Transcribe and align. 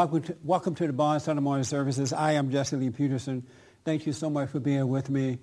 welcome 0.00 0.22
to, 0.22 0.36
welcome 0.42 0.74
to 0.74 0.86
the 0.86 0.94
Bond 0.94 1.20
Sunday 1.20 1.42
morning 1.42 1.62
services. 1.62 2.14
I 2.14 2.32
am 2.32 2.50
Jesse 2.50 2.74
Lee 2.74 2.88
Peterson. 2.88 3.46
Thank 3.84 4.06
you 4.06 4.14
so 4.14 4.30
much 4.30 4.48
for 4.48 4.58
being 4.58 4.88
with 4.88 5.10
me. 5.10 5.40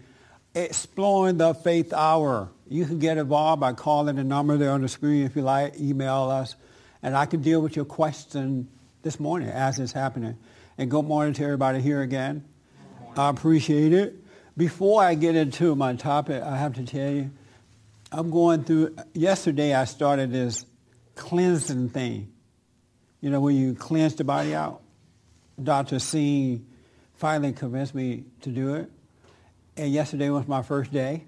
Exploring 0.56 1.38
the 1.38 1.54
Faith 1.54 1.94
Hour. 1.94 2.50
You 2.68 2.88
can 2.88 2.98
get 2.98 3.20
involved 3.20 3.60
by 3.60 3.74
calling 3.74 4.16
the 4.16 4.24
number 4.24 4.58
there 4.58 4.72
on 4.72 4.82
the 4.82 4.88
screen 4.88 5.28
if 5.28 5.36
you 5.36 5.44
like. 5.44 5.80
Email 5.80 6.32
us, 6.32 6.56
and 7.04 7.16
I 7.16 7.28
can 7.28 7.44
deal 7.44 7.62
with 7.62 7.76
your 7.76 7.86
question 7.86 8.68
this 9.04 9.20
morning 9.20 9.50
as 9.50 9.78
it's 9.78 9.92
happening. 9.92 10.40
And 10.80 10.90
good 10.90 11.06
morning 11.06 11.36
to 11.36 11.44
everybody 11.44 11.80
here 11.80 12.02
again. 12.02 12.44
I 13.16 13.30
appreciate 13.30 13.94
it. 13.94 14.16
Before 14.58 15.04
I 15.04 15.14
get 15.14 15.36
into 15.36 15.76
my 15.76 15.94
topic, 15.94 16.42
I 16.42 16.58
have 16.58 16.74
to 16.78 16.84
tell 16.84 17.12
you, 17.12 17.30
I'm 18.12 18.32
going 18.32 18.64
through. 18.64 18.96
Yesterday, 19.14 19.76
I 19.76 19.86
started 19.86 20.32
this 20.32 20.66
cleansing 21.14 21.90
thing. 21.90 22.34
You 23.22 23.30
know, 23.30 23.40
when 23.40 23.56
you 23.56 23.74
cleanse 23.74 24.16
the 24.16 24.24
body 24.24 24.54
out. 24.54 24.82
Dr. 25.62 26.00
C 26.00 26.62
finally 27.16 27.52
convinced 27.52 27.96
me 27.96 28.26
to 28.42 28.50
do 28.50 28.76
it. 28.76 28.92
And 29.76 29.92
yesterday 29.92 30.30
was 30.30 30.48
my 30.48 30.62
first 30.62 30.92
day. 30.92 31.24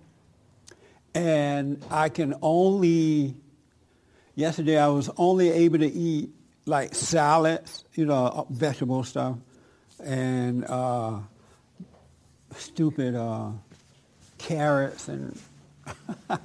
And 1.16 1.84
I 1.90 2.10
can 2.10 2.36
only, 2.42 3.36
yesterday 4.36 4.78
I 4.78 4.88
was 4.88 5.10
only 5.18 5.50
able 5.50 5.80
to 5.80 5.88
eat 5.88 6.30
like 6.66 6.94
salads, 6.94 7.84
you 7.96 8.06
know, 8.06 8.46
vegetable 8.52 9.04
stuff, 9.04 9.38
and 10.04 10.64
uh, 10.66 11.18
stupid 12.56 13.16
uh, 13.16 13.50
carrots 14.38 15.08
and 15.08 15.40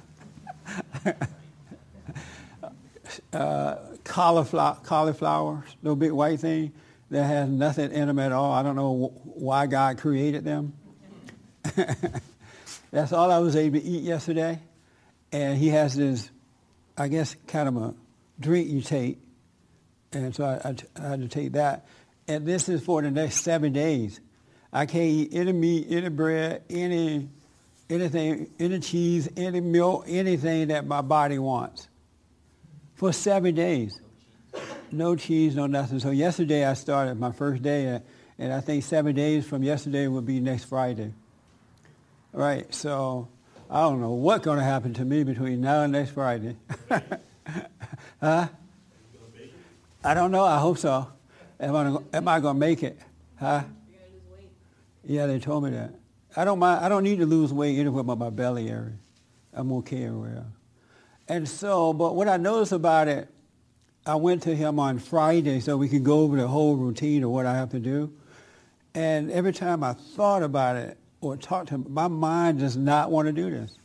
uh, 3.33 3.75
cauliflower, 4.05 4.77
cauliflowers, 4.83 5.65
little 5.81 5.97
big 5.97 6.13
white 6.13 6.39
thing 6.39 6.71
that 7.11 7.23
has 7.25 7.49
nothing 7.49 7.91
in 7.91 8.07
them 8.07 8.19
at 8.19 8.31
all. 8.31 8.53
I 8.53 8.63
don't 8.63 8.77
know 8.77 9.11
why 9.23 9.67
God 9.67 9.97
created 9.97 10.45
them. 10.45 10.73
That's 12.91 13.11
all 13.11 13.31
I 13.31 13.39
was 13.39 13.55
able 13.55 13.79
to 13.79 13.85
eat 13.85 14.03
yesterday. 14.03 14.59
And 15.31 15.57
he 15.57 15.69
has 15.69 15.95
this, 15.95 16.29
I 16.97 17.09
guess, 17.09 17.35
kind 17.47 17.67
of 17.67 17.77
a 17.77 17.93
drink 18.39 18.69
you 18.69 18.81
take. 18.81 19.19
And 20.13 20.33
so 20.33 20.45
I 20.45 21.01
had 21.01 21.21
to 21.21 21.27
take 21.27 21.53
that. 21.53 21.85
And 22.27 22.45
this 22.45 22.69
is 22.69 22.81
for 22.83 23.01
the 23.01 23.11
next 23.11 23.41
seven 23.41 23.73
days. 23.73 24.21
I 24.71 24.85
can't 24.85 25.03
eat 25.03 25.29
any 25.33 25.51
meat, 25.51 25.87
any 25.89 26.09
bread, 26.09 26.63
any 26.69 27.29
anything, 27.89 28.49
any 28.59 28.79
cheese, 28.79 29.29
any 29.37 29.61
milk, 29.61 30.05
anything 30.07 30.69
that 30.69 30.87
my 30.87 31.01
body 31.01 31.37
wants 31.37 31.87
for 32.95 33.13
seven 33.13 33.53
days. 33.55 33.99
No 34.91 35.15
cheese, 35.15 35.55
no 35.55 35.67
nothing. 35.67 35.99
So 35.99 36.11
yesterday 36.11 36.65
I 36.65 36.73
started 36.73 37.19
my 37.19 37.31
first 37.31 37.61
day, 37.61 37.89
uh, 37.89 37.99
and 38.39 38.53
I 38.53 38.61
think 38.61 38.83
seven 38.83 39.15
days 39.15 39.45
from 39.45 39.63
yesterday 39.63 40.07
will 40.07 40.21
be 40.21 40.39
next 40.39 40.65
Friday. 40.65 41.13
Right, 42.31 42.73
so 42.73 43.27
I 43.69 43.81
don't 43.81 44.01
know 44.01 44.11
what's 44.11 44.43
going 44.43 44.57
to 44.57 44.63
happen 44.63 44.93
to 44.95 45.05
me 45.05 45.23
between 45.23 45.61
now 45.61 45.83
and 45.83 45.91
next 45.91 46.11
Friday. 46.11 46.55
huh? 48.21 48.47
I 50.03 50.13
don't 50.13 50.31
know. 50.31 50.43
I 50.43 50.59
hope 50.59 50.77
so. 50.77 51.07
Am 51.59 51.75
I, 51.75 52.17
am 52.17 52.27
I 52.27 52.39
going 52.39 52.55
to 52.55 52.59
make 52.59 52.83
it? 52.83 52.99
Huh? 53.39 53.63
Yeah, 55.03 55.27
they 55.27 55.39
told 55.39 55.63
me 55.63 55.71
that. 55.71 55.93
I 56.35 56.45
don't 56.45 56.59
mind. 56.59 56.83
I 56.83 56.89
don't 56.89 57.03
need 57.03 57.19
to 57.19 57.25
lose 57.25 57.53
weight 57.53 57.77
anywhere 57.77 58.03
but 58.03 58.17
my 58.17 58.29
belly 58.29 58.69
area. 58.69 58.93
I'm 59.53 59.71
okay 59.73 60.05
everywhere. 60.05 60.45
And 61.27 61.47
so, 61.47 61.93
but 61.93 62.15
what 62.15 62.27
I 62.27 62.37
noticed 62.37 62.71
about 62.71 63.07
it, 63.07 63.29
I 64.05 64.15
went 64.15 64.43
to 64.43 64.55
him 64.55 64.79
on 64.79 64.99
Friday 64.99 65.59
so 65.59 65.77
we 65.77 65.89
could 65.89 66.03
go 66.03 66.19
over 66.19 66.37
the 66.37 66.47
whole 66.47 66.75
routine 66.75 67.23
of 67.23 67.31
what 67.31 67.47
I 67.47 67.55
have 67.55 67.71
to 67.71 67.79
do. 67.79 68.13
And 68.93 69.31
every 69.31 69.51
time 69.51 69.83
I 69.83 69.93
thought 69.93 70.43
about 70.43 70.75
it 70.75 70.97
or 71.21 71.35
talked 71.35 71.69
to 71.69 71.75
him, 71.75 71.85
my 71.89 72.07
mind 72.07 72.59
does 72.59 72.77
not 72.77 73.09
want 73.09 73.27
to 73.27 73.33
do 73.33 73.49
this. 73.49 73.77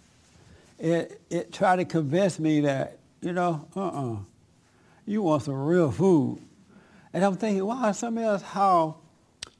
It, 0.78 1.20
it 1.30 1.52
tried 1.52 1.76
to 1.76 1.84
convince 1.84 2.38
me 2.38 2.60
that, 2.60 2.98
you 3.22 3.32
know, 3.32 3.66
uh-uh, 3.74 4.16
you 5.06 5.22
want 5.22 5.42
some 5.42 5.54
real 5.54 5.90
food. 5.90 6.40
And 7.12 7.24
I'm 7.24 7.36
thinking, 7.36 7.64
wow, 7.64 7.90
something 7.92 8.22
else 8.22 8.42
how 8.42 8.96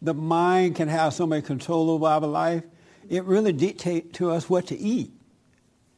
the 0.03 0.15
mind 0.15 0.77
can 0.77 0.89
have 0.89 1.15
so 1.15 1.27
much 1.27 1.45
control 1.45 1.91
over 1.91 2.07
our 2.07 2.21
life. 2.21 2.63
It 3.09 3.25
really 3.25 3.53
dictates 3.53 4.19
to 4.19 4.31
us 4.31 4.49
what 4.49 4.67
to 4.69 4.79
eat. 4.79 5.11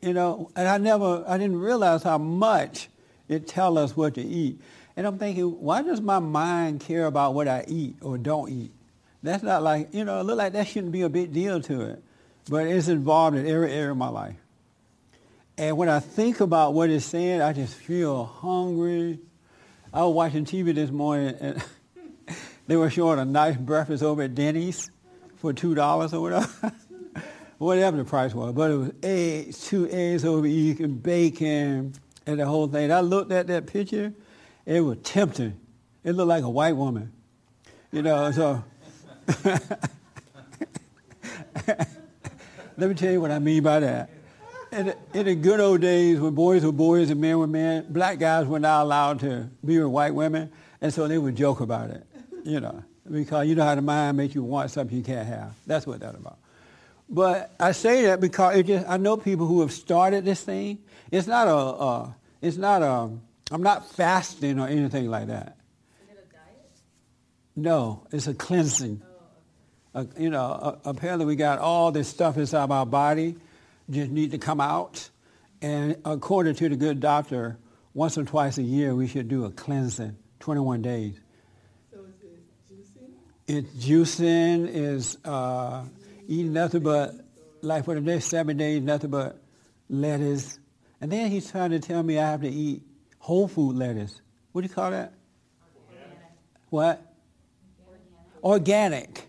You 0.03 0.13
know, 0.13 0.51
and 0.57 0.69
I 0.69 0.79
never, 0.79 1.25
I 1.29 1.39
didn't 1.39 1.61
realize 1.61 2.03
how 2.03 2.19
much 2.19 2.89
it 3.29 3.47
tells 3.47 3.79
us 3.79 3.97
what 3.97 4.15
to 4.15 4.23
eat. 4.23 4.61
And 4.97 5.07
I'm 5.07 5.17
thinking, 5.19 5.45
why 5.61 5.83
does 5.83 6.01
my 6.01 6.19
mind 6.19 6.81
care 6.81 7.07
about 7.07 7.35
what 7.35 7.49
I 7.49 7.65
eat 7.69 7.97
or 8.03 8.19
don't 8.19 8.51
eat? 8.51 8.73
That's 9.23 9.43
not 9.43 9.63
like, 9.63 9.95
you 9.95 10.05
know, 10.05 10.21
it 10.21 10.25
look 10.25 10.37
like 10.37 10.53
that 10.55 10.67
shouldn't 10.67 10.93
be 10.93 11.03
a 11.03 11.09
big 11.09 11.33
deal 11.33 11.61
to 11.63 11.83
it. 11.83 12.03
But 12.51 12.67
it's 12.67 12.89
involved 12.89 13.37
in 13.37 13.47
every 13.47 13.73
area 13.73 13.93
of 13.93 13.97
my 13.97 14.09
life. 14.09 14.35
And 15.57 15.77
when 15.77 15.89
I 15.89 16.01
think 16.01 16.41
about 16.41 16.75
what 16.75 16.91
it's 16.91 17.07
saying, 17.07 17.41
I 17.41 17.53
just 17.53 17.75
feel 17.75 18.25
hungry. 18.25 19.21
I 19.95 20.03
was 20.03 20.15
watching 20.15 20.45
TV 20.45 20.75
this 20.75 20.91
morning 20.91 21.37
and 21.39 21.65
they 22.67 22.77
were 22.77 22.91
showing 22.91 23.21
a 23.21 23.25
nice 23.25 23.57
breakfast 23.57 24.03
over 24.03 24.23
at 24.23 24.35
Denny's 24.35 24.91
for 25.37 25.53
$2 25.53 26.13
or 26.13 26.21
whatever. 26.21 26.73
whatever 27.63 27.97
the 27.97 28.05
price 28.05 28.35
was. 28.35 28.53
But 28.53 28.71
it 28.71 28.77
was 28.77 28.93
eggs, 29.03 29.67
two 29.67 29.89
eggs 29.91 30.25
over 30.25 30.47
eating, 30.47 30.97
bacon, 30.97 31.95
and 32.27 32.41
the 32.41 32.47
whole 32.47 32.67
thing. 32.67 32.93
I 32.93 33.01
looked 33.01 33.33
at 33.33 33.47
that 33.47 33.67
picture. 33.67 34.13
It 34.67 34.81
was 34.81 34.99
tempting. 35.03 35.59
It 36.05 36.13
looked 36.13 36.29
like 36.29 36.45
a 36.45 36.51
white 36.51 36.77
woman. 36.77 37.13
You 37.93 38.03
know, 38.03 38.31
so 38.33 38.65
let 39.45 39.69
me 42.77 42.95
tell 42.95 43.13
you 43.13 43.21
what 43.21 43.31
I 43.31 43.39
mean 43.39 43.63
by 43.63 43.81
that. 43.81 44.11
In, 44.73 44.95
in 45.13 45.27
the 45.27 45.35
good 45.35 45.61
old 45.61 45.83
days 45.83 46.19
when 46.19 46.35
boys 46.35 46.65
were 46.65 46.73
boys 46.73 47.11
and 47.11 47.21
men 47.21 47.39
were 47.39 47.47
men, 47.47 47.87
black 47.91 48.19
guys 48.19 48.47
were 48.47 48.59
not 48.59 48.83
allowed 48.83 49.21
to 49.21 49.51
be 49.65 49.79
with 49.79 49.89
white 49.89 50.15
women, 50.15 50.51
and 50.81 50.93
so 50.93 51.07
they 51.07 51.19
would 51.19 51.37
joke 51.37 51.61
about 51.61 51.91
it, 51.91 52.07
you 52.45 52.59
know, 52.59 52.83
because 53.11 53.47
you 53.47 53.55
know 53.55 53.65
how 53.65 53.75
the 53.75 53.83
mind 53.83 54.17
makes 54.17 54.35
you 54.35 54.43
want 54.43 54.71
something 54.71 54.97
you 54.97 55.05
can't 55.05 55.29
have. 55.29 55.55
That's 55.67 55.87
what 55.87 56.01
that's 56.01 56.17
about. 56.17 56.39
But 57.13 57.55
I 57.61 57.73
say 57.73 58.07
that 58.07 58.21
because 58.21 58.57
it 58.57 58.67
just, 58.67 58.89
I 58.89 58.97
know 58.97 59.19
people 59.19 59.47
who 59.47 59.61
have 59.61 59.71
started 59.71 60.25
this 60.25 60.43
thing. 60.43 60.79
It's 61.11 61.27
not 61.27 61.47
a, 61.47 61.55
uh, 61.55 62.13
it's 62.41 62.57
not 62.57 62.81
a, 62.81 63.11
I'm 63.51 63.63
not 63.63 63.93
fasting 63.93 64.59
or 64.59 64.67
anything 64.67 65.11
like 65.11 65.27
that. 65.27 65.59
Is 66.03 66.09
it 66.09 66.27
a 66.31 66.33
diet? 66.33 66.71
No, 67.55 68.07
it's 68.11 68.27
a 68.29 68.35
cleansing. 68.35 69.03
Oh, 69.95 70.01
okay. 70.01 70.11
uh, 70.11 70.21
you 70.23 70.31
know, 70.31 70.41
uh, 70.41 70.79
apparently 70.87 71.27
we 71.27 71.37
got 71.37 71.59
all 71.59 71.93
this 71.93 72.09
stuff 72.09 72.39
inside 72.39 72.71
our 72.71 72.87
body, 72.87 73.37
just 73.91 74.11
need 74.11 74.31
to 74.31 74.39
come 74.39 74.61
out. 74.61 75.11
And 75.61 75.99
according 76.07 76.55
to 76.57 76.71
the 76.71 76.77
good 76.77 77.01
doctor, 77.01 77.59
once 77.93 78.17
or 78.17 78.25
twice 78.25 78.57
a 78.57 78.63
year 78.63 78.95
we 78.95 79.07
should 79.07 79.29
do 79.29 79.45
a 79.45 79.51
cleansing, 79.51 80.17
21 80.41 80.81
days. 80.81 81.21
So 81.93 81.99
is 81.99 82.15
it 82.23 82.41
juicing? 82.73 83.11
It's 83.47 83.87
juicing, 83.87 84.67
is 84.67 85.19
uh, 85.27 85.85
eating 86.33 86.55
nothing 86.55 86.83
but, 86.83 87.15
like 87.61 87.85
for 87.85 87.95
the 87.95 88.01
next 88.01 88.27
seven 88.27 88.57
days, 88.57 88.83
nothing 88.83 89.11
but 89.11 89.39
lettuce. 89.91 90.59
And 91.01 91.13
then 91.13 91.31
he's 91.31 91.51
trying 91.51 91.71
to 91.71 91.79
tell 91.79 92.03
me 92.03 92.19
I 92.19 92.31
have 92.31 92.41
to 92.41 92.49
eat 92.49 92.83
whole 93.19 93.49
food 93.49 93.77
lettuce. 93.77 94.21
What 94.53 94.63
do 94.63 94.69
you 94.69 94.75
call 94.75 94.91
that? 94.91 95.13
Organic. 95.91 96.19
What? 96.71 97.15
Organic. 98.43 99.29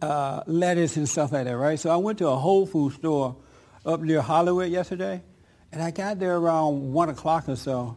Uh, 0.00 0.42
lettuce 0.46 0.96
and 0.96 1.08
stuff 1.08 1.32
like 1.32 1.46
that, 1.46 1.56
right? 1.56 1.78
So 1.78 1.90
I 1.90 1.96
went 1.96 2.18
to 2.18 2.28
a 2.28 2.36
Whole 2.36 2.66
Food 2.66 2.92
store 2.92 3.36
up 3.86 4.00
near 4.02 4.20
Hollywood 4.20 4.70
yesterday, 4.70 5.22
and 5.72 5.82
I 5.82 5.90
got 5.90 6.18
there 6.18 6.36
around 6.36 6.92
1 6.92 7.08
o'clock 7.08 7.48
or 7.48 7.56
so. 7.56 7.96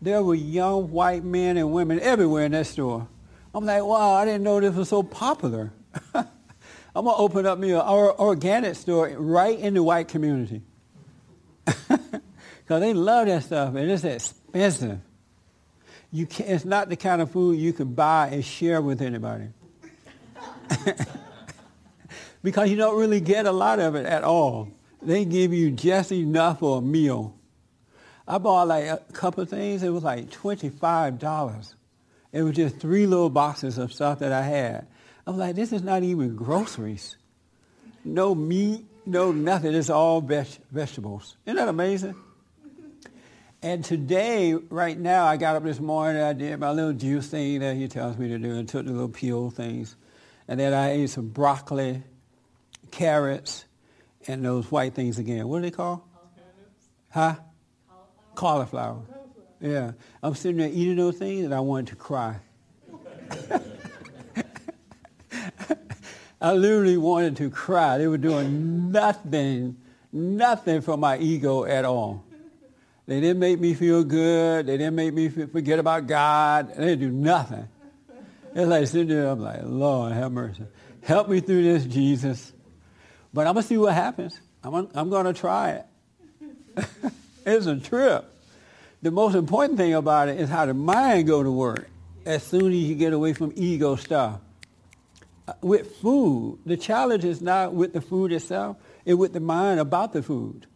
There 0.00 0.20
were 0.20 0.34
young 0.34 0.90
white 0.90 1.22
men 1.22 1.56
and 1.56 1.72
women 1.72 2.00
everywhere 2.00 2.44
in 2.44 2.52
that 2.52 2.66
store. 2.66 3.06
I'm 3.54 3.64
like, 3.64 3.84
wow, 3.84 4.14
I 4.14 4.24
didn't 4.24 4.42
know 4.42 4.58
this 4.58 4.74
was 4.74 4.88
so 4.88 5.04
popular. 5.04 5.72
I'm 6.94 7.04
going 7.04 7.16
to 7.16 7.20
open 7.22 7.46
up 7.46 7.58
me 7.58 7.72
an 7.72 7.80
organic 7.80 8.76
store 8.76 9.08
right 9.08 9.58
in 9.58 9.74
the 9.74 9.82
white 9.82 10.08
community. 10.08 10.62
Because 12.72 12.80
they 12.80 12.94
love 12.94 13.26
that 13.26 13.42
stuff, 13.42 13.74
and 13.74 13.90
it's 13.90 14.04
expensive. 14.04 14.98
You 16.10 16.26
can 16.26 16.46
it's 16.46 16.64
not 16.64 16.88
the 16.88 16.96
kind 16.96 17.20
of 17.20 17.30
food 17.30 17.58
you 17.58 17.72
can 17.72 17.92
buy 17.92 18.28
and 18.28 18.44
share 18.44 18.80
with 18.80 19.02
anybody. 19.02 19.48
because 22.42 22.70
you 22.70 22.76
don't 22.76 22.98
really 22.98 23.20
get 23.20 23.46
a 23.46 23.52
lot 23.52 23.78
of 23.78 23.94
it 23.94 24.06
at 24.06 24.22
all. 24.24 24.68
They 25.00 25.24
give 25.24 25.52
you 25.52 25.70
just 25.70 26.12
enough 26.12 26.60
for 26.60 26.78
a 26.78 26.80
meal. 26.80 27.34
I 28.28 28.38
bought 28.38 28.68
like 28.68 28.84
a 28.84 29.02
couple 29.12 29.44
things. 29.44 29.82
It 29.82 29.90
was 29.90 30.04
like 30.04 30.30
$25. 30.30 31.74
It 32.32 32.42
was 32.42 32.54
just 32.54 32.78
three 32.78 33.06
little 33.06 33.28
boxes 33.28 33.76
of 33.78 33.92
stuff 33.92 34.20
that 34.20 34.32
I 34.32 34.42
had. 34.42 34.86
I'm 35.26 35.38
like, 35.38 35.54
this 35.54 35.72
is 35.72 35.82
not 35.82 36.02
even 36.02 36.34
groceries. 36.36 37.16
No 38.04 38.34
meat, 38.34 38.84
no 39.06 39.32
nothing. 39.32 39.74
It's 39.74 39.90
all 39.90 40.20
veg- 40.20 40.58
vegetables. 40.70 41.36
Isn't 41.46 41.56
that 41.56 41.68
amazing? 41.68 42.16
And 43.64 43.84
today, 43.84 44.54
right 44.54 44.98
now, 44.98 45.24
I 45.24 45.36
got 45.36 45.54
up 45.54 45.62
this 45.62 45.78
morning, 45.78 46.20
I 46.20 46.32
did 46.32 46.58
my 46.58 46.72
little 46.72 46.92
juice 46.92 47.28
thing 47.28 47.60
that 47.60 47.76
he 47.76 47.86
tells 47.86 48.18
me 48.18 48.28
to 48.28 48.38
do 48.38 48.56
and 48.56 48.68
took 48.68 48.84
the 48.84 48.90
little 48.90 49.08
peel 49.08 49.50
things. 49.50 49.94
And 50.48 50.58
then 50.58 50.74
I 50.74 50.90
ate 50.90 51.10
some 51.10 51.28
broccoli, 51.28 52.02
carrots, 52.90 53.64
and 54.26 54.44
those 54.44 54.68
white 54.72 54.94
things 54.94 55.18
again. 55.18 55.46
What 55.46 55.58
are 55.58 55.62
they 55.62 55.70
called? 55.70 56.00
Huh? 57.10 57.36
Cauliflower. 58.34 59.02
Yeah. 59.60 59.92
I'm 60.22 60.34
sitting 60.34 60.56
there 60.56 60.68
eating 60.68 60.96
those 60.96 61.16
things 61.16 61.44
and 61.44 61.54
I 61.54 61.60
wanted 61.60 61.88
to 61.88 61.96
cry. 61.96 62.36
I 66.42 66.54
literally 66.54 66.96
wanted 66.96 67.36
to 67.36 67.50
cry. 67.50 67.98
They 67.98 68.08
were 68.08 68.18
doing 68.18 68.90
nothing, 68.90 69.76
nothing 70.12 70.80
for 70.80 70.96
my 70.96 71.16
ego 71.18 71.64
at 71.64 71.84
all. 71.84 72.24
They 73.06 73.20
didn't 73.20 73.38
make 73.38 73.60
me 73.60 73.74
feel 73.74 74.02
good. 74.02 74.66
They 74.66 74.76
didn't 74.76 74.96
make 74.96 75.14
me 75.14 75.28
forget 75.28 75.78
about 75.78 76.08
God. 76.08 76.74
They 76.74 76.96
didn't 76.96 76.98
do 76.98 77.10
nothing. 77.10 77.68
It's 78.56 78.68
like 78.68 78.88
sitting 78.88 79.08
there, 79.08 79.28
I'm 79.28 79.40
like, 79.40 79.60
Lord, 79.62 80.12
have 80.12 80.32
mercy. 80.32 80.64
Help 81.02 81.28
me 81.28 81.38
through 81.38 81.62
this, 81.62 81.84
Jesus. 81.84 82.52
But 83.32 83.46
I'm 83.46 83.54
going 83.54 83.62
to 83.62 83.68
see 83.68 83.78
what 83.78 83.94
happens. 83.94 84.40
I'm, 84.64 84.88
I'm 84.94 85.10
going 85.10 85.26
to 85.26 85.32
try 85.32 85.70
it. 85.70 85.86
it's 87.46 87.66
a 87.66 87.78
trip. 87.78 88.28
The 89.00 89.12
most 89.12 89.36
important 89.36 89.78
thing 89.78 89.94
about 89.94 90.28
it 90.28 90.40
is 90.40 90.48
how 90.48 90.66
the 90.66 90.74
mind 90.74 91.28
go 91.28 91.42
to 91.42 91.50
work 91.50 91.88
as 92.26 92.42
soon 92.42 92.72
as 92.72 92.78
you 92.78 92.96
get 92.96 93.12
away 93.12 93.32
from 93.32 93.52
ego 93.54 93.94
stuff. 93.94 94.40
With 95.60 95.96
food, 95.96 96.60
the 96.64 96.76
challenge 96.76 97.24
is 97.24 97.40
not 97.40 97.74
with 97.74 97.92
the 97.92 98.00
food 98.00 98.32
itself, 98.32 98.76
it's 99.04 99.16
with 99.16 99.32
the 99.32 99.40
mind 99.40 99.80
about 99.80 100.12
the 100.12 100.22
food. 100.22 100.66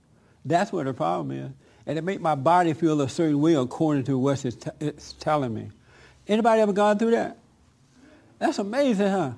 That's 0.44 0.72
where 0.72 0.84
the 0.84 0.94
problem 0.94 1.30
is. 1.30 1.52
And 1.86 1.98
it 1.98 2.02
make 2.02 2.20
my 2.20 2.34
body 2.34 2.72
feel 2.72 3.00
a 3.00 3.08
certain 3.08 3.40
way 3.40 3.54
according 3.54 4.04
to 4.04 4.18
what 4.18 4.44
it's, 4.44 4.56
t- 4.56 4.70
it's 4.80 5.12
telling 5.14 5.54
me. 5.54 5.70
Anybody 6.26 6.60
ever 6.60 6.72
gone 6.72 6.98
through 6.98 7.12
that? 7.12 7.38
That's 8.38 8.58
amazing, 8.58 9.08
huh? 9.08 9.32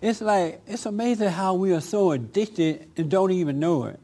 It's 0.00 0.20
like, 0.20 0.60
it's 0.66 0.86
amazing 0.86 1.28
how 1.30 1.54
we 1.54 1.72
are 1.72 1.80
so 1.80 2.12
addicted 2.12 2.88
and 2.96 3.10
don't 3.10 3.32
even 3.32 3.58
know 3.58 3.84
it. 3.84 3.98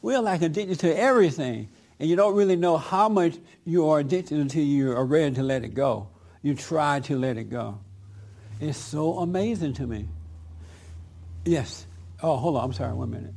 We're 0.00 0.20
like 0.20 0.42
addicted 0.42 0.80
to 0.80 0.98
everything, 0.98 1.68
and 1.98 2.08
you 2.08 2.16
don't 2.16 2.34
really 2.34 2.56
know 2.56 2.76
how 2.78 3.08
much 3.08 3.36
you 3.64 3.88
are 3.88 4.00
addicted 4.00 4.38
until 4.38 4.64
you 4.64 4.92
are 4.92 5.04
ready 5.04 5.34
to 5.34 5.42
let 5.42 5.62
it 5.64 5.74
go. 5.74 6.08
You 6.40 6.54
try 6.54 7.00
to 7.00 7.18
let 7.18 7.36
it 7.36 7.50
go. 7.50 7.78
It's 8.62 8.78
so 8.78 9.18
amazing 9.18 9.72
to 9.74 9.88
me. 9.88 10.08
Yes. 11.44 11.84
Oh, 12.22 12.36
hold 12.36 12.56
on. 12.56 12.64
I'm 12.66 12.72
sorry. 12.72 12.94
One 12.94 13.10
minute. 13.10 13.34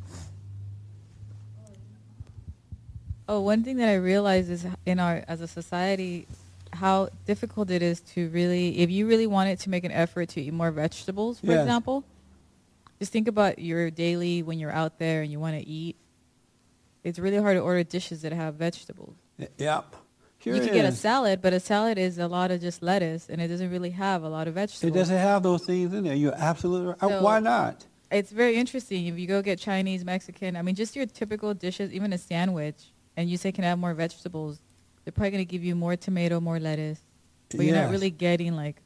Oh, 3.27 3.41
one 3.41 3.63
thing 3.63 3.77
that 3.77 3.89
I 3.89 3.95
realize 3.95 4.51
is 4.51 4.67
in 4.85 4.99
our 4.99 5.23
as 5.27 5.41
a 5.41 5.47
society, 5.47 6.27
how 6.71 7.09
difficult 7.25 7.71
it 7.71 7.81
is 7.81 8.01
to 8.01 8.29
really, 8.29 8.77
if 8.77 8.91
you 8.91 9.07
really 9.07 9.25
wanted 9.25 9.59
to 9.61 9.71
make 9.71 9.83
an 9.83 9.91
effort 9.91 10.29
to 10.29 10.41
eat 10.41 10.53
more 10.53 10.69
vegetables, 10.69 11.39
for 11.39 11.47
Yes. 11.47 11.61
example, 11.61 12.03
just 12.99 13.11
think 13.11 13.27
about 13.27 13.57
your 13.57 13.89
daily 13.89 14.43
when 14.43 14.59
you're 14.59 14.71
out 14.71 14.99
there 14.99 15.23
and 15.23 15.31
you 15.31 15.39
want 15.39 15.59
to 15.59 15.67
eat. 15.67 15.95
It's 17.03 17.17
really 17.17 17.37
hard 17.37 17.57
to 17.57 17.61
order 17.61 17.83
dishes 17.83 18.21
that 18.21 18.31
have 18.31 18.55
vegetables. 18.55 19.15
Yep. 19.57 19.95
Sure 20.45 20.55
you 20.55 20.61
can 20.61 20.73
get 20.73 20.85
a 20.85 20.91
salad, 20.91 21.41
but 21.41 21.53
a 21.53 21.59
salad 21.59 21.97
is 21.97 22.19
a 22.19 22.27
lot 22.27 22.51
of 22.51 22.61
just 22.61 22.83
lettuce, 22.83 23.29
and 23.29 23.41
it 23.41 23.47
doesn't 23.47 23.71
really 23.71 23.89
have 23.89 24.21
a 24.21 24.29
lot 24.29 24.47
of 24.47 24.53
vegetables. 24.53 24.83
It 24.83 24.93
doesn't 24.93 25.17
have 25.17 25.41
those 25.41 25.65
things 25.65 25.91
in 25.91 26.03
there. 26.03 26.13
You're 26.13 26.35
absolutely 26.37 26.89
right. 26.89 26.97
Uh, 27.01 27.09
So- 27.09 27.21
Why 27.23 27.39
not? 27.39 27.85
It's 28.11 28.31
very 28.31 28.55
interesting. 28.55 29.07
If 29.07 29.17
you 29.17 29.25
go 29.25 29.41
get 29.41 29.57
Chinese, 29.57 30.05
Mexican, 30.05 30.55
I 30.55 30.61
mean, 30.61 30.75
just 30.75 30.95
your 30.95 31.07
typical 31.07 31.55
dishes, 31.55 31.91
even 31.91 32.13
a 32.13 32.19
sandwich, 32.19 32.91
and 33.17 33.27
you 33.27 33.37
say 33.37 33.51
can 33.51 33.63
I 33.63 33.69
have 33.69 33.79
more 33.79 33.95
vegetables, 33.95 34.59
they're 35.03 35.11
probably 35.11 35.31
going 35.31 35.41
to 35.45 35.51
give 35.51 35.63
you 35.63 35.73
more 35.75 35.95
tomato, 35.95 36.39
more 36.39 36.59
lettuce, 36.59 37.01
but 37.49 37.61
you're 37.65 37.75
not 37.75 37.91
really 37.91 38.11
getting 38.11 38.55
like 38.55 38.77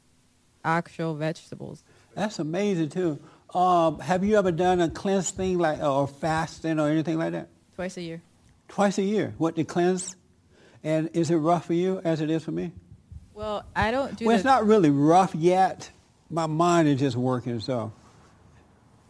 actual 0.64 1.14
vegetables. 1.14 1.84
That's 2.14 2.38
amazing 2.38 2.88
too. 2.88 3.18
Um, 3.54 3.98
have 4.00 4.24
you 4.24 4.38
ever 4.38 4.50
done 4.52 4.80
a 4.80 4.88
cleanse 4.88 5.30
thing 5.30 5.58
like 5.58 5.82
or 5.82 6.06
fasting 6.08 6.80
or 6.80 6.88
anything 6.88 7.18
like 7.18 7.32
that? 7.32 7.48
Twice 7.76 7.98
a 7.98 8.02
year. 8.02 8.22
Twice 8.68 8.96
a 8.98 9.02
year. 9.02 9.34
What 9.36 9.56
to 9.56 9.64
cleanse? 9.64 10.16
And 10.82 11.10
is 11.12 11.30
it 11.30 11.36
rough 11.36 11.66
for 11.66 11.74
you 11.74 12.00
as 12.04 12.20
it 12.20 12.30
is 12.30 12.44
for 12.44 12.52
me? 12.52 12.72
Well, 13.34 13.64
I 13.76 13.90
don't 13.90 14.16
do 14.16 14.26
well, 14.26 14.34
it's 14.34 14.42
the- 14.42 14.48
not 14.50 14.66
really 14.66 14.90
rough 14.90 15.34
yet. 15.34 15.90
My 16.30 16.46
mind 16.46 16.88
is 16.88 17.00
just 17.00 17.16
working. 17.16 17.60
So 17.60 17.92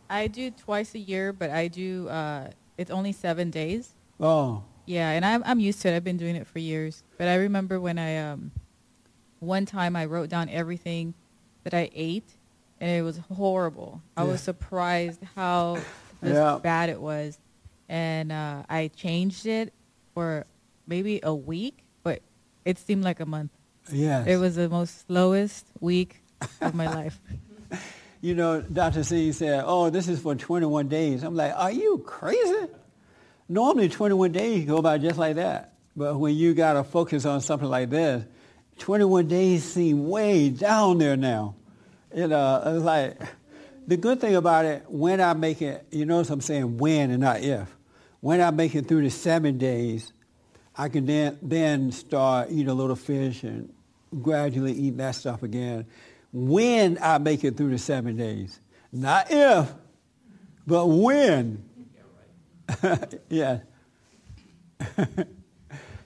I 0.09 0.27
do 0.27 0.51
twice 0.51 0.95
a 0.95 0.99
year, 0.99 1.33
but 1.33 1.51
I 1.51 1.69
do, 1.69 2.09
uh, 2.09 2.51
it's 2.79 2.91
only 2.91 3.13
seven 3.13 3.51
days. 3.51 3.95
oh 4.19 4.65
Yeah, 4.87 5.11
and 5.11 5.25
I'm 5.25 5.43
I'm 5.45 5.61
used 5.61 5.81
to 5.83 5.89
it. 5.89 5.97
I've 5.97 6.03
been 6.05 6.17
doing 6.17 6.35
it 6.37 6.47
for 6.47 6.59
years. 6.59 7.03
But 7.19 7.29
I 7.29 7.37
remember 7.37 7.79
when 7.81 7.99
I 7.99 8.17
um 8.19 8.51
one 9.39 9.65
time 9.67 9.95
I 9.97 10.05
wrote 10.07 10.29
down 10.29 10.49
everything 10.49 11.15
that 11.65 11.73
I 11.75 11.91
ate 11.95 12.37
and 12.81 12.91
it 12.91 13.03
was 13.03 13.19
horrible. 13.19 14.03
I 14.17 14.25
Yeah. 14.25 14.31
was 14.33 14.41
surprised 14.41 15.21
how 15.37 15.79
Yeah. 16.23 16.59
bad 16.63 16.89
it 16.89 17.01
was. 17.01 17.39
And 17.89 18.33
uh 18.33 18.63
I 18.69 18.89
changed 18.89 19.47
it 19.47 19.73
for 20.15 20.47
maybe 20.91 21.21
a 21.23 21.35
week, 21.35 21.85
but 22.03 22.21
it 22.67 22.79
seemed 22.79 23.05
like 23.05 23.21
a 23.21 23.27
month. 23.27 23.53
yes. 23.91 24.27
It 24.27 24.37
was 24.37 24.57
the 24.57 24.69
most 24.69 25.07
slowest 25.07 25.67
week 25.81 26.23
of 26.61 26.75
my 26.75 26.87
life. 26.87 27.19
You 28.23 28.35
know, 28.35 28.61
Dr. 28.61 29.03
C 29.03 29.33
said, 29.33 29.65
"Oh, 29.67 29.89
this 29.89 30.07
is 30.07 30.21
for 30.21 30.35
21 30.35 30.89
days." 30.89 31.23
I'm 31.23 31.35
like, 31.35 31.55
"Are 31.57 31.73
you 31.73 32.05
crazy?" 32.05 32.67
Normally, 33.49 33.89
21 33.89 34.31
days 34.33 34.67
go 34.67 34.83
by 34.83 34.99
just 34.99 35.19
like 35.19 35.37
that. 35.37 35.73
But 35.97 36.19
when 36.19 36.35
you 36.37 36.53
got 36.53 36.75
to 36.75 36.85
focus 36.85 37.25
on 37.25 37.41
something 37.41 37.71
like 37.71 37.89
this, 37.89 38.23
21 38.79 39.27
days 39.27 39.65
seem 39.65 40.07
way 40.11 40.51
down 40.51 40.99
there 40.99 41.17
now. 41.17 41.55
You 42.15 42.25
uh, 42.25 42.27
know, 42.27 42.63
it's 42.77 42.85
like 42.85 43.19
the 43.87 43.97
good 43.97 44.21
thing 44.21 44.37
about 44.37 44.67
it, 44.67 44.85
when 44.89 45.21
I 45.21 45.33
make 45.33 45.63
it, 45.63 45.87
you 45.91 46.05
notice 46.05 46.29
I'm 46.29 46.43
saying 46.43 46.77
when 46.77 47.11
and 47.11 47.21
not 47.21 47.41
if. 47.41 47.75
When 48.21 48.43
I 48.43 48.51
make 48.51 48.75
it 48.75 48.87
through 48.87 49.03
the 49.03 49.11
seven 49.11 49.57
days, 49.57 50.13
I 50.77 50.89
can 50.89 51.07
then 51.07 51.39
then 51.43 51.93
start 51.93 52.49
eating 52.51 52.69
a 52.69 52.75
little 52.75 52.97
fish 52.97 53.43
and 53.43 53.73
gradually 54.23 54.73
eat 54.73 54.97
that 54.99 55.15
stuff 55.15 55.43
again. 55.43 55.87
When 56.33 56.99
I 57.01 57.19
make 57.19 57.45
it 57.45 57.57
through 57.57 57.71
the 57.71 57.79
seven 57.79 58.17
days, 58.17 58.61
not 58.93 59.27
if, 59.31 59.73
but 60.67 60.87
when. 60.87 61.65
yeah. 63.29 63.59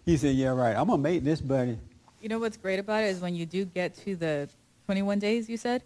he 0.04 0.16
said, 0.16 0.35
"Yeah, 0.35 0.49
right. 0.49 0.76
I'm 0.76 0.88
gonna 0.88 0.99
make 0.99 1.23
this, 1.23 1.40
buddy." 1.40 1.78
You 2.21 2.28
know 2.30 2.38
what's 2.38 2.56
great 2.56 2.78
about 2.78 3.02
it 3.02 3.09
is 3.09 3.21
when 3.21 3.35
you 3.35 3.44
do 3.44 3.66
get 3.66 3.94
to 3.97 4.16
the 4.16 4.49
21 4.87 5.18
days, 5.18 5.49
you 5.49 5.59
said, 5.59 5.83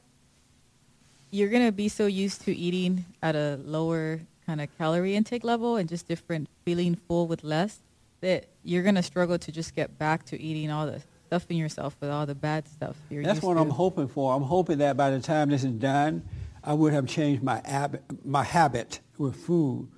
you're 1.31 1.49
going 1.49 1.67
to 1.67 1.73
be 1.73 1.89
so 1.89 2.07
used 2.07 2.43
to 2.43 2.57
eating 2.57 3.05
at 3.23 3.37
a 3.37 3.59
lower 3.65 4.21
kind 4.47 4.61
of 4.61 4.69
calorie 4.79 5.15
intake 5.15 5.45
level 5.45 5.77
and 5.77 5.89
just 5.89 6.09
different, 6.09 6.49
feeling 6.65 6.95
full 6.95 7.27
with 7.27 7.45
less, 7.45 7.81
that 8.21 8.47
you're 8.63 8.83
going 8.83 8.95
to 8.95 9.03
struggle 9.03 9.39
to 9.39 9.53
just 9.53 9.75
get 9.75 9.99
back 9.99 10.25
to 10.27 10.41
eating 10.41 10.71
all 10.71 10.87
the 10.87 11.03
stuffing 11.27 11.59
yourself 11.59 11.95
with 12.01 12.11
all 12.11 12.25
the 12.25 12.35
bad 12.35 12.67
stuff 12.67 12.97
you're 13.11 13.23
That's 13.23 13.43
what 13.43 13.55
to. 13.55 13.61
I'm 13.61 13.71
hoping 13.71 14.09
for. 14.09 14.35
I'm 14.35 14.43
hoping 14.43 14.79
that 14.79 14.97
by 14.97 15.11
the 15.11 15.21
time 15.21 15.51
this 15.51 15.63
is 15.63 15.73
done, 15.73 16.23
I 16.65 16.73
would 16.73 16.93
have 16.93 17.07
changed 17.07 17.43
my 17.43 17.61
habit, 17.65 18.03
my 18.25 18.43
habit 18.43 19.01
with 19.19 19.37
food, 19.37 19.89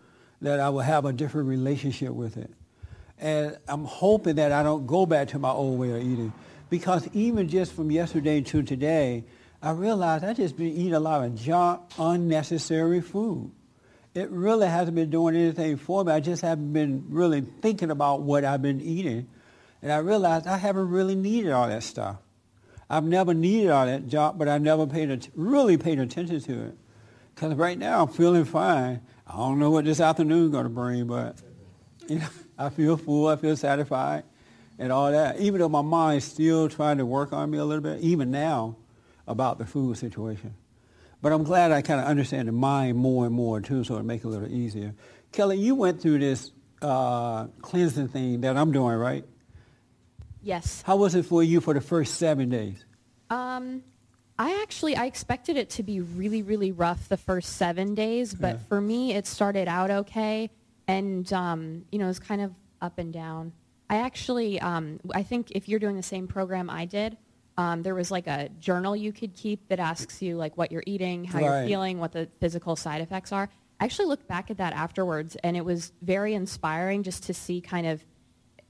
that 0.40 0.60
I 0.60 0.68
will 0.70 0.80
have 0.80 1.04
a 1.04 1.12
different 1.12 1.48
relationship 1.48 2.10
with 2.10 2.36
it. 2.36 2.50
And 3.18 3.58
I'm 3.68 3.84
hoping 3.84 4.36
that 4.36 4.50
I 4.50 4.62
don't 4.62 4.86
go 4.86 5.06
back 5.06 5.28
to 5.28 5.38
my 5.38 5.50
old 5.50 5.78
way 5.78 5.90
of 5.90 5.98
eating. 5.98 6.32
Because 6.68 7.08
even 7.12 7.48
just 7.48 7.72
from 7.72 7.90
yesterday 7.90 8.40
to 8.40 8.62
today, 8.62 9.24
I 9.62 9.72
realized 9.72 10.24
I 10.24 10.32
just 10.32 10.56
been 10.56 10.68
eating 10.68 10.94
a 10.94 11.00
lot 11.00 11.24
of 11.24 11.34
junk, 11.34 11.82
unnecessary 11.98 13.00
food. 13.00 13.52
It 14.14 14.30
really 14.30 14.66
hasn't 14.66 14.96
been 14.96 15.10
doing 15.10 15.36
anything 15.36 15.76
for 15.76 16.04
me. 16.04 16.12
I 16.12 16.20
just 16.20 16.42
haven't 16.42 16.72
been 16.72 17.06
really 17.10 17.42
thinking 17.62 17.90
about 17.90 18.22
what 18.22 18.44
I've 18.44 18.62
been 18.62 18.80
eating. 18.80 19.28
And 19.82 19.92
I 19.92 19.98
realized 19.98 20.46
I 20.46 20.56
haven't 20.56 20.88
really 20.88 21.14
needed 21.14 21.52
all 21.52 21.68
that 21.68 21.82
stuff. 21.82 22.16
I've 22.88 23.04
never 23.04 23.34
needed 23.34 23.70
all 23.70 23.86
that 23.86 24.08
junk, 24.08 24.36
but 24.36 24.48
I 24.48 24.58
never 24.58 24.86
paid 24.86 25.30
really 25.36 25.76
paid 25.76 26.00
attention 26.00 26.40
to 26.40 26.64
it. 26.64 26.78
Because 27.34 27.54
right 27.54 27.78
now 27.78 28.02
I'm 28.02 28.08
feeling 28.08 28.44
fine. 28.44 29.00
I 29.26 29.36
don't 29.36 29.60
know 29.60 29.70
what 29.70 29.84
this 29.84 30.00
afternoon 30.00 30.46
is 30.46 30.50
going 30.50 30.64
to 30.64 30.70
bring, 30.70 31.06
but 31.06 31.36
you 32.08 32.18
know, 32.18 32.28
I 32.58 32.68
feel 32.68 32.96
full. 32.96 33.28
I 33.28 33.36
feel 33.36 33.56
satisfied 33.56 34.24
and 34.78 34.90
all 34.90 35.12
that. 35.12 35.38
Even 35.38 35.60
though 35.60 35.68
my 35.68 35.82
mind's 35.82 36.24
still 36.24 36.68
trying 36.68 36.98
to 36.98 37.06
work 37.06 37.32
on 37.32 37.50
me 37.50 37.58
a 37.58 37.64
little 37.64 37.82
bit, 37.82 38.00
even 38.00 38.32
now, 38.32 38.76
about 39.28 39.58
the 39.58 39.66
food 39.66 39.96
situation. 39.96 40.54
But 41.22 41.32
I'm 41.32 41.42
glad 41.44 41.70
I 41.72 41.82
kind 41.82 42.00
of 42.00 42.06
understand 42.06 42.48
the 42.48 42.52
mind 42.52 42.96
more 42.96 43.26
and 43.26 43.34
more, 43.34 43.60
too, 43.60 43.84
so 43.84 43.96
it 43.98 44.04
makes 44.04 44.24
it 44.24 44.28
a 44.28 44.30
little 44.30 44.48
easier. 44.50 44.94
Kelly, 45.32 45.58
you 45.58 45.74
went 45.74 46.00
through 46.00 46.18
this 46.18 46.50
uh, 46.80 47.46
cleansing 47.60 48.08
thing 48.08 48.40
that 48.40 48.56
I'm 48.56 48.72
doing, 48.72 48.96
right? 48.96 49.24
Yes. 50.42 50.82
How 50.86 50.96
was 50.96 51.14
it 51.14 51.26
for 51.26 51.42
you 51.42 51.60
for 51.60 51.74
the 51.74 51.80
first 51.80 52.14
seven 52.14 52.48
days? 52.48 52.84
Um, 53.28 53.82
I 54.38 54.60
actually 54.62 54.96
I 54.96 55.04
expected 55.04 55.56
it 55.58 55.68
to 55.70 55.82
be 55.82 56.00
really 56.00 56.42
really 56.42 56.72
rough 56.72 57.08
the 57.10 57.18
first 57.18 57.56
seven 57.56 57.94
days, 57.94 58.32
but 58.34 58.54
Yeah. 58.54 58.60
for 58.68 58.80
me 58.80 59.12
it 59.12 59.26
started 59.26 59.68
out 59.68 59.90
okay, 59.90 60.50
and 60.88 61.30
um, 61.32 61.84
you 61.92 61.98
know 61.98 62.08
it's 62.08 62.18
kind 62.18 62.40
of 62.40 62.54
up 62.80 62.98
and 62.98 63.12
down. 63.12 63.52
I 63.90 63.96
actually, 63.96 64.58
um, 64.60 64.98
I 65.14 65.22
think 65.24 65.50
if 65.50 65.68
you're 65.68 65.80
doing 65.80 65.96
the 65.96 66.02
same 66.02 66.26
program 66.26 66.70
I 66.70 66.86
did, 66.86 67.18
um, 67.56 67.82
there 67.82 67.94
was 67.94 68.10
like 68.10 68.26
a 68.26 68.48
journal 68.58 68.96
you 68.96 69.12
could 69.12 69.34
keep 69.34 69.68
that 69.68 69.78
asks 69.78 70.22
you 70.22 70.36
like 70.36 70.56
what 70.56 70.72
you're 70.72 70.84
eating, 70.86 71.24
how 71.24 71.40
you're 71.40 71.66
feeling, 71.66 71.98
what 71.98 72.12
the 72.12 72.28
physical 72.40 72.76
side 72.76 73.00
effects 73.00 73.32
are. 73.32 73.48
I 73.78 73.84
actually 73.84 74.06
looked 74.06 74.28
back 74.28 74.50
at 74.50 74.58
that 74.58 74.74
afterwards, 74.74 75.36
and 75.42 75.56
it 75.56 75.64
was 75.64 75.92
very 76.02 76.34
inspiring 76.34 77.02
just 77.02 77.24
to 77.24 77.34
see 77.34 77.60
kind 77.62 77.86
of, 77.86 78.04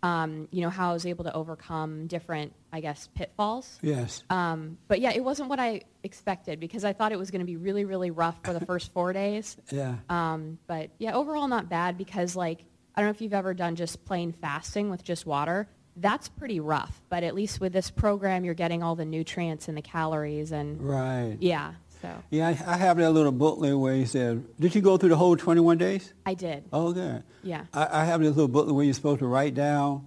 um, 0.05 0.49
you 0.53 0.61
know, 0.63 0.71
how 0.71 0.91
I 0.91 0.93
was 0.93 1.05
able 1.05 1.25
to 1.25 1.35
overcome 1.35 2.07
different, 2.07 2.55
I 2.73 2.81
guess, 2.81 3.09
pitfalls. 3.15 3.79
Yes. 3.83 4.23
Um, 4.31 4.79
but 4.87 5.01
yeah, 5.01 5.11
it 5.13 5.25
wasn't 5.25 5.49
what 5.49 5.59
I 5.59 5.83
expected 6.05 6.61
because 6.61 6.85
I 6.85 6.93
thought 6.93 7.11
it 7.11 7.19
was 7.19 7.33
going 7.33 7.41
to 7.41 7.47
be 7.47 7.57
really, 7.57 7.85
really 7.85 8.13
rough 8.13 8.39
for 8.45 8.53
the 8.53 8.61
first 8.67 8.93
four 8.93 9.13
days. 9.13 9.57
Yeah. 9.71 9.97
Um, 10.09 10.59
but 10.69 10.91
yeah, 10.99 11.15
overall 11.15 11.49
not 11.49 11.69
bad 11.69 11.99
because 11.99 12.37
like 12.37 12.65
I 12.95 13.01
don't 13.01 13.09
know 13.09 13.13
if 13.13 13.21
you've 13.21 13.35
ever 13.35 13.55
done 13.55 13.77
just 13.77 14.05
plain 14.05 14.33
fasting 14.33 14.91
with 14.91 15.03
just 15.03 15.27
water. 15.27 15.69
That's 16.01 16.29
pretty 16.29 16.61
rough. 16.61 17.01
But 17.09 17.23
at 17.25 17.35
least 17.35 17.61
with 17.61 17.73
this 17.73 17.91
program, 17.91 18.45
you're 18.45 18.55
getting 18.55 18.83
all 18.83 18.97
the 18.97 19.05
nutrients 19.05 19.69
and 19.69 19.77
the 19.77 19.83
calories 19.83 20.51
and 20.53 20.81
Right. 20.81 21.37
yeah. 21.41 21.75
So 22.03 22.09
Yeah, 22.31 22.49
I, 22.49 22.75
I 22.75 22.77
have 22.79 22.97
that 22.97 23.11
little 23.11 23.31
booklet 23.33 23.79
where 23.79 23.95
he 23.95 24.07
said, 24.07 24.43
did 24.59 24.75
you 24.75 24.81
go 24.81 24.97
through 24.97 25.11
the 25.11 25.17
whole 25.17 25.37
21 25.37 25.77
days? 25.77 26.15
I 26.25 26.33
did. 26.33 26.65
Oh, 26.73 26.93
good. 26.93 27.23
Yeah. 27.43 27.65
I, 27.75 28.01
I 28.01 28.05
have 28.07 28.21
this 28.23 28.31
little 28.35 28.49
booklet 28.49 28.75
where 28.75 28.85
you're 28.87 28.95
supposed 28.95 29.19
to 29.19 29.27
write 29.27 29.55
down 29.55 30.07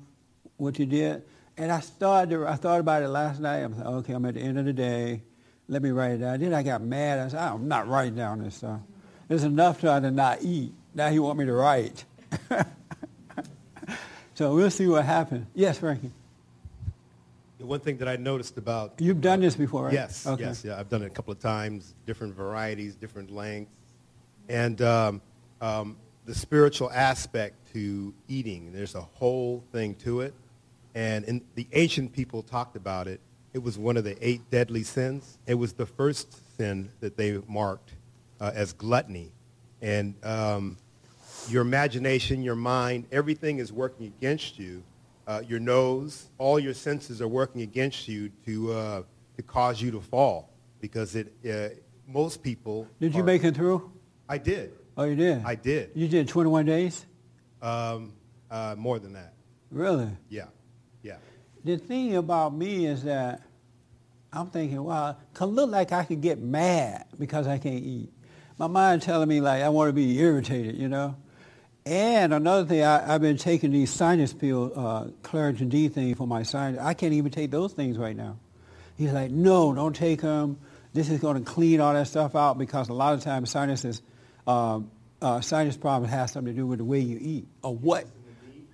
what 0.57 0.79
you 0.79 0.87
did. 0.87 1.21
And 1.55 1.71
I 1.71 1.81
started, 1.81 2.43
I 2.47 2.55
thought 2.55 2.79
about 2.79 3.03
it 3.03 3.09
last 3.09 3.39
night. 3.39 3.59
I'm 3.59 3.77
like, 3.77 3.85
okay, 3.85 4.13
I'm 4.13 4.25
at 4.25 4.33
the 4.33 4.39
end 4.41 4.57
of 4.57 4.65
the 4.65 4.73
day. 4.73 5.21
Let 5.67 5.83
me 5.83 5.91
write 5.91 6.13
it 6.13 6.17
down. 6.17 6.39
Then 6.39 6.51
I 6.53 6.63
got 6.63 6.81
mad. 6.81 7.19
I 7.19 7.27
said, 7.27 7.39
I'm 7.39 7.67
not 7.67 7.87
writing 7.87 8.15
down 8.15 8.43
this 8.43 8.55
stuff. 8.55 8.79
There's 9.27 9.43
enough 9.43 9.79
time 9.79 10.01
to 10.01 10.09
not 10.09 10.39
eat. 10.41 10.73
Now 10.95 11.09
he 11.09 11.19
want 11.19 11.37
me 11.37 11.45
to 11.45 11.53
write. 11.53 12.05
so 14.35 14.53
we'll 14.55 14.69
see 14.71 14.87
what 14.87 15.05
happens. 15.05 15.45
Yes, 15.53 15.79
Frankie. 15.79 16.11
The 17.59 17.65
one 17.65 17.79
thing 17.79 17.97
that 17.97 18.07
I 18.07 18.17
noticed 18.17 18.57
about 18.57 18.95
You've 18.99 19.21
done 19.21 19.39
this 19.39 19.55
before, 19.55 19.85
right? 19.85 19.93
yes, 19.93 20.27
Okay. 20.27 20.43
yes, 20.43 20.63
yeah, 20.65 20.77
I've 20.77 20.89
done 20.89 21.01
it 21.01 21.05
a 21.07 21.09
couple 21.09 21.31
of 21.31 21.39
times, 21.39 21.93
different 22.05 22.35
varieties, 22.35 22.95
different 22.95 23.31
lengths, 23.31 23.71
and 24.49 24.81
um, 24.81 25.21
um, 25.61 25.95
the 26.25 26.35
spiritual 26.35 26.91
aspect 26.91 27.55
to 27.73 28.13
eating. 28.27 28.73
There's 28.73 28.95
a 28.95 29.01
whole 29.01 29.63
thing 29.71 29.95
to 29.95 30.21
it, 30.21 30.33
and 30.93 31.23
in, 31.25 31.41
the 31.55 31.67
ancient 31.73 32.11
people 32.11 32.41
talked 32.43 32.75
about 32.75 33.07
it. 33.07 33.21
It 33.53 33.61
was 33.63 33.77
one 33.77 33.95
of 33.97 34.03
the 34.03 34.17
eight 34.27 34.41
deadly 34.49 34.83
sins. 34.83 35.37
It 35.45 35.53
was 35.53 35.73
the 35.73 35.85
first 35.85 36.57
sin 36.57 36.89
that 36.99 37.15
they 37.17 37.39
marked 37.47 37.93
uh, 38.41 38.51
as 38.53 38.73
gluttony, 38.73 39.31
and 39.81 40.15
um, 40.23 40.77
your 41.49 41.61
imagination, 41.61 42.41
your 42.41 42.55
mind, 42.55 43.05
everything 43.11 43.59
is 43.59 43.71
working 43.71 44.07
against 44.07 44.59
you. 44.59 44.83
Uh, 45.25 45.41
your 45.47 45.59
nose, 45.59 46.29
all 46.37 46.59
your 46.59 46.73
senses 46.73 47.21
are 47.21 47.27
working 47.27 47.61
against 47.61 48.07
you 48.07 48.29
to, 48.45 48.73
uh, 48.73 49.03
to 49.37 49.43
cause 49.43 49.81
you 49.81 49.89
to 49.91 50.01
fall 50.01 50.49
because 50.81 51.15
it, 51.15 51.33
uh, 51.49 51.69
most 52.07 52.43
people. 52.43 52.87
Did 52.99 53.15
you 53.15 53.23
make 53.23 53.43
it 53.43 53.55
through? 53.55 53.91
I 54.27 54.37
did. 54.37 54.73
Oh, 54.97 55.03
you 55.03 55.15
did? 55.15 55.43
I 55.45 55.55
did. 55.55 55.91
You 55.95 56.07
did 56.07 56.27
21 56.27 56.65
days? 56.65 57.05
Um, 57.61 58.13
uh, 58.51 58.75
more 58.77 58.99
than 58.99 59.13
that. 59.13 59.33
Really? 59.71 60.09
Yeah. 60.29 60.45
Yeah. 61.01 61.17
The 61.63 61.77
thing 61.77 62.15
about 62.15 62.53
me 62.53 62.85
is 62.85 63.03
that 63.03 63.41
I'm 64.31 64.49
thinking, 64.49 64.83
wow, 64.83 65.15
could 65.33 65.45
look 65.45 65.69
like 65.69 65.91
I 65.91 66.03
could 66.03 66.21
get 66.21 66.39
mad 66.39 67.05
because 67.17 67.47
I 67.47 67.57
can't 67.57 67.83
eat. 67.83 68.11
My 68.57 68.67
mind 68.67 69.01
telling 69.01 69.29
me 69.29 69.41
like 69.41 69.63
I 69.63 69.69
want 69.69 69.89
to 69.89 69.93
be 69.93 70.19
irritated, 70.19 70.77
you 70.77 70.89
know. 70.89 71.15
And 71.85 72.33
another 72.33 72.65
thing, 72.65 72.83
I, 72.83 73.13
I've 73.13 73.21
been 73.21 73.37
taking 73.37 73.71
these 73.71 73.89
sinus 73.89 74.33
pills, 74.33 74.71
uh, 74.75 75.09
Claritin 75.21 75.69
D 75.69 75.89
thing 75.89 76.15
for 76.15 76.25
my 76.25 76.43
sinus. 76.43 76.79
I 76.79 76.93
can't 76.93 77.13
even 77.13 77.31
take 77.31 77.51
those 77.51 77.73
things 77.73 77.97
right 77.97 78.15
now. 78.15 78.37
He's 78.97 79.11
like, 79.11 79.31
no, 79.31 79.73
don't 79.73 79.95
take 79.95 80.21
them. 80.21 80.57
This 80.93 81.09
is 81.09 81.19
going 81.19 81.43
to 81.43 81.51
clean 81.51 81.81
all 81.81 81.93
that 81.93 82.07
stuff 82.07 82.35
out 82.35 82.57
because 82.57 82.87
a 82.87 82.93
lot 82.93 83.15
of 83.15 83.21
times 83.21 83.49
sinuses, 83.49 84.01
um, 84.47 84.91
uh, 85.21 85.41
sinus 85.41 85.75
problems 85.75 86.13
has 86.13 86.31
something 86.31 86.53
to 86.53 86.57
do 86.57 86.67
with 86.67 86.77
the 86.77 86.85
way 86.85 86.99
you 86.99 87.17
eat 87.19 87.47
or 87.63 87.75
what, 87.75 88.05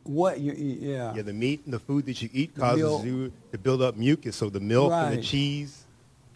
what 0.04 0.40
you 0.40 0.52
eat. 0.52 0.80
Yeah. 0.80 1.14
Yeah, 1.16 1.22
the 1.24 1.34
meat 1.34 1.62
and 1.66 1.74
the 1.74 1.80
food 1.80 2.06
that 2.08 2.22
you 2.22 2.30
eat 2.32 2.56
causes 2.56 3.06
you 3.06 3.32
to 3.52 3.58
build 3.58 3.82
up 3.82 3.96
mucus. 3.96 4.36
So 4.36 4.50
the 4.50 4.60
milk 4.60 4.92
and 4.92 5.18
the 5.18 5.22
cheese 5.22 5.86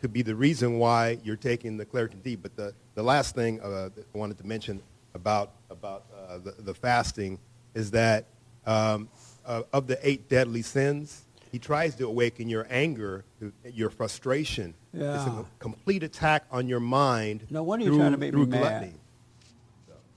could 0.01 0.13
be 0.13 0.21
the 0.21 0.35
reason 0.35 0.79
why 0.79 1.19
you're 1.23 1.35
taking 1.35 1.77
the 1.77 1.85
Claritin 1.85 2.23
D. 2.23 2.35
But 2.35 2.55
the, 2.55 2.73
the 2.95 3.03
last 3.03 3.35
thing 3.35 3.61
uh, 3.61 3.89
that 3.95 4.05
I 4.13 4.17
wanted 4.17 4.37
to 4.39 4.47
mention 4.47 4.81
about, 5.13 5.51
about 5.69 6.05
uh, 6.12 6.12
the, 6.37 6.51
the 6.59 6.73
fasting 6.73 7.39
is 7.73 7.91
that 7.91 8.25
um, 8.65 9.09
uh, 9.45 9.63
of 9.71 9.87
the 9.87 9.99
eight 10.07 10.29
deadly 10.29 10.61
sins, 10.61 11.25
he 11.51 11.59
tries 11.59 11.95
to 11.95 12.07
awaken 12.07 12.49
your 12.49 12.65
anger, 12.69 13.25
your 13.63 13.89
frustration. 13.89 14.73
Yeah. 14.93 15.15
It's 15.15 15.27
a 15.27 15.45
complete 15.59 16.03
attack 16.03 16.45
on 16.51 16.67
your 16.67 16.79
mind 16.79 17.45
No 17.49 17.63
wonder 17.63 17.85
you're 17.85 17.95
trying 17.95 18.11
to 18.11 18.17
make 18.17 18.33
me 18.33 18.39
through 18.39 18.47
mad. 18.47 18.59
gluttony. 18.59 18.93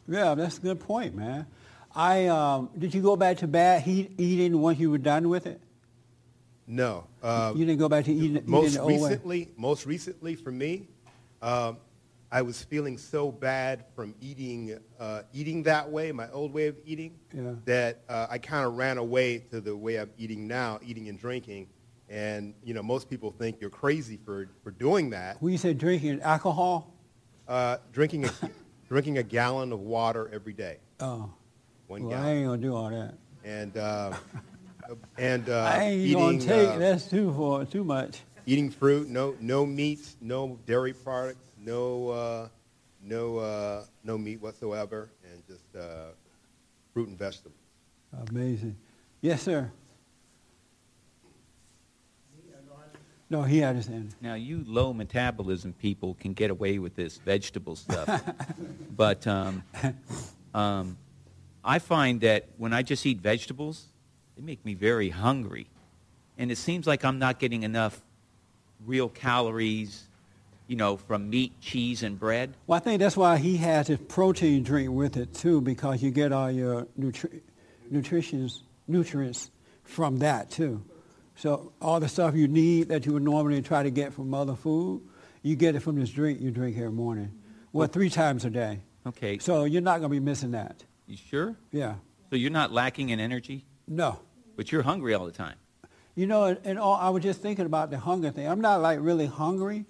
Yeah, 0.09 0.35
that's 0.35 0.59
a 0.59 0.61
good 0.61 0.81
point, 0.81 1.15
man. 1.15 1.47
I 1.95 2.27
um, 2.27 2.71
did 2.79 2.95
you 2.95 3.03
go 3.03 3.17
back 3.17 3.39
to 3.39 3.49
bad 3.49 3.83
heat, 3.83 4.13
eating 4.19 4.61
once 4.61 4.79
you 4.79 4.91
were 4.91 4.99
done 4.99 5.29
with 5.29 5.47
it? 5.47 5.61
No. 6.67 7.07
Uh, 7.23 7.53
you 7.57 7.65
didn't 7.65 7.79
go 7.79 7.89
back 7.89 8.05
to 8.05 8.13
eating, 8.13 8.37
eating 8.37 8.51
most 8.51 8.79
way. 8.81 8.95
recently, 8.95 9.49
most 9.57 9.87
recently 9.87 10.35
for 10.35 10.51
me, 10.51 10.89
um, 11.43 11.79
I 12.37 12.43
was 12.43 12.63
feeling 12.63 12.99
so 12.99 13.33
bad 13.33 13.87
from 13.95 14.15
eating 14.21 14.79
uh, 15.01 15.23
eating 15.33 15.63
that 15.63 15.91
way, 15.91 16.13
my 16.13 16.31
old 16.33 16.53
way 16.53 16.67
of 16.67 16.77
eating, 16.85 17.19
Yeah. 17.33 17.55
that 17.65 18.03
uh, 18.11 18.27
I 18.29 18.37
kind 18.37 18.67
of 18.67 18.75
ran 18.77 18.99
away 18.99 19.39
to 19.51 19.63
the 19.63 19.75
way 19.75 19.97
I'm 19.99 20.11
eating 20.19 20.47
now, 20.47 20.79
eating 20.85 21.09
and 21.09 21.19
drinking. 21.19 21.69
And 22.11 22.53
you 22.63 22.75
know, 22.75 22.83
most 22.83 23.09
people 23.09 23.31
think 23.31 23.59
you're 23.59 23.71
crazy 23.71 24.19
for, 24.23 24.51
for 24.63 24.71
doing 24.71 25.09
that. 25.11 25.41
When 25.41 25.51
you 25.51 25.57
said 25.57 25.79
drinking 25.79 26.21
alcohol, 26.21 26.93
Uh, 27.49 27.79
drinking 27.91 28.27
a 28.27 28.31
drinking 28.91 29.17
a 29.17 29.23
gallon 29.23 29.73
of 29.73 29.81
water 29.81 30.29
every 30.31 30.53
day, 30.53 30.77
oh, 31.01 31.33
one 31.87 32.03
well, 32.03 32.13
I 32.13 32.17
gallon, 32.17 32.37
ain't 32.37 32.47
gonna 32.49 32.63
do 32.69 32.75
all 32.77 32.91
that. 32.91 33.15
and 33.45 33.75
uh, 33.79 34.13
and 35.17 35.49
uh, 35.49 35.63
I 35.75 35.85
ain't 35.85 36.01
eating 36.05 36.19
gonna 36.19 36.39
take 36.39 36.69
uh, 36.69 36.79
that's 36.79 37.09
too 37.09 37.33
for 37.33 37.65
too 37.65 37.83
much. 37.83 38.21
eating 38.45 38.69
fruit, 38.71 39.09
no 39.09 39.35
no 39.41 39.65
meats, 39.65 40.17
no 40.21 40.59
dairy 40.67 40.93
products, 40.93 41.49
no 41.67 42.09
uh, 42.09 42.49
no 43.03 43.39
uh, 43.39 43.85
no 44.05 44.17
meat 44.17 44.41
whatsoever, 44.41 45.11
and 45.31 45.43
just 45.47 45.77
uh, 45.77 46.13
fruit 46.95 47.09
and 47.09 47.19
vegetables. 47.19 47.59
Amazing. 48.31 48.77
Yes, 49.21 49.43
sir. 49.43 49.71
No, 53.29 53.43
he 53.43 53.65
understands. 53.65 54.15
Now, 54.21 54.35
you 54.35 54.63
low 54.69 54.93
metabolism 54.93 55.73
people 55.73 56.15
can 56.15 56.33
get 56.33 56.51
away 56.51 56.79
with 56.79 56.95
this 56.95 57.19
vegetable 57.19 57.75
stuff. 57.75 58.23
but 58.97 59.27
um, 59.27 59.65
um, 60.55 60.97
I 61.65 61.81
find 61.81 62.21
that 62.21 62.49
when 62.57 62.73
I 62.73 62.83
just 62.83 63.05
eat 63.05 63.19
vegetables, 63.19 63.87
they 64.37 64.43
make 64.43 64.65
me 64.65 64.75
very 64.75 65.09
hungry. 65.09 65.67
And 66.39 66.53
it 66.53 66.59
seems 66.59 66.87
like 66.87 67.05
I'm 67.05 67.19
not 67.19 67.41
getting 67.41 67.65
enough 67.65 68.01
real 68.85 69.09
calories, 69.09 70.06
you 70.67 70.77
know, 70.77 70.97
from 70.97 71.31
meat, 71.31 71.61
cheese, 71.61 72.03
and 72.03 72.19
bread. 72.19 72.55
Well, 72.67 72.77
I 72.77 72.81
think 72.81 73.01
that's 73.01 73.17
why 73.17 73.37
he 73.39 73.57
has 73.59 73.87
his 73.89 73.99
protein 74.09 74.63
drink 74.63 74.91
with 74.91 75.17
it 75.17 75.33
too, 75.35 75.61
because 75.61 76.03
you 76.03 76.11
get 76.11 76.33
all 76.33 76.51
your 76.51 76.87
nutri- 76.99 77.41
nutritions, 77.91 78.63
nutrients 78.89 79.51
from 79.85 80.19
that 80.19 80.51
too. 80.51 80.83
So 81.37 81.73
all 81.81 82.01
the 82.01 82.09
stuff 82.09 82.35
you 82.35 82.49
need 82.49 82.89
that 82.89 83.07
you 83.07 83.13
would 83.13 83.23
normally 83.23 83.63
try 83.63 83.83
to 83.83 83.91
get 83.91 84.13
from 84.13 84.33
other 84.35 84.55
food, 84.55 85.03
you 85.43 85.55
get 85.55 85.75
it 85.77 85.81
from 85.81 85.97
this 86.01 86.11
drink 86.11 86.41
you 86.41 86.51
drink 86.51 86.77
every 86.77 86.91
morning. 86.91 87.33
Well, 87.73 87.87
three 87.89 88.11
times 88.11 88.45
a 88.45 88.51
day. 88.51 88.81
Okay. 89.07 89.39
So 89.39 89.65
you're 89.65 89.83
not 89.83 90.01
going 90.01 90.11
to 90.11 90.19
be 90.19 90.25
missing 90.25 90.53
that. 90.53 90.83
You 91.07 91.17
sure? 91.17 91.57
Yeah. 91.71 91.97
So 92.31 92.37
you're 92.37 92.51
not 92.51 92.73
lacking 92.73 93.11
in 93.11 93.21
energy, 93.21 93.65
No. 93.87 94.19
but 94.57 94.73
you're 94.73 94.83
hungry 94.83 95.15
all 95.15 95.27
the 95.27 95.33
time. 95.33 95.57
You 96.17 96.27
know, 96.27 96.45
and, 96.45 96.59
and 96.65 96.79
all, 96.79 96.97
I 96.97 97.11
was 97.11 97.23
just 97.23 97.43
thinking 97.43 97.67
about 97.67 97.91
the 97.91 97.99
hunger 97.99 98.31
thing. 98.31 98.49
I'm 98.49 98.61
not 98.63 98.81
like 98.81 98.99
really 99.01 99.27
hungry. 99.27 99.85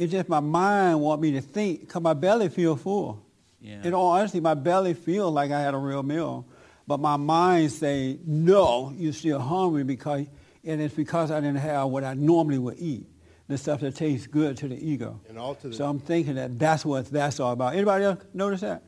It's 0.00 0.10
just 0.10 0.30
my 0.30 0.40
mind 0.40 1.02
want 1.02 1.20
me 1.20 1.32
to 1.32 1.42
think 1.42 1.80
because 1.80 2.00
my 2.00 2.14
belly 2.14 2.48
feel 2.48 2.74
full. 2.74 3.22
Yeah. 3.60 3.82
In 3.84 3.92
all 3.92 4.12
honesty, 4.12 4.40
my 4.40 4.54
belly 4.54 4.94
feels 4.94 5.30
like 5.34 5.50
I 5.50 5.60
had 5.60 5.74
a 5.74 5.76
real 5.76 6.02
meal, 6.02 6.46
but 6.86 7.00
my 7.00 7.18
mind 7.18 7.70
say, 7.70 8.18
no, 8.24 8.94
you're 8.96 9.12
still 9.12 9.38
hungry 9.38 9.84
because, 9.84 10.24
and 10.64 10.80
it's 10.80 10.94
because 10.94 11.30
I 11.30 11.40
didn't 11.40 11.58
have 11.58 11.90
what 11.90 12.02
I 12.02 12.14
normally 12.14 12.56
would 12.56 12.78
eat, 12.78 13.08
the 13.46 13.58
stuff 13.58 13.80
that 13.80 13.94
tastes 13.94 14.26
good 14.26 14.56
to 14.56 14.68
the 14.68 14.82
ego. 14.82 15.20
And 15.28 15.38
all 15.38 15.54
to 15.56 15.68
the 15.68 15.74
So 15.74 15.86
I'm 15.86 15.98
thinking 15.98 16.36
that 16.36 16.58
that's 16.58 16.82
what 16.82 17.10
that's 17.10 17.38
all 17.38 17.52
about. 17.52 17.74
Anybody 17.74 18.06
else 18.06 18.24
notice 18.32 18.62
that? 18.62 18.82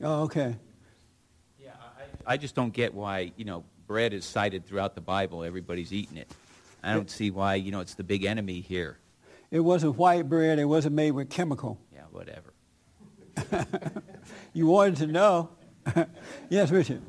Oh, 0.00 0.22
okay. 0.22 0.54
Yeah, 1.58 1.72
I, 2.24 2.34
I 2.34 2.36
just 2.36 2.54
don't 2.54 2.72
get 2.72 2.94
why, 2.94 3.32
you 3.36 3.44
know, 3.44 3.64
bread 3.88 4.12
is 4.12 4.24
cited 4.24 4.66
throughout 4.66 4.94
the 4.94 5.00
Bible. 5.00 5.42
Everybody's 5.42 5.92
eating 5.92 6.16
it. 6.16 6.30
I 6.80 6.94
don't 6.94 7.10
see 7.10 7.32
why, 7.32 7.56
you 7.56 7.72
know, 7.72 7.80
it's 7.80 7.94
the 7.94 8.04
big 8.04 8.24
enemy 8.24 8.60
here. 8.60 8.98
It 9.52 9.60
wasn't 9.60 9.96
white 9.98 10.28
bread. 10.28 10.58
It 10.58 10.64
wasn't 10.64 10.94
made 10.96 11.12
with 11.12 11.30
chemical. 11.30 11.78
Yeah, 11.94 12.00
whatever. 12.10 12.52
You 14.54 14.66
wanted 14.66 14.96
to 14.96 15.06
know. 15.06 15.48
yes, 16.50 16.70
Richard. 16.70 17.02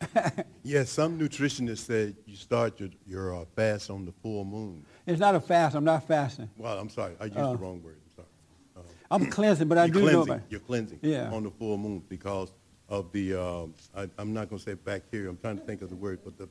Yes, 0.62 0.90
some 0.90 1.18
nutritionists 1.18 1.78
said 1.86 2.14
you 2.26 2.36
start 2.36 2.78
your, 2.80 2.90
your 3.06 3.34
uh, 3.34 3.44
fast 3.56 3.90
on 3.90 4.04
the 4.04 4.12
full 4.22 4.44
moon. 4.44 4.84
It's 5.06 5.18
not 5.18 5.34
a 5.34 5.40
fast. 5.40 5.74
I'm 5.74 5.84
not 5.84 6.06
fasting. 6.06 6.48
Well, 6.56 6.78
I'm 6.78 6.88
sorry, 6.90 7.14
I 7.18 7.24
used 7.24 7.38
Oh. 7.38 7.52
the 7.52 7.58
wrong 7.58 7.82
word. 7.82 7.96
I'm 8.04 8.14
sorry. 8.16 8.28
Uh, 8.76 8.80
I'm 9.10 9.26
cleansing, 9.30 9.68
but 9.68 9.78
I 9.78 9.84
you're 9.86 9.94
do 9.94 10.00
know 10.00 10.06
cleansing, 10.24 10.32
about 10.34 10.42
You're 10.50 10.60
cleansing 10.60 10.98
Yeah. 11.02 11.30
on 11.32 11.42
the 11.44 11.50
full 11.50 11.76
moon 11.78 12.02
because 12.08 12.52
of 12.88 13.10
the, 13.12 13.34
um, 13.34 13.74
I, 13.96 14.08
I'm 14.18 14.32
not 14.34 14.48
going 14.50 14.58
to 14.58 14.64
say 14.64 14.74
bacteria. 14.74 15.28
I'm 15.30 15.38
trying 15.38 15.58
to 15.58 15.64
think 15.64 15.80
of 15.82 15.88
the 15.90 15.96
word, 15.96 16.20
but 16.24 16.36
the, 16.38 16.48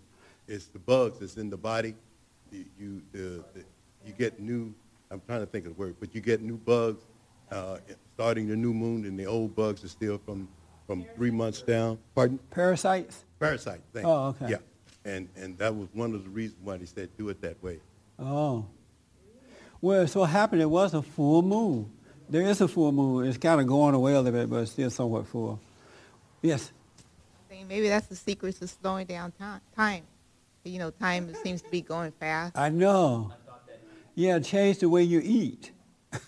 it's 0.48 0.66
the 0.66 0.80
bugs 0.80 1.20
that's 1.20 1.38
in 1.38 1.50
the 1.50 1.58
body. 1.58 1.96
You, 2.52 2.66
you, 2.80 3.02
the, 3.12 3.44
the, 3.54 3.64
you 4.06 4.14
get 4.14 4.40
new. 4.40 4.74
I'm 5.12 5.22
trying 5.28 5.40
to 5.40 5.46
think 5.46 5.66
of 5.66 5.76
the 5.76 5.80
word, 5.80 5.96
but 6.00 6.14
you 6.14 6.22
get 6.22 6.42
new 6.42 6.58
bugs 6.58 7.04
uh, 7.52 7.78
starting 8.16 8.48
the 8.48 8.56
new 8.56 8.74
moon, 8.74 9.06
and 9.06 9.18
the 9.18 9.26
old 9.26 9.56
bugs 9.56 9.84
are 9.84 9.90
still 9.90 10.20
from 10.20 10.48
from 10.86 11.06
three 11.16 11.32
months 11.32 11.62
down. 11.62 12.00
Pardon? 12.16 12.40
parasites. 12.50 13.24
Parasite. 13.40 13.82
Thank 13.94 14.06
you. 14.06 14.12
Oh, 14.12 14.36
okay. 14.42 14.52
Yeah, 14.52 14.58
and 15.06 15.28
and 15.36 15.58
that 15.58 15.76
was 15.76 15.88
one 15.94 16.14
of 16.14 16.24
the 16.24 16.30
reasons 16.30 16.60
why 16.64 16.78
they 16.78 16.86
said 16.86 17.10
do 17.18 17.30
it 17.30 17.42
that 17.42 17.62
way. 17.64 17.80
Oh. 18.18 18.66
Well, 19.82 20.02
it 20.02 20.08
so 20.10 20.26
happened 20.26 20.62
it 20.62 20.70
was 20.70 20.94
a 20.94 21.02
full 21.02 21.42
moon. 21.42 21.90
There 22.30 22.42
is 22.42 22.62
a 22.62 22.68
full 22.68 22.92
moon. 22.92 23.28
It's 23.28 23.38
kind 23.38 23.62
of 23.62 23.68
going 23.68 23.96
away 23.96 24.14
a 24.14 24.22
little 24.22 24.40
bit, 24.40 24.50
but 24.50 24.58
it's 24.58 24.72
still 24.72 24.90
somewhat 24.90 25.26
full. 25.28 25.60
Yes. 26.42 26.72
think 27.48 27.68
maybe 27.68 27.88
that's 27.88 28.08
the 28.08 28.16
secret 28.16 28.60
to 28.60 28.68
slowing 28.68 29.06
down 29.06 29.32
time. 29.32 29.62
Time, 29.76 30.04
you 30.64 30.80
know, 30.80 30.92
time 30.92 31.34
seems 31.44 31.62
to 31.62 31.70
be 31.70 31.82
going 31.82 32.12
fast. 32.12 32.58
I 32.58 32.70
know. 32.70 33.34
Yeah, 34.20 34.40
change 34.40 34.80
the 34.80 34.90
way 34.90 35.04
you 35.04 35.22
eat. 35.24 35.72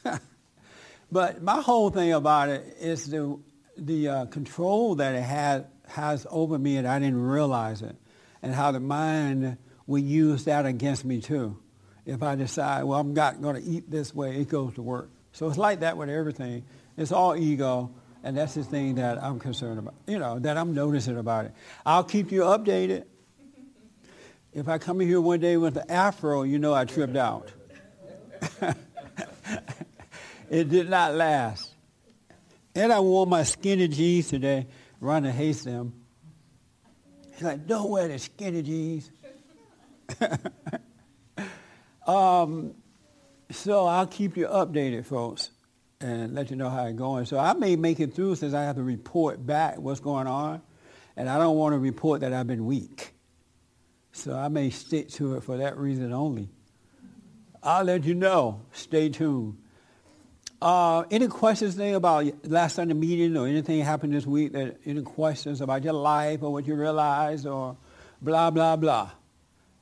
but 1.12 1.44
my 1.44 1.60
whole 1.60 1.90
thing 1.90 2.14
about 2.14 2.48
it 2.48 2.78
is 2.80 3.10
the 3.10 3.38
the 3.76 4.08
uh, 4.08 4.26
control 4.28 4.96
that 4.96 5.14
it 5.14 5.24
had 5.24 5.68
has 5.90 6.26
over 6.30 6.58
me, 6.58 6.78
and 6.78 6.88
I 6.88 7.00
didn't 7.00 7.22
realize 7.22 7.82
it, 7.82 7.98
and 8.42 8.56
how 8.56 8.72
the 8.72 8.80
mind 8.80 9.58
will 9.88 10.00
use 10.00 10.46
that 10.46 10.66
against 10.66 11.04
me 11.04 11.20
too. 11.20 11.60
If 12.06 12.24
I 12.24 12.36
decide, 12.36 12.86
well, 12.86 12.98
I'm 12.98 13.14
not 13.14 13.42
going 13.42 13.62
to 13.62 13.70
eat 13.70 13.92
this 13.92 14.16
way, 14.16 14.38
it 14.38 14.48
goes 14.48 14.74
to 14.76 14.82
work. 14.82 15.10
So 15.34 15.50
it's 15.50 15.58
like 15.58 15.82
that 15.82 15.98
with 15.98 16.08
everything. 16.08 16.64
It's 16.96 17.12
all 17.12 17.36
ego, 17.36 17.92
and 18.24 18.38
that's 18.38 18.54
the 18.54 18.64
thing 18.64 18.96
that 18.96 19.22
I'm 19.22 19.38
concerned 19.38 19.80
about. 19.80 19.96
You 20.08 20.18
know, 20.18 20.40
that 20.40 20.56
I'm 20.56 20.74
noticing 20.74 21.18
about 21.18 21.44
it. 21.44 21.52
I'll 21.86 22.06
keep 22.06 22.32
you 22.32 22.44
updated. 22.44 23.04
If 24.54 24.70
I 24.70 24.78
come 24.78 25.02
in 25.02 25.10
here 25.10 25.20
one 25.20 25.42
day 25.42 25.58
with 25.58 25.76
an 25.76 25.92
afro, 25.92 26.44
you 26.44 26.58
know 26.58 26.74
I 26.74 26.86
tripped 26.86 27.18
out. 27.18 27.52
it 30.50 30.70
did 30.70 30.90
not 30.90 31.14
last. 31.14 31.72
And 32.76 32.92
I 32.94 33.00
wore 33.00 33.28
my 33.28 33.44
skinny 33.44 33.88
jeans 33.88 34.30
today. 34.30 34.68
Rhonda 35.02 35.32
hates 35.32 35.64
them. 35.64 35.94
She's 37.34 37.44
like, 37.44 37.66
don't 37.68 37.90
wear 37.90 38.08
the 38.08 38.20
skinny 38.20 38.62
jeans. 38.62 39.12
um, 42.08 42.76
so 43.50 43.86
I'll 43.86 44.08
keep 44.08 44.38
you 44.38 44.48
updated, 44.48 45.06
folks, 45.06 45.50
and 46.00 46.34
let 46.34 46.50
you 46.50 46.56
know 46.56 46.70
how 46.70 46.86
it's 46.86 46.98
going. 46.98 47.26
So 47.26 47.38
I 47.38 47.54
may 47.54 47.76
make 47.76 48.00
it 48.00 48.14
through 48.14 48.36
since 48.36 48.54
I 48.54 48.64
have 48.64 48.76
to 48.78 48.84
report 48.84 49.46
back 49.46 49.78
what's 49.78 50.00
going 50.00 50.28
on. 50.28 50.62
And 51.18 51.30
I 51.30 51.38
don't 51.38 51.58
want 51.58 51.74
to 51.74 51.80
report 51.80 52.22
that 52.22 52.32
I've 52.32 52.48
been 52.48 52.66
weak. 52.66 53.14
So 54.14 54.36
I 54.36 54.48
may 54.48 54.70
stick 54.70 55.10
to 55.12 55.36
it 55.36 55.44
for 55.44 55.58
that 55.58 55.78
reason 55.78 56.14
only. 56.14 56.50
I'll 57.64 57.84
let 57.84 58.04
you 58.04 58.16
know. 58.16 58.62
Stay 58.72 59.10
tuned. 59.10 59.58
Uh, 60.62 61.04
any 61.10 61.28
questions 61.28 61.76
there 61.76 61.96
about 61.96 62.26
last 62.46 62.76
Sunday 62.76 62.94
meeting 62.94 63.36
or 63.36 63.48
anything 63.48 63.80
happened 63.82 64.14
this 64.14 64.26
week? 64.26 64.54
That 64.54 64.78
any 64.86 65.02
questions 65.02 65.60
about 65.62 65.84
your 65.84 65.94
life 65.94 66.44
or 66.44 66.52
what 66.54 66.68
you 66.68 66.76
realized 66.76 67.48
or 67.48 67.78
blah 68.22 68.52
blah 68.52 68.76
blah? 68.76 69.12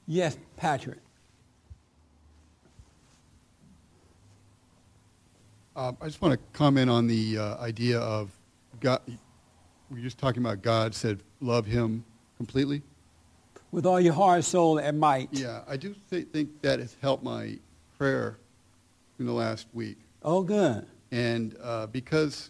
Yes, 0.08 0.38
Patrick. 0.56 1.00
Uh, 5.76 5.94
I 6.02 6.06
just 6.06 6.22
want 6.22 6.34
to 6.34 6.58
comment 6.58 6.89
on 6.89 7.08
the 7.08 7.38
uh, 7.38 7.58
idea 7.58 8.00
of 8.00 8.32
God. 8.80 9.02
We 9.08 9.98
were 9.98 10.02
just 10.02 10.18
talking 10.18 10.44
about 10.44 10.62
God 10.62 10.94
said, 10.94 11.22
love 11.39 11.65
him 11.65 12.04
completely. 12.38 12.82
With 13.72 13.86
all 13.86 14.00
your 14.00 14.13
heart, 14.13 14.44
soul, 14.44 14.78
and 14.78 15.00
might. 15.00 15.30
Yeah, 15.32 15.62
I 15.68 15.78
do 15.78 15.96
th- 16.10 16.28
think 16.34 16.62
that 16.63 16.80
has 16.80 16.96
helped 17.02 17.24
my 17.24 17.60
prayer 17.99 18.39
in 19.19 19.25
the 19.25 19.33
last 19.33 19.67
week. 19.73 19.97
Oh, 20.23 20.41
good. 20.41 20.88
And 21.12 21.55
uh, 21.62 21.88
because 21.88 22.49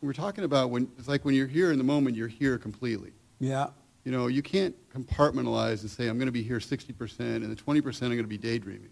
we're 0.00 0.14
talking 0.14 0.44
about 0.44 0.70
when, 0.70 0.90
it's 0.98 1.08
like 1.08 1.24
when 1.26 1.34
you're 1.34 1.46
here 1.46 1.72
in 1.72 1.78
the 1.78 1.84
moment, 1.84 2.16
you're 2.16 2.26
here 2.26 2.56
completely. 2.56 3.12
Yeah. 3.38 3.68
You 4.04 4.12
know, 4.12 4.28
you 4.28 4.42
can't 4.42 4.74
compartmentalize 4.90 5.82
and 5.82 5.90
say, 5.90 6.08
I'm 6.08 6.16
going 6.16 6.26
to 6.26 6.32
be 6.32 6.42
here 6.42 6.58
60% 6.58 7.20
and 7.20 7.54
the 7.54 7.62
20% 7.62 8.02
I'm 8.02 8.08
going 8.08 8.16
to 8.18 8.24
be 8.24 8.38
daydreaming. 8.38 8.88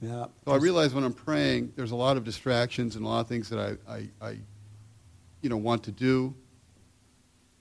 Yeah. 0.00 0.26
So 0.44 0.52
I 0.52 0.56
realize 0.56 0.92
when 0.92 1.04
I'm 1.04 1.12
praying, 1.12 1.72
there's 1.76 1.92
a 1.92 1.96
lot 1.96 2.16
of 2.16 2.24
distractions 2.24 2.96
and 2.96 3.04
a 3.04 3.08
lot 3.08 3.20
of 3.20 3.28
things 3.28 3.48
that 3.48 3.78
I, 3.88 3.92
I, 3.92 4.08
I 4.20 4.38
you 5.40 5.48
know, 5.48 5.56
want 5.56 5.84
to 5.84 5.92
do. 5.92 6.34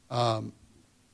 Um, 0.09 0.51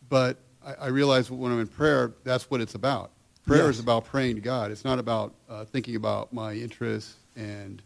but 0.07 0.37
I, 0.65 0.73
I 0.73 0.87
realize 0.87 1.29
when 1.29 1.51
I'm 1.51 1.59
in 1.59 1.67
prayer, 1.67 2.13
that's 2.23 2.49
what 2.49 2.61
it's 2.61 2.75
about. 2.75 3.11
Prayer 3.45 3.65
Yes. 3.65 3.75
is 3.75 3.80
about 3.80 4.06
praying 4.06 4.36
to 4.36 4.41
God. 4.41 4.71
It's 4.71 4.86
not 4.86 4.99
about 4.99 5.34
uh, 5.49 5.65
thinking 5.65 5.95
about 5.95 6.32
my 6.32 6.54
interests 6.54 7.15
and, 7.36 7.82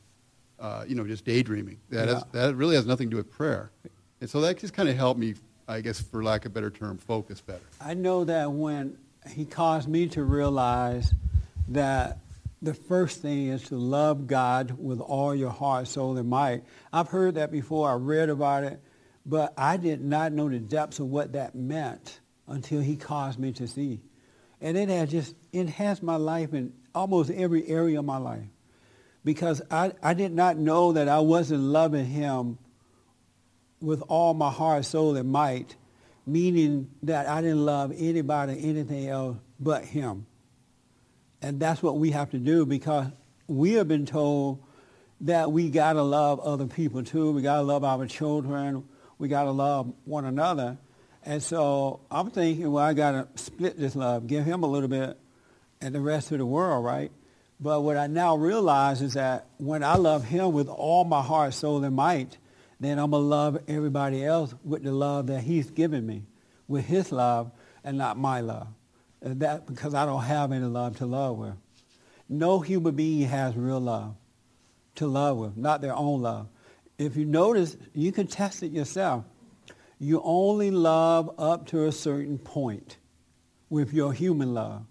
uh, 0.59 0.83
you 0.87 0.95
know, 0.95 1.05
just 1.07 1.25
daydreaming. 1.25 1.79
That, 1.89 2.07
has, 2.09 2.23
that 2.33 2.55
really 2.55 2.75
has 2.75 2.85
nothing 2.85 3.07
to 3.07 3.11
do 3.11 3.17
with 3.17 3.31
prayer. 3.31 3.71
And 4.21 4.29
so 4.29 4.41
that 4.41 4.57
just 4.57 4.73
kind 4.73 4.89
of 4.89 4.95
helped 4.97 5.19
me, 5.19 5.35
I 5.67 5.81
guess, 5.81 6.01
for 6.01 6.23
lack 6.23 6.45
of 6.45 6.51
a 6.51 6.53
better 6.55 6.69
term, 6.69 6.97
focus 6.97 7.41
better. 7.41 7.63
I 7.79 7.93
know 7.93 8.23
that 8.25 8.51
when 8.51 8.97
he 9.29 9.45
caused 9.45 9.87
me 9.87 10.07
to 10.09 10.23
realize 10.23 11.13
that 11.69 12.19
the 12.61 12.73
first 12.73 13.21
thing 13.21 13.47
is 13.47 13.63
to 13.63 13.75
love 13.75 14.27
God 14.27 14.75
with 14.77 14.99
all 14.99 15.35
your 15.35 15.51
heart, 15.51 15.87
soul, 15.87 16.17
and 16.17 16.29
might. 16.29 16.63
I've 16.91 17.09
heard 17.09 17.35
that 17.35 17.51
before. 17.51 17.89
I 17.89 17.93
read 17.93 18.29
about 18.29 18.63
it, 18.63 18.79
but 19.25 19.53
I 19.57 19.77
did 19.77 20.03
not 20.03 20.31
know 20.31 20.49
the 20.49 20.59
depths 20.59 20.99
of 20.99 21.07
what 21.07 21.33
that 21.33 21.55
meant 21.55 22.19
until 22.47 22.81
he 22.81 22.95
caused 22.95 23.39
me 23.39 23.51
to 23.53 23.67
see. 23.67 23.99
And 24.65 24.75
it 24.75 24.89
has 24.89 25.11
just 25.11 25.35
enhanced 25.53 26.01
my 26.01 26.15
life 26.15 26.55
in 26.55 26.73
almost 26.95 27.29
every 27.29 27.67
area 27.67 27.99
of 27.99 28.05
my 28.05 28.17
life. 28.17 28.47
Because 29.23 29.61
I, 29.69 29.91
I 30.01 30.15
did 30.15 30.33
not 30.33 30.57
know 30.57 30.93
that 30.93 31.07
I 31.07 31.19
wasn't 31.19 31.61
loving 31.61 32.07
him 32.07 32.57
with 33.79 34.01
all 34.07 34.33
my 34.33 34.49
heart, 34.49 34.85
soul, 34.85 35.17
and 35.17 35.29
might, 35.31 35.75
meaning 36.25 36.89
that 37.03 37.27
I 37.27 37.41
didn't 37.41 37.63
love 37.63 37.93
anybody, 37.95 38.53
anything 38.67 39.07
else 39.07 39.37
but 39.59 39.85
him. 39.85 40.25
And 41.43 41.59
that's 41.59 41.83
what 41.83 41.99
we 41.99 42.09
have 42.09 42.31
to 42.31 42.39
do 42.39 42.65
because 42.65 43.05
we 43.47 43.73
have 43.73 43.87
been 43.87 44.07
told 44.07 44.63
that 45.21 45.51
we 45.51 45.69
got 45.69 45.93
to 45.93 46.01
love 46.01 46.39
other 46.39 46.65
people 46.65 47.03
too. 47.03 47.33
We 47.33 47.43
got 47.43 47.57
to 47.57 47.61
love 47.61 47.83
our 47.83 48.07
children. 48.07 48.83
We 49.19 49.27
got 49.27 49.43
to 49.43 49.51
love 49.51 49.93
one 50.05 50.25
another. 50.25 50.79
And 51.25 51.41
so 51.41 52.01
I'm 52.11 52.29
thinking, 52.29 52.71
well, 52.71 52.85
I 52.85 52.93
got 52.93 53.11
to 53.11 53.43
split 53.43 53.79
this 53.79 53.95
love, 53.95 54.27
give 54.27 54.45
him 54.45 54.63
a 54.63 54.67
little 54.67 54.87
bit 54.87 55.17
and 55.81 55.93
the 55.93 55.99
rest 55.99 56.31
of 56.31 56.37
the 56.37 56.45
world, 56.45 56.85
right? 56.85 57.11
But 57.59 57.81
what 57.81 57.97
I 57.97 58.07
now 58.07 58.35
realize 58.35 59.01
is 59.01 59.13
that 59.13 59.47
when 59.57 59.83
I 59.83 59.95
love 59.95 60.23
him 60.23 60.51
with 60.51 60.67
all 60.67 61.03
my 61.03 61.21
heart, 61.21 61.53
soul, 61.53 61.83
and 61.83 61.95
might, 61.95 62.37
then 62.79 62.99
I'm 62.99 63.11
going 63.11 63.23
to 63.23 63.27
love 63.27 63.57
everybody 63.67 64.23
else 64.23 64.53
with 64.63 64.83
the 64.83 64.91
love 64.91 65.27
that 65.27 65.41
he's 65.41 65.69
given 65.71 66.05
me, 66.05 66.23
with 66.67 66.85
his 66.85 67.11
love 67.11 67.51
and 67.83 67.97
not 67.97 68.17
my 68.17 68.41
love. 68.41 68.67
And 69.21 69.39
that 69.39 69.65
because 69.65 69.93
I 69.93 70.05
don't 70.05 70.23
have 70.23 70.51
any 70.51 70.65
love 70.65 70.97
to 70.97 71.05
love 71.05 71.37
with. 71.37 71.53
No 72.27 72.59
human 72.59 72.95
being 72.95 73.27
has 73.27 73.55
real 73.55 73.79
love 73.79 74.15
to 74.95 75.07
love 75.07 75.37
with, 75.37 75.57
not 75.57 75.81
their 75.81 75.95
own 75.95 76.21
love. 76.21 76.47
If 76.97 77.15
you 77.15 77.25
notice, 77.25 77.77
you 77.93 78.11
can 78.11 78.27
test 78.27 78.63
it 78.63 78.71
yourself. 78.71 79.25
You 79.99 80.21
only 80.23 80.71
love 80.71 81.33
up 81.37 81.67
to 81.67 81.85
a 81.85 81.91
certain 81.91 82.37
point 82.37 82.97
with 83.69 83.93
your 83.93 84.13
human 84.13 84.53
love. 84.53 84.85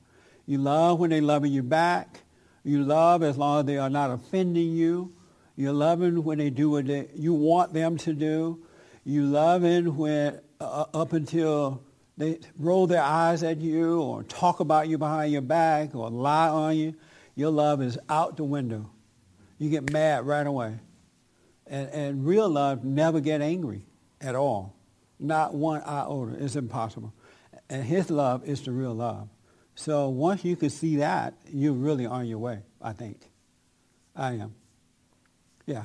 You 0.47 0.59
love 0.59 0.99
when 0.99 1.11
they 1.11 1.21
loving 1.21 1.53
you 1.53 1.63
back. 1.63 2.23
You 2.63 2.83
love 2.83 3.23
as 3.23 3.37
long 3.37 3.61
as 3.61 3.67
they 3.67 3.79
are 3.79 3.91
not 3.91 4.11
offending 4.11 4.73
you. 4.73 5.13
You're 5.57 5.73
loving 5.73 6.25
when 6.25 6.39
they 6.39 6.51
do 6.51 6.71
what 6.71 6.87
they, 6.87 7.09
you 7.15 7.35
want 7.35 7.73
them 7.73 7.97
to 7.99 8.13
do. 8.13 8.65
You 9.05 9.27
loving 9.27 9.97
when 9.97 10.41
uh, 10.61 10.87
up 10.95 11.13
until 11.13 11.83
they 12.17 12.41
roll 12.59 12.87
their 12.87 13.03
eyes 13.03 13.43
at 13.43 13.61
you 13.61 14.01
or 14.01 14.23
talk 14.23 14.61
about 14.61 14.89
you 14.89 14.99
behind 14.99 15.33
your 15.33 15.43
back 15.43 15.95
or 15.95 16.11
lie 16.11 16.49
on 16.49 16.77
you. 16.77 16.95
Your 17.35 17.51
love 17.51 17.83
is 17.83 17.99
out 18.09 18.37
the 18.37 18.45
window. 18.45 18.91
You 19.59 19.71
get 19.71 19.93
mad 19.93 20.27
right 20.27 20.47
away. 20.47 20.79
And, 21.67 21.89
and 21.91 22.27
real 22.27 22.49
love 22.49 22.85
never 22.85 23.21
get 23.21 23.41
angry 23.41 23.87
at 24.21 24.35
all. 24.35 24.74
Not 25.25 25.55
one 25.55 25.83
iota. 25.83 26.37
It's 26.39 26.55
impossible. 26.57 27.13
And 27.71 27.83
his 27.85 28.11
love 28.11 28.45
is 28.45 28.63
the 28.63 28.73
real 28.73 28.95
love. 28.95 29.29
So 29.75 30.09
once 30.09 30.45
you 30.45 30.55
can 30.55 30.71
see 30.71 30.97
that, 30.97 31.35
you're 31.49 31.73
really 31.73 32.07
on 32.07 32.27
your 32.27 32.39
way, 32.39 32.61
I 32.81 32.93
think. 32.93 33.31
I 34.15 34.33
am. 34.35 34.55
Yeah. 35.67 35.85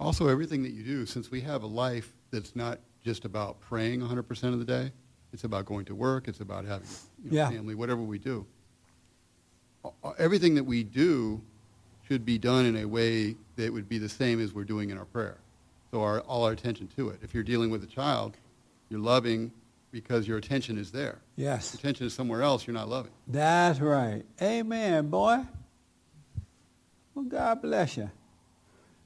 Also, 0.00 0.26
everything 0.28 0.64
that 0.64 0.72
you 0.72 0.82
do, 0.82 1.06
since 1.06 1.30
we 1.30 1.40
have 1.42 1.62
a 1.62 1.66
life 1.66 2.12
that's 2.32 2.56
not 2.56 2.80
just 3.04 3.24
about 3.24 3.60
praying 3.60 4.00
100% 4.00 4.52
of 4.52 4.58
the 4.58 4.64
day. 4.64 4.92
It's 5.32 5.44
about 5.44 5.64
going 5.64 5.84
to 5.86 5.94
work. 5.94 6.28
It's 6.28 6.40
about 6.40 6.64
having 6.64 6.88
you 7.24 7.30
know, 7.30 7.36
Yeah. 7.36 7.50
family, 7.50 7.74
whatever 7.74 8.02
we 8.02 8.18
do. 8.18 8.46
Everything 10.18 10.54
that 10.54 10.64
we 10.64 10.84
do 10.84 11.42
should 12.12 12.26
be 12.26 12.36
done 12.36 12.66
in 12.66 12.76
a 12.76 12.84
way 12.84 13.34
that 13.56 13.72
would 13.72 13.88
be 13.88 13.96
the 13.96 14.08
same 14.08 14.38
as 14.38 14.52
we're 14.52 14.64
doing 14.64 14.90
in 14.90 14.98
our 14.98 15.06
prayer. 15.06 15.38
So 15.90 16.02
our, 16.02 16.20
all 16.20 16.44
our 16.44 16.52
attention 16.52 16.86
to 16.96 17.08
it. 17.08 17.20
If 17.22 17.32
you're 17.32 17.42
dealing 17.42 17.70
with 17.70 17.82
a 17.82 17.86
child, 17.86 18.36
you're 18.90 19.00
loving 19.00 19.50
because 19.92 20.28
your 20.28 20.36
attention 20.36 20.76
is 20.76 20.92
there. 20.92 21.20
Yes. 21.36 21.72
your 21.72 21.78
attention 21.78 22.06
is 22.06 22.12
somewhere 22.12 22.42
else, 22.42 22.66
you're 22.66 22.74
not 22.74 22.90
loving. 22.90 23.12
That's 23.26 23.80
right. 23.80 24.24
Amen, 24.42 25.08
boy. 25.08 25.40
Well, 27.14 27.24
God 27.24 27.62
bless 27.62 27.96
you. 27.96 28.10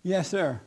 Yes, 0.03 0.29
sir. 0.29 0.61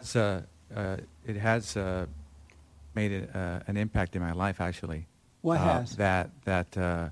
It's, 0.00 0.14
uh, 0.14 0.42
uh, 0.74 0.98
it 1.26 1.34
has 1.36 1.76
uh, 1.76 2.06
made 2.94 3.10
it, 3.10 3.30
uh, 3.34 3.58
an 3.66 3.76
impact 3.76 4.14
in 4.14 4.22
my 4.22 4.30
life, 4.32 4.60
actually. 4.60 5.08
What 5.42 5.58
Uh, 5.58 5.78
has? 5.80 5.96
That, 5.96 6.30
that 6.44 6.76
uh, 6.78 7.08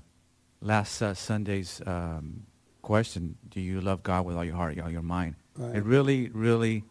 last 0.65 1.01
uh, 1.01 1.13
Sunday's 1.13 1.79
um, 1.85 2.43
question, 2.81 3.37
do 3.49 3.61
you 3.61 3.79
love 3.81 4.01
God 4.01 4.25
with 4.25 4.35
all 4.35 4.43
your 4.43 4.55
heart, 4.55 4.79
all 4.79 4.89
your 4.89 5.03
mind? 5.03 5.35
Right. 5.55 5.75
It 5.75 5.83
really, 5.83 6.29
really, 6.29 6.83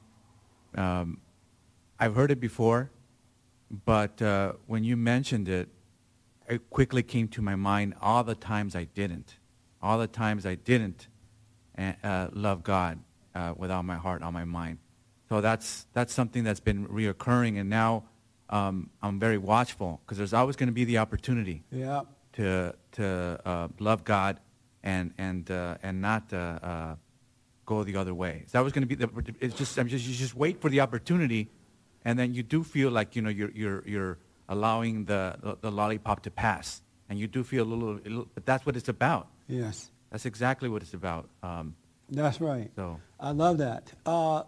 um, 0.76 1.20
I've 1.98 2.14
heard 2.14 2.30
it 2.30 2.40
before, 2.40 2.90
but 3.84 4.22
uh, 4.22 4.52
when 4.66 4.84
you 4.84 4.96
mentioned 4.96 5.48
it, 5.48 5.68
it 6.48 6.70
quickly 6.70 7.02
came 7.02 7.26
to 7.28 7.42
my 7.42 7.56
mind 7.56 7.94
all 8.00 8.22
the 8.22 8.36
times 8.36 8.76
I 8.76 8.84
didn't. 8.84 9.38
All 9.82 9.98
the 9.98 10.06
times 10.06 10.46
I 10.46 10.54
didn't 10.54 11.08
uh, 11.76 12.28
love 12.32 12.62
God 12.62 13.00
uh, 13.34 13.54
with 13.56 13.70
all 13.70 13.82
my 13.82 13.96
heart, 13.96 14.22
all 14.22 14.32
my 14.32 14.44
mind. 14.44 14.78
So 15.28 15.40
that's, 15.40 15.86
that's 15.92 16.14
something 16.14 16.44
that's 16.44 16.60
been 16.60 16.86
reoccurring, 16.86 17.58
and 17.58 17.68
now 17.68 18.04
um, 18.50 18.90
I'm 19.02 19.18
very 19.18 19.38
watchful 19.38 20.00
because 20.04 20.16
there's 20.16 20.34
always 20.34 20.54
going 20.54 20.68
to 20.68 20.72
be 20.72 20.84
the 20.84 20.98
opportunity 20.98 21.64
Yeah. 21.72 22.02
To, 22.34 22.74
to 22.92 23.40
uh, 23.44 23.68
love 23.78 24.04
God 24.04 24.38
and, 24.82 25.12
and, 25.18 25.50
uh, 25.50 25.76
and 25.82 26.00
not 26.00 26.32
uh, 26.32 26.36
uh, 26.62 26.94
go 27.66 27.82
the 27.84 27.96
other 27.96 28.14
way. 28.14 28.44
So 28.46 28.58
that 28.58 28.64
was 28.64 28.72
going 28.72 28.86
to 28.86 28.88
be 28.88 28.94
the, 28.94 29.08
it's 29.40 29.56
just, 29.56 29.78
I'm 29.78 29.88
just, 29.88 30.06
you 30.06 30.14
just 30.14 30.34
wait 30.34 30.60
for 30.60 30.68
the 30.68 30.80
opportunity, 30.80 31.50
and 32.04 32.18
then 32.18 32.34
you 32.34 32.42
do 32.42 32.62
feel 32.62 32.90
like, 32.90 33.16
you 33.16 33.22
know, 33.22 33.30
you're, 33.30 33.50
you're, 33.50 33.82
you're 33.86 34.18
allowing 34.48 35.06
the, 35.06 35.36
the, 35.42 35.58
the 35.60 35.70
lollipop 35.70 36.22
to 36.22 36.30
pass. 36.30 36.82
And 37.06 37.18
you 37.18 37.26
do 37.26 37.44
feel 37.44 37.64
a 37.64 37.68
little, 37.68 37.96
a 37.96 38.08
little, 38.08 38.28
but 38.34 38.46
that's 38.46 38.64
what 38.64 38.76
it's 38.76 38.88
about. 38.88 39.28
Yes. 39.46 39.90
That's 40.10 40.24
exactly 40.24 40.70
what 40.70 40.82
it's 40.82 40.94
about. 40.94 41.28
Um, 41.42 41.74
That's 42.08 42.40
right. 42.40 42.70
so. 42.76 42.98
I 43.20 43.32
love 43.32 43.58
that. 43.58 43.92
Uh, 44.06 44.44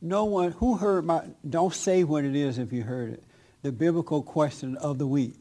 no 0.00 0.24
one 0.24 0.50
who 0.50 0.76
heard 0.76 1.04
my. 1.04 1.22
Don't 1.48 1.72
say 1.72 2.02
what 2.02 2.24
it 2.24 2.34
is 2.34 2.58
if 2.58 2.72
you 2.72 2.82
heard 2.82 3.12
it. 3.12 3.24
The 3.62 3.70
biblical 3.70 4.22
question 4.22 4.76
of 4.78 4.98
the 4.98 5.06
week. 5.06 5.36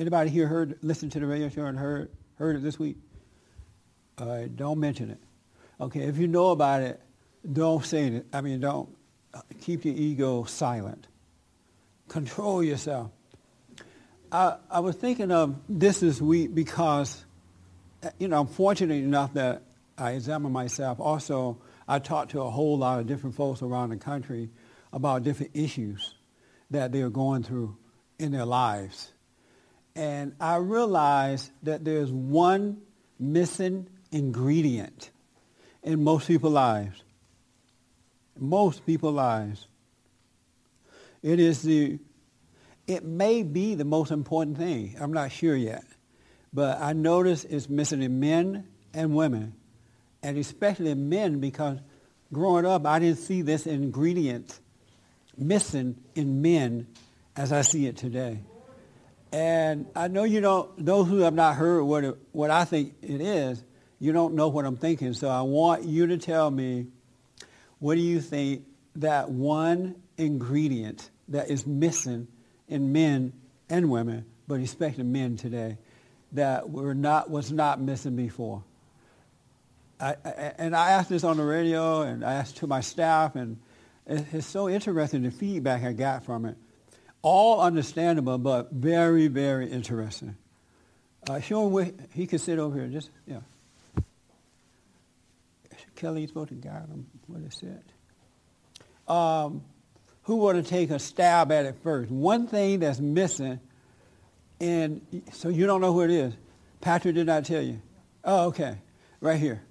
Anybody 0.00 0.30
here 0.30 0.46
heard? 0.46 0.78
Listened 0.80 1.12
to 1.12 1.20
the 1.20 1.26
radio 1.26 1.50
show 1.50 1.66
and 1.66 1.78
heard 1.78 2.10
heard 2.36 2.56
it 2.56 2.62
this 2.62 2.78
week? 2.78 2.96
All 4.16 4.26
right. 4.26 4.56
Don't 4.56 4.80
mention 4.80 5.10
it. 5.10 5.18
Okay. 5.78 6.00
If 6.00 6.16
you 6.16 6.26
know 6.26 6.52
about 6.52 6.80
it, 6.80 6.98
don't 7.52 7.84
say 7.84 8.06
it. 8.06 8.26
I 8.32 8.40
mean, 8.40 8.60
don't 8.60 8.88
uh, 9.34 9.42
keep 9.60 9.84
your 9.84 9.94
ego 9.94 10.44
silent. 10.44 11.06
Control 12.08 12.64
yourself. 12.64 13.10
I, 14.32 14.56
I 14.70 14.80
was 14.80 14.96
thinking 14.96 15.30
of 15.30 15.56
this 15.68 16.00
this 16.00 16.18
week 16.18 16.54
because 16.54 17.26
uh, 18.02 18.08
you 18.18 18.28
know, 18.28 18.40
I'm 18.40 18.46
fortunate 18.46 19.04
enough 19.04 19.34
that 19.34 19.64
I 19.98 20.12
examine 20.12 20.50
myself. 20.50 20.98
Also, 20.98 21.58
I 21.86 21.98
talk 21.98 22.30
to 22.30 22.40
a 22.40 22.50
whole 22.50 22.78
lot 22.78 23.00
of 23.00 23.06
different 23.06 23.36
folks 23.36 23.60
around 23.60 23.90
the 23.90 23.98
country 23.98 24.48
about 24.94 25.24
different 25.24 25.50
issues 25.52 26.14
that 26.70 26.90
they're 26.90 27.10
going 27.10 27.42
through 27.42 27.76
in 28.18 28.32
their 28.32 28.46
lives. 28.46 29.12
And 29.94 30.34
I 30.40 30.56
realize 30.56 31.50
that 31.62 31.84
there's 31.84 32.10
one 32.10 32.80
missing 33.18 33.88
ingredient 34.12 35.10
in 35.82 36.02
most 36.02 36.26
people's 36.26 36.52
lives. 36.52 37.02
Most 38.38 38.86
people's 38.86 39.14
lives. 39.14 39.66
It 41.22 41.38
is 41.38 41.62
the, 41.62 41.98
it 42.86 43.04
may 43.04 43.42
be 43.42 43.74
the 43.74 43.84
most 43.84 44.10
important 44.10 44.56
thing. 44.56 44.96
I'm 44.98 45.12
not 45.12 45.32
sure 45.32 45.56
yet. 45.56 45.84
But 46.52 46.80
I 46.80 46.92
notice 46.92 47.44
it's 47.44 47.68
missing 47.68 48.02
in 48.02 48.18
men 48.18 48.66
and 48.92 49.14
women, 49.14 49.54
and 50.22 50.36
especially 50.36 50.90
in 50.90 51.08
men 51.08 51.38
because 51.38 51.78
growing 52.32 52.66
up, 52.66 52.86
I 52.86 52.98
didn't 52.98 53.18
see 53.18 53.42
this 53.42 53.66
ingredient 53.66 54.58
missing 55.36 55.96
in 56.14 56.42
men 56.42 56.88
as 57.36 57.52
I 57.52 57.62
see 57.62 57.86
it 57.86 57.96
today. 57.96 58.40
And 59.32 59.86
I 59.94 60.08
know 60.08 60.24
you 60.24 60.40
don't, 60.40 60.84
those 60.84 61.08
who 61.08 61.18
have 61.18 61.34
not 61.34 61.56
heard 61.56 61.84
what, 61.84 62.04
it, 62.04 62.16
what 62.32 62.50
I 62.50 62.64
think 62.64 62.94
it 63.02 63.20
is, 63.20 63.62
you 64.00 64.12
don't 64.12 64.34
know 64.34 64.48
what 64.48 64.64
I'm 64.64 64.76
thinking. 64.76 65.12
So 65.12 65.28
I 65.28 65.42
want 65.42 65.84
you 65.84 66.08
to 66.08 66.18
tell 66.18 66.50
me, 66.50 66.86
what 67.78 67.94
do 67.94 68.00
you 68.00 68.20
think 68.20 68.64
that 68.96 69.30
one 69.30 69.94
ingredient 70.16 71.10
that 71.28 71.50
is 71.50 71.66
missing 71.66 72.28
in 72.68 72.92
men 72.92 73.32
and 73.68 73.90
women, 73.90 74.24
but 74.48 74.60
especially 74.60 75.04
men 75.04 75.36
today, 75.36 75.78
that 76.32 76.70
were 76.70 76.94
not 76.94 77.30
was 77.30 77.50
not 77.50 77.80
missing 77.80 78.16
before. 78.16 78.62
I, 80.00 80.16
I, 80.24 80.30
and 80.58 80.74
I 80.74 80.90
asked 80.90 81.08
this 81.08 81.24
on 81.24 81.36
the 81.36 81.44
radio, 81.44 82.02
and 82.02 82.24
I 82.24 82.34
asked 82.34 82.58
to 82.58 82.66
my 82.66 82.80
staff, 82.80 83.36
and 83.36 83.58
it, 84.06 84.26
it's 84.32 84.46
so 84.46 84.68
interesting 84.68 85.22
the 85.22 85.30
feedback 85.30 85.82
I 85.84 85.92
got 85.92 86.24
from 86.24 86.46
it. 86.46 86.56
All 87.22 87.60
understandable, 87.60 88.38
but 88.38 88.72
very, 88.72 89.28
very 89.28 89.70
interesting. 89.70 90.36
Uh, 91.28 91.40
show 91.40 91.66
him 91.66 91.72
where 91.72 91.90
he 92.14 92.26
could 92.26 92.40
sit 92.40 92.58
over 92.58 92.78
here. 92.78 92.88
Just 92.88 93.10
yeah. 93.26 93.40
Kelly's 95.96 96.30
supposed 96.30 96.48
to 96.48 96.54
guide 96.54 96.88
him 96.88 97.06
where 97.26 97.40
to 97.40 97.50
sit. 97.50 97.84
Um, 99.06 99.62
who 100.22 100.36
want 100.36 100.64
to 100.64 100.68
take 100.68 100.90
a 100.90 100.98
stab 100.98 101.52
at 101.52 101.66
it 101.66 101.76
first? 101.82 102.10
One 102.10 102.46
thing 102.46 102.78
that's 102.80 103.00
missing 103.00 103.60
and 104.60 105.00
so 105.32 105.48
you 105.48 105.66
don't 105.66 105.80
know 105.80 105.92
who 105.92 106.02
it 106.02 106.10
is. 106.10 106.34
Patrick 106.80 107.14
did 107.14 107.26
not 107.26 107.44
tell 107.44 107.62
you. 107.62 107.80
Oh, 108.24 108.48
okay. 108.48 108.76
Right 109.20 109.38
here. 109.38 109.62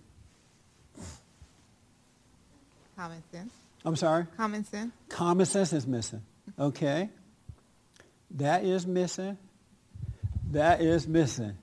Common 2.96 3.24
sense. 3.32 3.54
I'm 3.86 3.96
sorry? 3.96 4.26
Common 4.36 4.66
sense. 4.66 4.92
Common 5.08 5.46
sense 5.46 5.74
is 5.74 5.88
missing. 5.88 6.22
Okay. 6.58 7.10
That 8.32 8.64
is 8.64 8.86
missing. 8.86 9.38
That 10.52 10.82
is 10.82 11.08
missing. 11.08 11.58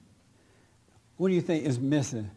What 1.17 1.29
do 1.29 1.35
you 1.35 1.41
think 1.41 1.65
is 1.65 1.79
missing? 1.79 2.31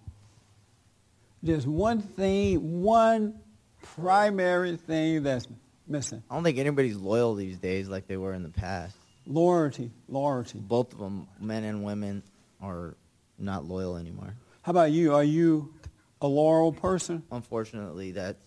There's 1.42 1.65
one 1.65 2.02
thing, 2.02 2.82
one 2.82 3.39
primary 3.82 4.78
thing 4.78 5.24
that's 5.24 5.48
missing. 5.88 6.24
I 6.30 6.36
don't 6.36 6.44
think 6.44 6.58
anybody's 6.58 6.98
loyal 6.98 7.36
these 7.36 7.58
days 7.58 7.88
like 7.89 8.08
they 8.08 8.18
were 8.18 8.34
in 8.34 8.44
the 8.44 8.50
past. 8.50 8.96
Loyalty. 9.26 9.92
Loyalty. 10.08 10.60
Both 10.60 10.94
of 10.94 11.00
them, 11.00 11.28
men 11.39 11.63
and 11.63 11.84
women, 11.84 12.24
are 12.62 12.96
not 13.38 13.65
loyal 13.65 13.98
anymore. 13.98 14.36
How 14.63 14.72
about 14.72 14.92
you? 14.92 15.13
Are 15.13 15.24
you 15.24 15.74
a 16.22 16.28
loyal 16.28 16.74
person? 16.74 17.24
Unfortunately, 17.32 18.12
that's. 18.12 18.39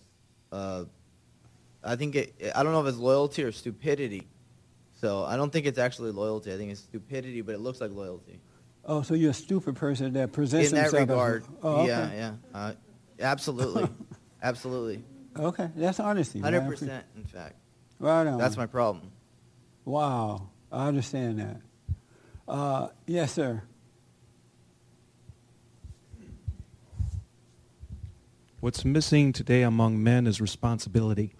Uh, 0.51 0.85
I 1.83 1.95
think 1.95 2.15
it. 2.15 2.35
I 2.55 2.63
don't 2.63 2.73
know 2.73 2.81
if 2.81 2.87
it's 2.87 2.97
loyalty 2.97 3.43
or 3.43 3.51
stupidity. 3.51 4.27
So 5.03 5.25
I 5.25 5.35
don't 5.35 5.51
think 5.51 5.65
it's 5.65 5.79
actually 5.79 6.11
loyalty. 6.11 6.53
I 6.53 6.55
think 6.55 6.71
it's 6.71 6.79
stupidity, 6.79 7.41
but 7.41 7.53
it 7.55 7.59
looks 7.59 7.81
like 7.81 7.91
loyalty. 7.91 8.39
Oh, 8.85 9.01
so 9.01 9.15
you're 9.15 9.31
a 9.31 9.33
stupid 9.33 9.75
person 9.75 10.13
that 10.13 10.31
presents 10.31 10.69
in 10.69 10.75
that 10.75 10.83
himself 10.83 11.01
as- 11.01 11.09
regard, 11.09 11.43
oh, 11.61 11.79
okay. 11.81 11.87
yeah, 11.87 12.13
yeah, 12.13 12.33
uh, 12.53 12.73
absolutely, 13.19 13.89
absolutely, 14.41 15.03
Okay, 15.37 15.69
that's 15.75 15.99
honesty. 15.99 16.39
Hundred 16.39 16.65
percent, 16.69 17.03
In 17.17 17.25
fact, 17.25 17.55
Right 17.99 18.25
on. 18.25 18.37
that's 18.37 18.55
my 18.55 18.65
problem. 18.65 19.11
Wow, 19.83 20.47
I 20.71 20.87
understand 20.87 21.39
that. 21.39 21.57
Uh, 22.47 22.87
yes, 23.05 23.33
sir. 23.33 23.61
What's 28.61 28.85
missing 28.85 29.33
today 29.33 29.63
among 29.63 30.01
men 30.01 30.27
is 30.27 30.39
responsibility. 30.39 31.33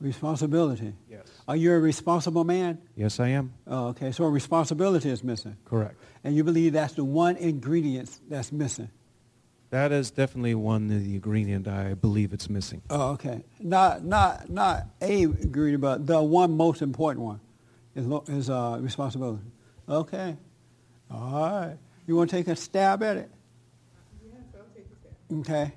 Responsibility. 0.00 0.94
Yes. 1.10 1.26
Are 1.50 1.56
you 1.56 1.72
a 1.72 1.80
responsible 1.80 2.44
man? 2.44 2.78
Yes, 2.94 3.18
I 3.18 3.30
am. 3.30 3.52
Oh, 3.66 3.88
okay. 3.88 4.12
So 4.12 4.24
responsibility 4.26 5.10
is 5.10 5.24
missing, 5.24 5.56
Correct. 5.64 5.96
and 6.22 6.36
you 6.36 6.44
believe 6.44 6.74
that's 6.74 6.94
the 6.94 7.02
one 7.02 7.34
ingredient 7.38 8.08
that's 8.28 8.52
missing. 8.52 8.88
That 9.70 9.90
is 9.90 10.12
definitely 10.12 10.54
one 10.54 10.84
of 10.84 10.90
the 10.90 11.14
ingredient 11.16 11.66
I 11.66 11.94
believe 11.94 12.32
it's 12.32 12.48
missing. 12.48 12.82
Oh, 12.88 13.14
okay. 13.14 13.42
Not 13.58 14.04
not 14.04 14.48
not 14.48 14.84
a 15.02 15.22
ingredient, 15.22 15.80
but 15.80 16.06
the 16.06 16.22
one 16.22 16.56
most 16.56 16.82
important 16.82 17.24
one 17.24 17.40
is 17.96 18.06
lo- 18.06 18.22
is 18.28 18.48
uh, 18.48 18.78
responsibility. 18.80 19.42
Okay. 19.88 20.36
All 21.10 21.32
right. 21.32 21.76
You 22.06 22.14
want 22.14 22.30
to 22.30 22.36
take 22.36 22.46
a 22.46 22.54
stab 22.54 23.02
at 23.02 23.16
it? 23.16 23.30
Yes, 24.24 24.34
I'll 24.54 24.62
take 24.72 24.86
a 24.86 24.96
step. 25.00 25.40
Okay. 25.40 25.72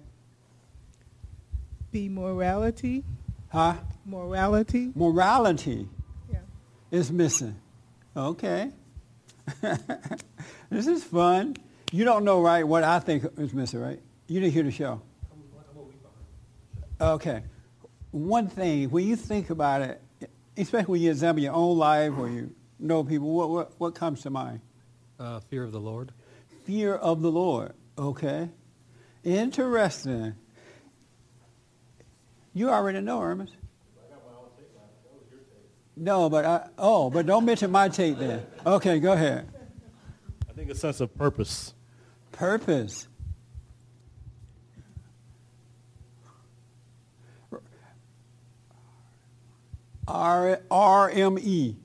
Be 1.91 2.09
morality 2.09 3.03
Huh? 3.53 3.75
Morality. 4.05 4.91
Morality 4.95 5.87
Yeah. 6.31 6.39
is 6.89 7.11
missing. 7.11 7.55
Okay. 8.17 8.71
this 10.71 10.87
is 10.87 11.03
fun. 11.03 11.55
You 11.91 12.03
don't 12.03 12.23
know, 12.25 12.41
right, 12.41 12.67
what 12.67 12.83
I 12.83 12.99
think 12.99 13.25
is 13.37 13.53
missing, 13.53 13.79
right? 13.79 13.99
You 14.27 14.39
didn't 14.39 14.53
hear 14.53 14.63
the 14.63 14.71
show. 14.71 15.01
Okay. 16.99 17.43
One 18.09 18.47
thing, 18.47 18.89
when 18.89 19.05
you 19.07 19.15
think 19.15 19.51
about 19.51 19.81
it, 19.83 20.01
especially 20.57 20.91
when 20.93 21.01
you 21.01 21.11
examine 21.11 21.43
your 21.43 21.53
own 21.53 21.77
life 21.77 22.13
or 22.17 22.29
you 22.29 22.55
know 22.79 23.03
people, 23.03 23.31
what, 23.33 23.49
what, 23.49 23.71
what 23.79 23.95
comes 23.95 24.21
to 24.23 24.29
mind? 24.31 24.61
Uh, 25.19 25.39
fear 25.41 25.63
of 25.63 25.71
the 25.71 25.79
Lord. 25.79 26.11
Fear 26.65 26.95
of 26.95 27.21
the 27.21 27.31
Lord. 27.31 27.73
Okay. 27.99 28.49
Interesting. 29.23 30.33
You 32.53 32.69
already 32.69 33.01
know, 33.01 33.19
Hermes. 33.19 33.49
No, 35.95 36.29
but 36.29 36.45
I, 36.45 36.67
oh, 36.77 37.09
but 37.09 37.25
don't 37.25 37.45
mention 37.45 37.71
my 37.71 37.89
tape 37.89 38.17
then. 38.17 38.45
Okay, 38.65 38.99
go 38.99 39.13
ahead. 39.13 39.47
I 40.49 40.53
think 40.53 40.69
a 40.69 40.75
sense 40.75 40.99
of 41.01 41.15
purpose. 41.15 41.73
Purpose. 42.31 43.07
R 50.07 50.59
R 50.69 51.09
M 51.09 51.37
E. 51.39 51.75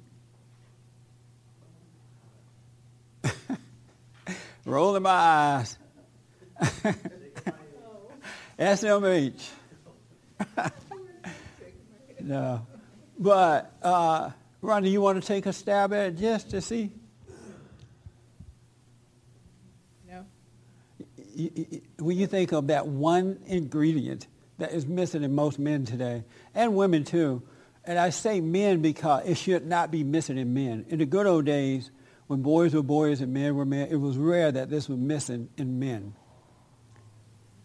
Rolling 4.64 5.02
my 5.02 5.10
eyes. 5.10 5.78
S 8.58 8.82
M 8.82 9.04
H. 9.04 9.50
no. 12.20 12.66
But, 13.18 13.72
uh, 13.82 14.30
Ronnie, 14.60 14.90
you 14.90 15.00
want 15.00 15.20
to 15.20 15.26
take 15.26 15.46
a 15.46 15.52
stab 15.52 15.92
at 15.92 16.06
it 16.06 16.16
just 16.18 16.50
to 16.50 16.60
see? 16.60 16.92
No. 20.08 20.24
when 21.98 22.16
you 22.16 22.26
think 22.26 22.52
of 22.52 22.68
that 22.68 22.86
one 22.86 23.40
ingredient 23.46 24.26
that 24.58 24.72
is 24.72 24.86
missing 24.86 25.22
in 25.22 25.34
most 25.34 25.58
men 25.58 25.84
today, 25.84 26.24
and 26.54 26.74
women 26.74 27.04
too, 27.04 27.42
and 27.84 27.98
I 27.98 28.10
say 28.10 28.40
men 28.40 28.82
because 28.82 29.26
it 29.26 29.36
should 29.36 29.66
not 29.66 29.90
be 29.90 30.04
missing 30.04 30.36
in 30.36 30.52
men. 30.52 30.84
In 30.88 30.98
the 30.98 31.06
good 31.06 31.26
old 31.26 31.46
days, 31.46 31.90
when 32.26 32.42
boys 32.42 32.74
were 32.74 32.82
boys 32.82 33.20
and 33.20 33.32
men 33.32 33.54
were 33.56 33.64
men, 33.64 33.88
it 33.90 33.96
was 33.96 34.16
rare 34.16 34.52
that 34.52 34.68
this 34.68 34.88
was 34.88 34.98
missing 34.98 35.48
in 35.56 35.78
men. 35.78 36.14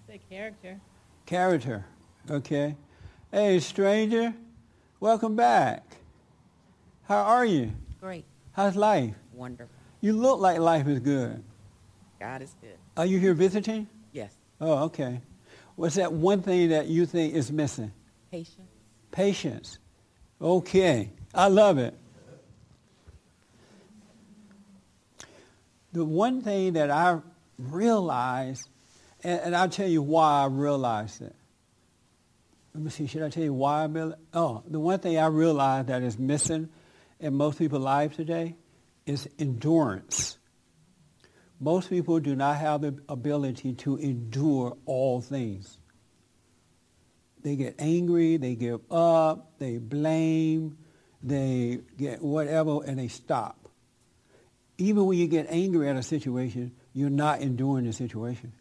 Say 0.07 0.21
character. 0.29 0.79
Character, 1.25 1.85
okay? 2.29 2.75
Hey, 3.31 3.59
stranger, 3.59 4.33
welcome 4.99 5.35
back. 5.35 5.83
How 7.03 7.23
are 7.23 7.45
you? 7.45 7.71
Great. 7.99 8.25
How's 8.51 8.75
life? 8.75 9.15
Wonderful. 9.33 9.73
You 10.01 10.13
look 10.13 10.39
like 10.39 10.59
life 10.59 10.87
is 10.87 10.99
good. 10.99 11.43
God 12.19 12.41
is 12.41 12.55
good. 12.61 12.77
Are 12.95 13.05
you 13.05 13.19
here 13.19 13.33
visiting? 13.33 13.87
Yes. 14.11 14.33
Oh, 14.61 14.83
okay. 14.85 15.21
What's 15.75 15.95
that 15.95 16.13
one 16.13 16.41
thing 16.41 16.69
that 16.69 16.87
you 16.87 17.05
think 17.05 17.33
is 17.33 17.51
missing? 17.51 17.91
Patience. 18.31 18.69
Patience. 19.11 19.79
Okay. 20.41 21.09
I 21.33 21.47
love 21.47 21.77
it. 21.77 21.95
The 25.93 26.05
one 26.05 26.41
thing 26.41 26.73
that 26.73 26.89
I 26.89 27.19
realized, 27.57 28.67
and, 29.23 29.39
and 29.41 29.55
I'll 29.55 29.69
tell 29.69 29.87
you 29.87 30.01
why 30.01 30.43
I 30.43 30.45
realized 30.47 31.21
it. 31.21 31.35
Let 32.73 32.83
me 32.83 32.89
see, 32.89 33.05
should 33.05 33.21
I 33.21 33.29
tell 33.29 33.43
you 33.43 33.53
why 33.53 33.83
I? 33.83 34.13
Oh, 34.33 34.63
the 34.67 34.79
one 34.79 34.99
thing 34.99 35.17
I 35.17 35.27
realized 35.27 35.87
that 35.87 36.01
is 36.01 36.17
missing 36.17 36.69
in 37.19 37.35
most 37.35 37.59
people's 37.59 37.83
lives 37.83 38.15
today 38.15 38.55
is 39.05 39.29
endurance. 39.37 40.37
Most 41.59 41.89
people 41.89 42.19
do 42.19 42.35
not 42.35 42.57
have 42.57 42.81
the 42.81 42.97
ability 43.07 43.73
to 43.73 43.97
endure 43.97 44.75
all 44.85 45.21
things. 45.21 45.77
They 47.43 47.55
get 47.55 47.75
angry, 47.77 48.37
they 48.37 48.55
give 48.55 48.79
up, 48.91 49.59
they 49.59 49.77
blame, 49.77 50.77
they 51.21 51.79
get 51.97 52.21
whatever, 52.21 52.83
and 52.83 52.97
they 52.97 53.07
stop. 53.07 53.69
Even 54.77 55.05
when 55.05 55.17
you 55.17 55.27
get 55.27 55.47
angry 55.49 55.87
at 55.89 55.95
a 55.95 56.03
situation, 56.03 56.71
you're 56.93 57.09
not 57.09 57.41
enduring 57.41 57.85
the 57.85 57.93
situation. 57.93 58.53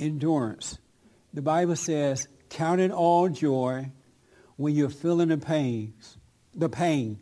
Endurance. 0.00 0.78
The 1.32 1.42
Bible 1.42 1.76
says, 1.76 2.28
count 2.48 2.80
it 2.80 2.90
all 2.90 3.28
joy 3.28 3.90
when 4.56 4.74
you're 4.74 4.90
feeling 4.90 5.28
the 5.28 5.38
pains, 5.38 6.18
the 6.54 6.68
pain, 6.68 7.18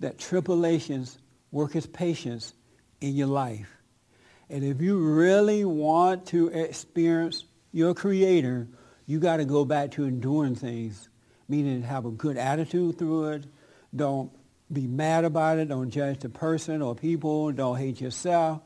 that 0.00 0.18
tribulations 0.18 1.18
work 1.52 1.76
as 1.76 1.86
patience 1.86 2.54
in 3.00 3.14
your 3.14 3.28
life. 3.28 3.70
And 4.50 4.64
if 4.64 4.80
you 4.80 4.98
really 4.98 5.64
want 5.64 6.26
to 6.26 6.48
experience 6.48 7.44
your 7.72 7.94
Creator, 7.94 8.68
you 9.06 9.20
got 9.20 9.36
to 9.38 9.44
go 9.44 9.64
back 9.64 9.92
to 9.92 10.04
enduring 10.04 10.54
things, 10.54 11.08
meaning 11.48 11.82
have 11.82 12.06
a 12.06 12.10
good 12.10 12.36
attitude 12.36 12.98
through 12.98 13.26
it. 13.28 13.46
Don't 13.94 14.30
be 14.72 14.86
mad 14.86 15.24
about 15.24 15.58
it. 15.58 15.68
Don't 15.68 15.90
judge 15.90 16.20
the 16.20 16.28
person 16.28 16.82
or 16.82 16.94
people. 16.94 17.52
Don't 17.52 17.76
hate 17.76 18.00
yourself. 18.00 18.60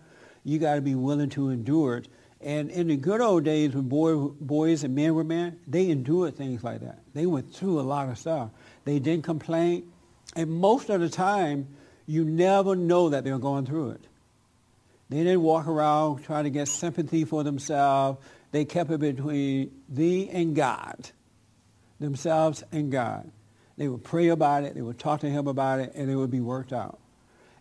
You 0.45 0.59
got 0.59 0.77
to 0.77 0.81
be 0.81 0.95
willing 0.95 1.31
to 1.31 1.51
endure 1.51 1.99
it. 1.99 2.09
And 2.41 2.71
in 2.71 2.87
the 2.87 2.97
good 2.97 3.21
old 3.21 3.45
days 3.45 3.75
when 3.75 3.89
boy, 3.89 4.17
boys 4.17 4.85
and 4.85 4.95
men 4.95 5.15
were 5.15 5.25
men, 5.25 5.59
they 5.67 5.91
endured 5.91 6.37
things 6.37 6.63
like 6.63 6.81
that. 6.81 7.01
They 7.15 7.27
went 7.27 7.53
through 7.53 7.81
a 7.81 7.83
lot 7.83 8.09
of 8.09 8.19
stuff. 8.19 8.51
They 8.85 9.01
didn't 9.01 9.25
complain. 9.25 9.91
And 10.37 10.51
most 10.51 10.89
of 10.89 11.01
the 11.01 11.09
time, 11.09 11.67
you 12.07 12.25
never 12.25 12.77
know 12.77 13.09
that 13.11 13.25
they're 13.25 13.39
going 13.39 13.67
through 13.67 13.91
it. 13.91 14.05
They 15.11 15.19
didn't 15.19 15.43
walk 15.43 15.67
around 15.67 16.23
trying 16.25 16.45
to 16.45 16.51
get 16.51 16.69
sympathy 16.69 17.25
for 17.25 17.43
themselves. 17.43 18.21
They 18.53 18.65
kept 18.65 18.91
it 18.91 19.01
between 19.01 19.73
thee 19.89 20.29
and 20.31 20.55
God, 20.55 21.11
themselves 21.99 22.63
and 22.73 22.93
God. 22.93 23.31
They 23.77 23.89
would 23.89 24.05
pray 24.05 24.29
about 24.29 24.65
it. 24.65 24.75
They 24.75 24.83
would 24.83 24.99
talk 24.99 25.21
to 25.21 25.31
him 25.31 25.47
about 25.49 25.81
it, 25.81 25.93
and 25.95 26.11
it 26.11 26.17
would 26.17 26.31
be 26.31 26.41
worked 26.41 26.73
out. 26.73 26.99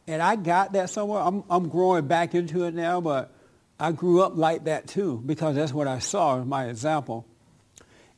And 0.07 0.21
I 0.21 0.35
got 0.35 0.73
that 0.73 0.89
somewhere. 0.89 1.21
I'm, 1.21 1.43
I'm 1.49 1.69
growing 1.69 2.07
back 2.07 2.35
into 2.35 2.63
it 2.65 2.73
now, 2.73 3.01
but 3.01 3.31
I 3.79 3.91
grew 3.91 4.21
up 4.21 4.35
like 4.35 4.65
that 4.65 4.87
too 4.87 5.21
because 5.25 5.55
that's 5.55 5.73
what 5.73 5.87
I 5.87 5.99
saw 5.99 6.39
as 6.39 6.45
my 6.45 6.65
example. 6.65 7.25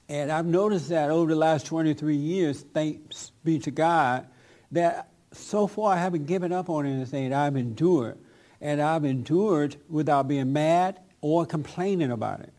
And 0.07 0.31
I've 0.31 0.45
noticed 0.45 0.89
that 0.89 1.11
over 1.11 1.29
the 1.29 1.37
last 1.37 1.65
23 1.67 2.15
years, 2.15 2.65
thanks 2.73 3.31
be 3.43 3.59
to 3.59 3.71
God, 3.71 4.27
that 4.71 5.09
so 5.33 5.67
far 5.67 5.93
I 5.93 5.97
haven't 5.97 6.25
given 6.25 6.51
up 6.51 6.69
on 6.69 6.85
anything. 6.85 7.33
I've 7.33 7.55
endured. 7.55 8.17
And 8.61 8.81
I've 8.81 9.05
endured 9.05 9.77
without 9.87 10.27
being 10.27 10.51
mad 10.51 10.99
or 11.21 11.45
complaining 11.45 12.11
about 12.11 12.41
it. 12.41 12.53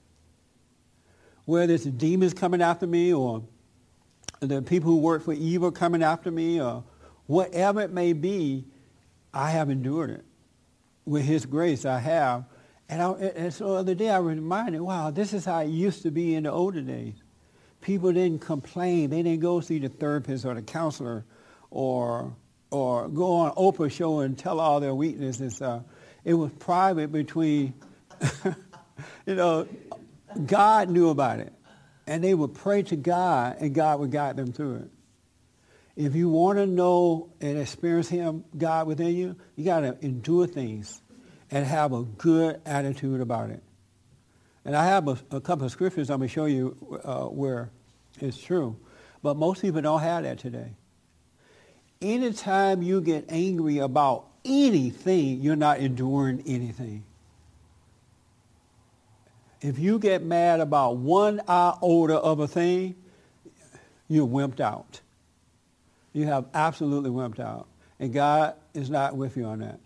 Whether 1.45 1.75
it's 1.75 1.85
demons 1.85 2.35
coming 2.35 2.63
after 2.63 2.87
me 2.87 3.13
or 3.13 3.43
the 4.41 4.63
people 4.63 4.91
who 4.91 4.99
work 4.99 5.25
for 5.25 5.33
evil 5.33 5.71
coming 5.73 6.03
after 6.03 6.31
me 6.31 6.61
or 6.61 6.85
whatever 7.27 7.81
it 7.81 7.91
may 7.91 8.13
be, 8.13 8.65
I 9.35 9.51
have 9.51 9.71
endured 9.71 10.11
it. 10.11 10.25
With 11.05 11.25
his 11.25 11.47
grace, 11.47 11.85
I 11.85 11.99
have. 11.99 12.45
And, 12.91 13.01
I, 13.01 13.11
and 13.13 13.55
so 13.55 13.69
the 13.69 13.75
other 13.75 13.95
day 13.95 14.11
I 14.11 14.19
reminded, 14.19 14.81
wow, 14.81 15.13
this 15.13 15.33
is 15.33 15.45
how 15.45 15.61
it 15.61 15.69
used 15.69 16.03
to 16.03 16.11
be 16.11 16.35
in 16.35 16.43
the 16.43 16.51
older 16.51 16.81
days. 16.81 17.15
People 17.81 18.13
didn't 18.13 18.41
complain. 18.41 19.11
They 19.11 19.23
didn't 19.23 19.41
go 19.41 19.61
see 19.61 19.79
the 19.79 19.89
therapist 19.89 20.45
or 20.45 20.55
the 20.55 20.63
counselor 20.63 21.25
or, 21.71 22.35
or 22.73 23.09
go 23.09 23.33
on 23.35 23.53
Oprah 23.53 23.93
show 23.93 24.21
and 24.21 24.37
tell 24.37 24.59
all 24.59 24.81
their 24.81 24.93
weaknesses. 24.93 25.63
Uh, 25.63 25.83
it 26.25 26.35
was 26.35 26.51
private 26.59 27.13
between, 27.13 27.75
you 29.25 29.37
know, 29.37 29.69
God 30.45 30.91
knew 30.91 31.11
about 31.11 31.39
it. 31.39 31.53
And 32.09 32.25
they 32.25 32.35
would 32.35 32.55
pray 32.55 32.83
to 32.83 32.97
God, 32.97 33.59
and 33.61 33.73
God 33.73 34.01
would 34.01 34.11
guide 34.11 34.37
them 34.37 34.53
through 34.53 34.77
it. 34.77 34.91
If 35.95 36.17
you 36.17 36.29
want 36.29 36.59
to 36.59 36.67
know 36.67 37.31
and 37.41 37.57
experience 37.57 38.09
him, 38.09 38.45
God 38.59 38.89
within 38.89 39.15
you, 39.15 39.37
you 39.55 39.65
got 39.65 39.81
to 39.81 39.97
endure 40.01 40.49
things 40.49 41.01
and 41.51 41.67
have 41.67 41.93
a 41.93 42.03
good 42.03 42.61
attitude 42.65 43.21
about 43.21 43.51
it. 43.51 43.63
And 44.65 44.77
I 44.77 44.87
have 44.87 45.09
a, 45.09 45.19
a 45.31 45.41
couple 45.41 45.65
of 45.65 45.73
scriptures 45.73 46.11
I'm 46.11 46.19
going 46.19 46.29
to 46.29 46.33
show 46.33 46.45
you 46.45 47.01
uh, 47.05 47.25
where 47.25 47.71
it's 48.21 48.39
true. 48.41 48.77
But 49.23 49.37
most 49.37 49.63
people 49.63 49.81
don't 49.81 50.01
have 50.01 50.23
that 50.25 50.39
today. 50.39 50.71
Anytime 52.01 52.83
you 52.83 53.01
get 53.01 53.27
angry 53.29 53.79
about 53.79 54.27
anything, 54.45 55.41
you're 55.41 55.57
not 55.57 55.81
enduring 55.81 56.43
anything. 56.47 57.05
If 59.61 59.79
you 59.79 59.99
get 59.99 60.23
mad 60.23 60.61
about 60.61 60.97
one 60.97 61.41
iota 61.47 62.17
of 62.17 62.41
a 62.41 62.49
thing, 62.49 62.95
you're 64.09 64.27
wimped 64.27 64.61
out. 64.61 65.01
You 66.13 66.27
have 66.27 66.47
absolutely 66.55 67.11
wimped 67.11 67.41
out. 67.41 67.67
And 67.99 68.13
God 68.13 68.55
is 68.73 68.89
not 68.89 69.17
with 69.17 69.37
you 69.37 69.45
on 69.45 69.59
that. 69.59 69.81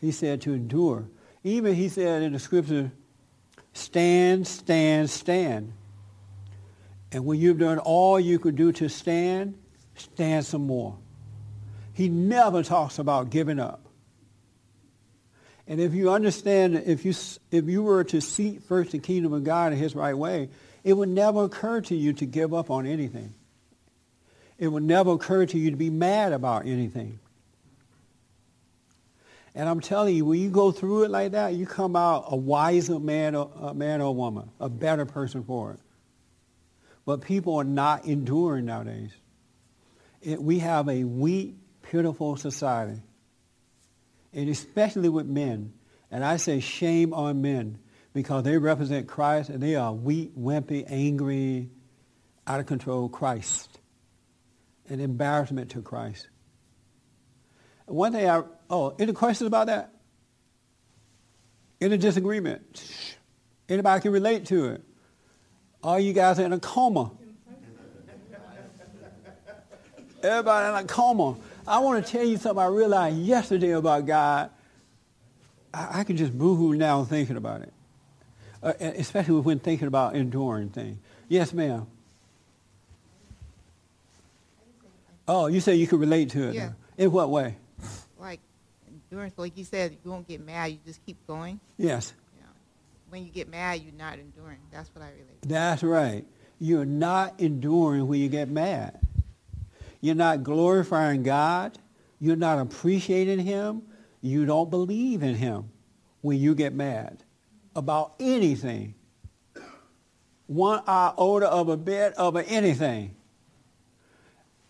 He 0.00 0.12
said 0.12 0.40
to 0.42 0.52
endure. 0.52 1.08
Even 1.44 1.74
he 1.74 1.88
said 1.88 2.22
in 2.22 2.32
the 2.32 2.38
scripture, 2.38 2.92
stand, 3.72 4.46
stand, 4.46 5.10
stand. 5.10 5.72
And 7.10 7.24
when 7.24 7.38
you've 7.38 7.58
done 7.58 7.78
all 7.78 8.20
you 8.20 8.38
could 8.38 8.56
do 8.56 8.72
to 8.72 8.88
stand, 8.88 9.58
stand 9.94 10.44
some 10.44 10.66
more. 10.66 10.96
He 11.94 12.08
never 12.08 12.62
talks 12.62 12.98
about 12.98 13.30
giving 13.30 13.58
up. 13.58 13.88
And 15.66 15.80
if 15.80 15.94
you 15.94 16.10
understand, 16.10 16.76
if 16.86 17.04
you, 17.04 17.12
if 17.50 17.66
you 17.66 17.82
were 17.82 18.04
to 18.04 18.20
seek 18.20 18.62
first 18.62 18.92
the 18.92 18.98
kingdom 18.98 19.32
of 19.32 19.44
God 19.44 19.72
in 19.72 19.78
his 19.78 19.94
right 19.94 20.16
way, 20.16 20.48
it 20.82 20.94
would 20.94 21.08
never 21.08 21.44
occur 21.44 21.80
to 21.82 21.94
you 21.94 22.14
to 22.14 22.26
give 22.26 22.54
up 22.54 22.70
on 22.70 22.86
anything. 22.86 23.34
It 24.58 24.68
would 24.68 24.82
never 24.82 25.12
occur 25.12 25.44
to 25.46 25.58
you 25.58 25.70
to 25.70 25.76
be 25.76 25.90
mad 25.90 26.32
about 26.32 26.66
anything. 26.66 27.20
And 29.58 29.68
I'm 29.68 29.80
telling 29.80 30.14
you, 30.14 30.24
when 30.24 30.40
you 30.40 30.50
go 30.50 30.70
through 30.70 31.02
it 31.02 31.10
like 31.10 31.32
that, 31.32 31.54
you 31.54 31.66
come 31.66 31.96
out 31.96 32.26
a 32.28 32.36
wiser 32.36 33.00
man 33.00 33.34
or, 33.34 33.50
a 33.60 33.74
man 33.74 34.00
or 34.00 34.14
woman, 34.14 34.50
a 34.60 34.68
better 34.68 35.04
person 35.04 35.42
for 35.42 35.72
it. 35.72 35.80
But 37.04 37.22
people 37.22 37.56
are 37.56 37.64
not 37.64 38.04
enduring 38.04 38.66
nowadays. 38.66 39.10
It, 40.22 40.40
we 40.40 40.60
have 40.60 40.88
a 40.88 41.02
weak, 41.02 41.56
pitiful 41.82 42.36
society. 42.36 43.02
And 44.32 44.48
especially 44.48 45.08
with 45.08 45.26
men. 45.26 45.72
And 46.08 46.24
I 46.24 46.36
say 46.36 46.60
shame 46.60 47.12
on 47.12 47.42
men 47.42 47.80
because 48.12 48.44
they 48.44 48.58
represent 48.58 49.08
Christ 49.08 49.50
and 49.50 49.60
they 49.60 49.74
are 49.74 49.92
weak, 49.92 50.36
wimpy, 50.38 50.84
angry, 50.86 51.68
out 52.46 52.60
of 52.60 52.66
control 52.66 53.08
Christ. 53.08 53.80
An 54.88 55.00
embarrassment 55.00 55.72
to 55.72 55.82
Christ. 55.82 56.28
One 57.86 58.12
thing 58.12 58.30
I, 58.30 58.42
oh, 58.70 58.94
any 58.98 59.12
questions 59.12 59.46
about 59.46 59.66
that? 59.66 59.92
Any 61.80 61.96
disagreement? 61.96 63.16
Anybody 63.68 64.00
can 64.02 64.12
relate 64.12 64.46
to 64.46 64.70
it? 64.70 64.82
All 65.82 66.00
you 66.00 66.12
guys 66.12 66.38
are 66.40 66.44
in 66.44 66.52
a 66.52 66.58
coma. 66.58 67.12
Everybody 70.22 70.68
in 70.68 70.84
a 70.84 70.88
coma. 70.88 71.36
I 71.66 71.78
want 71.78 72.04
to 72.04 72.10
tell 72.10 72.24
you 72.24 72.36
something 72.36 72.62
I 72.62 72.66
realized 72.66 73.18
yesterday 73.18 73.70
about 73.70 74.06
God. 74.06 74.50
I, 75.72 76.00
I 76.00 76.04
can 76.04 76.16
just 76.16 76.36
boo-hoo 76.36 76.74
now 76.74 77.04
thinking 77.04 77.36
about 77.36 77.62
it, 77.62 77.72
uh, 78.62 78.72
especially 78.80 79.40
when 79.40 79.58
thinking 79.58 79.86
about 79.86 80.16
enduring 80.16 80.70
things. 80.70 80.98
Yes, 81.28 81.52
ma'am. 81.52 81.86
Oh, 85.28 85.46
you 85.46 85.60
say 85.60 85.74
you 85.76 85.86
could 85.86 86.00
relate 86.00 86.30
to 86.30 86.48
it. 86.48 86.54
Yeah. 86.54 86.70
In 86.96 87.12
what 87.12 87.28
way? 87.28 87.56
Like 89.10 89.12
endurance, 89.12 89.38
like 89.38 89.56
you 89.56 89.64
said, 89.64 89.96
you 90.04 90.10
won't 90.10 90.28
get 90.28 90.44
mad. 90.44 90.66
You 90.66 90.78
just 90.84 91.04
keep 91.04 91.16
going. 91.26 91.60
Yes. 91.76 92.12
When 93.10 93.24
you 93.24 93.30
get 93.30 93.48
mad, 93.48 93.80
you're 93.80 93.94
not 93.94 94.18
enduring. 94.18 94.58
That's 94.70 94.90
what 94.94 95.02
I 95.02 95.08
relate. 95.08 95.40
That's 95.42 95.82
right. 95.82 96.26
You're 96.58 96.84
not 96.84 97.40
enduring 97.40 98.06
when 98.06 98.20
you 98.20 98.28
get 98.28 98.50
mad. 98.50 99.00
You're 100.02 100.14
not 100.14 100.42
glorifying 100.42 101.22
God. 101.22 101.78
You're 102.20 102.36
not 102.36 102.58
appreciating 102.58 103.38
him. 103.38 103.82
You 104.20 104.44
don't 104.44 104.68
believe 104.68 105.22
in 105.22 105.36
him 105.36 105.70
when 106.20 106.38
you 106.38 106.54
get 106.54 106.74
mad 106.74 107.24
about 107.74 108.14
anything. 108.20 108.94
One 110.46 110.82
iota 110.86 111.48
of 111.48 111.70
a 111.70 111.78
bit 111.78 112.12
of 112.14 112.36
a 112.36 112.46
anything. 112.46 113.14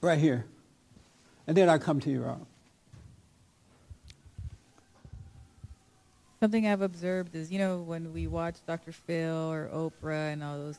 Right 0.01 0.19
here. 0.19 0.45
And 1.49 1.57
then 1.57 1.69
I 1.69 1.79
come 1.79 1.99
to 2.01 2.11
you, 2.11 2.23
Rob. 2.23 2.47
Something 6.41 6.69
I've 6.69 6.83
observed 6.83 7.35
is, 7.35 7.51
you 7.51 7.59
know, 7.59 7.79
when 7.81 8.13
we 8.13 8.29
watch 8.29 8.57
Dr. 8.67 8.93
Phil 8.93 9.51
or 9.51 9.69
Oprah 9.73 10.33
and 10.33 10.43
all 10.45 10.57
those, 10.57 10.79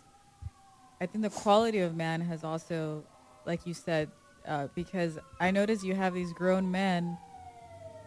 I 1.01 1.05
think 1.05 1.21
the 1.23 1.29
quality 1.29 1.79
of 1.79 1.95
man 1.95 2.21
has 2.21 2.43
also, 2.45 3.03
like 3.45 3.65
you 3.65 3.73
said, 3.73 4.09
uh, 4.47 4.67
because 4.73 5.19
I 5.39 5.51
notice 5.51 5.83
you 5.83 5.95
have 5.95 6.13
these 6.13 6.31
grown 6.33 6.71
men, 6.71 7.17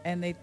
and 0.05 0.23
they 0.23 0.35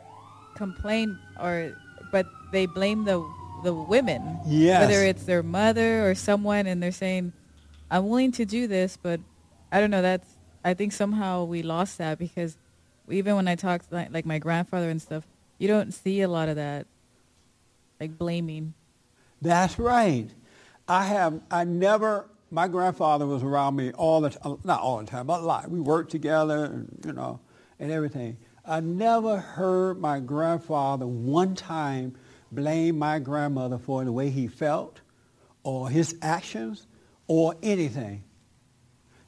complain 0.55 1.17
or, 1.39 1.73
but 2.11 2.27
they 2.51 2.65
blame 2.67 3.05
the 3.05 3.25
the 3.63 3.73
women, 3.73 4.39
Yes. 4.45 4.79
whether 4.79 5.03
it's 5.03 5.25
their 5.25 5.43
mother 5.43 6.09
or 6.09 6.15
someone, 6.15 6.65
and 6.65 6.81
they're 6.81 6.93
saying, 6.93 7.33
"I'm 7.91 8.07
willing 8.07 8.31
to 8.33 8.45
do 8.45 8.67
this," 8.67 8.95
but 8.95 9.19
I 9.71 9.81
don't 9.81 9.91
know. 9.91 10.01
That's 10.01 10.27
I 10.63 10.73
think 10.75 10.93
somehow 10.93 11.43
we 11.43 11.61
lost 11.61 11.97
that 11.97 12.19
because 12.19 12.55
even 13.09 13.35
when 13.35 13.47
I 13.49 13.55
talk 13.55 13.81
to 13.89 13.95
like, 13.95 14.13
like 14.13 14.25
my 14.25 14.39
grandfather 14.39 14.89
and 14.89 15.01
stuff, 15.01 15.27
you 15.57 15.67
don't 15.67 15.91
see 15.93 16.21
a 16.21 16.27
lot 16.29 16.47
of 16.47 16.55
that, 16.55 16.87
like 17.99 18.17
blaming. 18.17 18.73
That's 19.41 19.77
right. 19.77 20.29
I 20.87 21.05
have, 21.05 21.41
I 21.51 21.63
never, 21.65 22.29
my 22.51 22.67
grandfather 22.67 23.25
was 23.25 23.43
around 23.43 23.75
me 23.75 23.91
all 23.91 24.21
the 24.21 24.31
time, 24.31 24.53
uh, 24.53 24.55
not 24.63 24.81
all 24.81 24.97
the 24.99 25.05
time, 25.05 25.27
but 25.27 25.41
a 25.41 25.45
lot. 25.45 25.69
We 25.69 25.79
worked 25.79 26.11
together, 26.11 26.65
and, 26.65 27.03
you 27.05 27.13
know, 27.13 27.39
and 27.79 27.91
everything. 27.91 28.37
I 28.65 28.79
never 28.79 29.37
heard 29.37 29.99
my 29.99 30.19
grandfather 30.19 31.07
one 31.07 31.55
time 31.55 32.15
blame 32.51 32.97
my 32.97 33.19
grandmother 33.19 33.77
for 33.77 34.03
the 34.03 34.11
way 34.11 34.29
he 34.29 34.47
felt 34.47 35.01
or 35.63 35.89
his 35.89 36.15
actions 36.21 36.87
or 37.27 37.55
anything. 37.61 38.23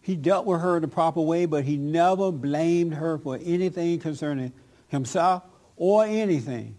He 0.02 0.16
dealt 0.16 0.46
with 0.48 0.62
her 0.62 0.80
the 0.80 0.88
proper 0.88 1.22
way, 1.22 1.46
but 1.46 1.64
he 1.64 1.78
never 1.78 2.32
blamed 2.32 2.96
her 2.96 3.20
for 3.20 3.40
anything 3.44 4.00
concerning 4.00 4.52
himself 4.88 5.44
or 5.76 6.06
anything. 6.06 6.78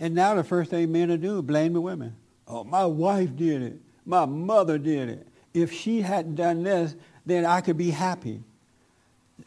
And 0.00 0.14
now 0.14 0.34
the 0.34 0.44
first 0.44 0.70
thing 0.70 0.92
men 0.92 1.08
will 1.08 1.16
do 1.16 1.38
is 1.38 1.42
blame 1.42 1.72
the 1.72 1.80
women. 1.80 2.14
Oh, 2.46 2.64
my 2.64 2.86
wife 2.86 3.34
did 3.36 3.62
it. 3.62 3.76
My 4.06 4.24
mother 4.24 4.78
did 4.78 5.08
it. 5.08 5.28
If 5.52 5.72
she 5.72 6.00
hadn't 6.02 6.36
done 6.36 6.62
this, 6.62 6.94
then 7.26 7.44
I 7.44 7.60
could 7.60 7.76
be 7.76 7.90
happy. 7.90 8.42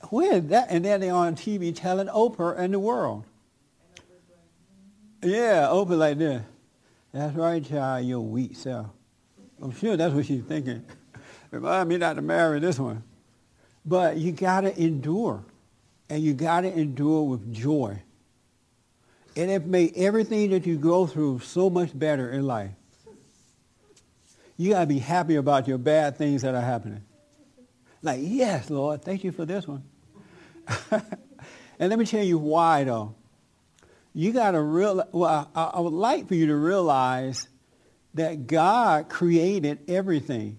Where 0.09 0.33
is 0.35 0.47
that? 0.47 0.67
And 0.69 0.85
then 0.85 1.01
they're 1.01 1.13
on 1.13 1.35
TV 1.35 1.75
telling 1.75 2.07
Oprah 2.07 2.57
and 2.57 2.73
the 2.73 2.79
world. 2.79 3.23
Yeah, 5.23 5.67
Oprah 5.71 5.97
like 5.97 6.17
this. 6.17 6.43
That's 7.13 7.35
right, 7.35 7.63
child, 7.63 8.05
your 8.05 8.21
weak 8.21 8.55
self. 8.55 8.87
I'm 9.61 9.71
sure 9.71 9.97
that's 9.97 10.13
what 10.13 10.25
she's 10.25 10.43
thinking. 10.43 10.83
Remind 11.51 11.89
me 11.89 11.97
not 11.97 12.15
to 12.15 12.21
marry 12.21 12.59
this 12.59 12.79
one. 12.79 13.03
But 13.85 14.17
you 14.17 14.31
got 14.31 14.61
to 14.61 14.81
endure. 14.81 15.43
And 16.09 16.23
you 16.23 16.33
got 16.33 16.61
to 16.61 16.73
endure 16.73 17.23
with 17.23 17.53
joy. 17.53 18.01
And 19.35 19.49
it 19.49 19.65
made 19.65 19.93
everything 19.95 20.51
that 20.51 20.65
you 20.65 20.77
go 20.77 21.07
through 21.07 21.39
so 21.39 21.69
much 21.69 21.97
better 21.97 22.29
in 22.31 22.45
life. 22.45 22.71
You 24.57 24.71
got 24.71 24.81
to 24.81 24.85
be 24.87 24.99
happy 24.99 25.35
about 25.35 25.67
your 25.67 25.77
bad 25.77 26.17
things 26.17 26.41
that 26.41 26.53
are 26.53 26.61
happening. 26.61 27.03
Like, 28.01 28.19
yes, 28.21 28.69
Lord, 28.69 29.03
thank 29.03 29.23
you 29.23 29.31
for 29.31 29.45
this 29.45 29.67
one. 29.67 29.83
and 30.91 31.89
let 31.89 31.97
me 31.97 32.05
tell 32.05 32.23
you 32.23 32.37
why, 32.37 32.83
though. 32.83 33.15
You 34.13 34.33
got 34.33 34.51
to 34.51 34.61
realize, 34.61 35.07
well, 35.11 35.49
I, 35.55 35.63
I 35.63 35.79
would 35.79 35.93
like 35.93 36.27
for 36.27 36.35
you 36.35 36.47
to 36.47 36.55
realize 36.55 37.47
that 38.15 38.47
God 38.47 39.09
created 39.09 39.89
everything. 39.89 40.57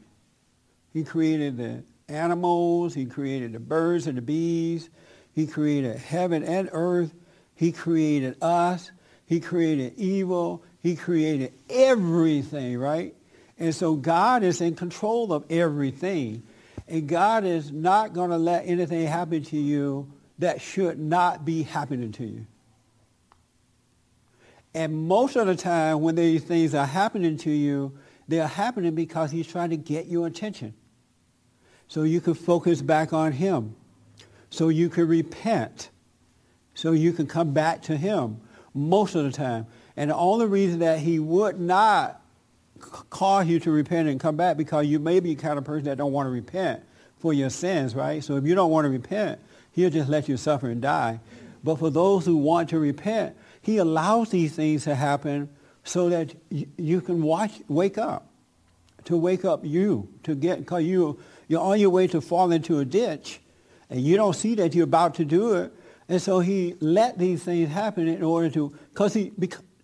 He 0.93 1.05
created 1.05 1.59
the 1.59 1.85
animals. 2.09 2.95
He 2.95 3.07
created 3.07 3.53
the 3.53 3.61
birds 3.61 4.07
and 4.07 4.17
the 4.17 4.23
bees. 4.23 4.89
He 5.35 5.47
created 5.47 5.97
heaven 5.97 6.45
and 6.45 6.69
earth. 6.73 7.13
He 7.63 7.71
created 7.71 8.43
us. 8.43 8.91
He 9.25 9.39
created 9.39 9.93
evil. 9.97 10.65
He 10.81 10.97
created 10.97 11.53
everything, 11.71 12.77
right? 12.77 13.15
And 13.57 13.73
so 13.73 13.95
God 13.95 14.43
is 14.43 14.61
in 14.61 14.75
control 14.75 15.33
of 15.33 15.45
everything. 15.49 16.43
And 16.89 17.07
God 17.07 17.45
is 17.45 17.71
not 17.71 18.15
going 18.15 18.31
to 18.31 18.37
let 18.37 18.67
anything 18.67 19.07
happen 19.07 19.45
to 19.45 19.57
you 19.57 20.13
that 20.41 20.61
should 20.61 20.99
not 20.99 21.45
be 21.45 21.63
happening 21.63 22.11
to 22.11 22.27
you. 22.27 22.47
And 24.75 25.07
most 25.07 25.37
of 25.37 25.47
the 25.47 25.55
time 25.55 26.01
when 26.01 26.17
these 26.17 26.43
things 26.43 26.75
are 26.75 26.85
happening 26.85 27.37
to 27.37 27.51
you, 27.53 27.97
they 28.27 28.41
are 28.41 28.49
happening 28.49 28.97
because 28.97 29.31
he's 29.31 29.47
trying 29.47 29.71
to 29.71 29.77
get 29.77 30.07
your 30.07 30.27
attention. 30.27 30.75
So 31.87 32.03
you 32.03 32.21
can 32.21 32.35
focus 32.35 32.83
back 32.83 33.13
on 33.13 33.31
him. 33.31 33.77
So 34.51 34.69
you 34.69 34.89
can 34.89 35.07
repent. 35.07 35.91
So 36.75 36.93
you 36.93 37.13
can 37.13 37.27
come 37.27 37.53
back 37.53 37.83
to 37.83 37.97
him 37.97 38.41
most 38.75 39.15
of 39.15 39.25
the 39.25 39.33
time. 39.33 39.67
And 39.97 40.11
the 40.11 40.17
only 40.17 40.47
reason 40.47 40.79
that 40.81 41.01
he 41.01 41.19
would 41.19 41.61
not 41.61 42.21
cause 43.11 43.47
you 43.47 43.61
to 43.61 43.71
repent 43.71 44.09
and 44.09 44.19
come 44.19 44.37
back 44.37 44.57
because 44.57 44.87
you 44.87 44.99
may 44.99 45.21
be 45.21 45.35
the 45.35 45.43
kind 45.43 45.59
of 45.59 45.65
person 45.65 45.85
that 45.85 45.99
don't 45.99 46.13
want 46.13 46.27
to 46.27 46.31
repent 46.31 46.83
for 47.19 47.33
your 47.33 47.51
sins, 47.51 47.95
right? 47.95 48.25
So 48.25 48.37
if 48.37 48.45
you 48.45 48.55
don't 48.55 48.71
want 48.71 48.87
to 48.87 48.89
repent, 48.89 49.39
he'll 49.73 49.91
just 49.91 50.09
let 50.09 50.29
you 50.29 50.37
suffer 50.37 50.69
and 50.69 50.83
die. 50.83 51.21
But 51.63 51.79
for 51.79 51.91
those 51.91 52.27
who 52.27 52.37
want 52.37 52.71
to 52.71 52.79
repent, 52.79 53.37
he 53.61 53.77
allows 53.77 54.31
these 54.31 54.55
things 54.55 54.85
to 54.85 54.95
happen 54.95 55.49
so 55.85 56.09
that 56.09 56.35
you 56.51 57.01
can 57.01 57.23
watch, 57.23 57.53
wake 57.69 57.99
up, 57.99 58.27
to 59.05 59.17
wake 59.17 59.45
up 59.45 59.65
you, 59.65 60.09
to 60.25 60.35
get, 60.35 60.59
because 60.61 60.85
you, 60.85 61.19
you're 61.49 61.61
on 61.61 61.79
your 61.79 61.91
way 61.91 62.07
to 62.09 62.21
fall 62.21 62.51
into 62.51 62.79
a 62.79 62.85
ditch, 62.85 63.41
and 63.91 64.01
you 64.01 64.17
don't 64.17 64.35
see 64.35 64.55
that 64.57 64.75
you're 64.75 64.85
about 64.85 65.15
to 65.17 65.25
do 65.25 65.55
it, 65.55 65.73
and 66.13 66.21
so 66.21 66.41
he 66.41 66.75
let 66.79 67.17
these 67.17 67.43
things 67.43 67.71
happen 67.71 68.07
in 68.07 68.23
order 68.23 68.51
to, 68.51 68.77
because 68.93 69.15
he, 69.15 69.33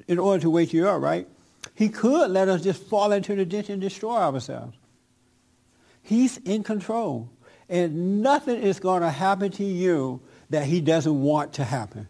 in 0.06 0.18
order 0.18 0.42
to 0.42 0.50
wake 0.50 0.74
you 0.74 0.86
up, 0.86 1.00
right? 1.00 1.26
He 1.74 1.88
could 1.88 2.30
let 2.30 2.50
us 2.50 2.60
just 2.60 2.82
fall 2.82 3.12
into 3.12 3.34
the 3.34 3.46
ditch 3.46 3.70
and 3.70 3.80
destroy 3.80 4.18
ourselves. 4.18 4.76
He's 6.02 6.36
in 6.36 6.64
control. 6.64 7.30
And 7.70 8.22
nothing 8.22 8.60
is 8.60 8.78
going 8.78 9.00
to 9.00 9.10
happen 9.10 9.52
to 9.52 9.64
you 9.64 10.20
that 10.50 10.66
he 10.66 10.82
doesn't 10.82 11.18
want 11.18 11.54
to 11.54 11.64
happen. 11.64 12.08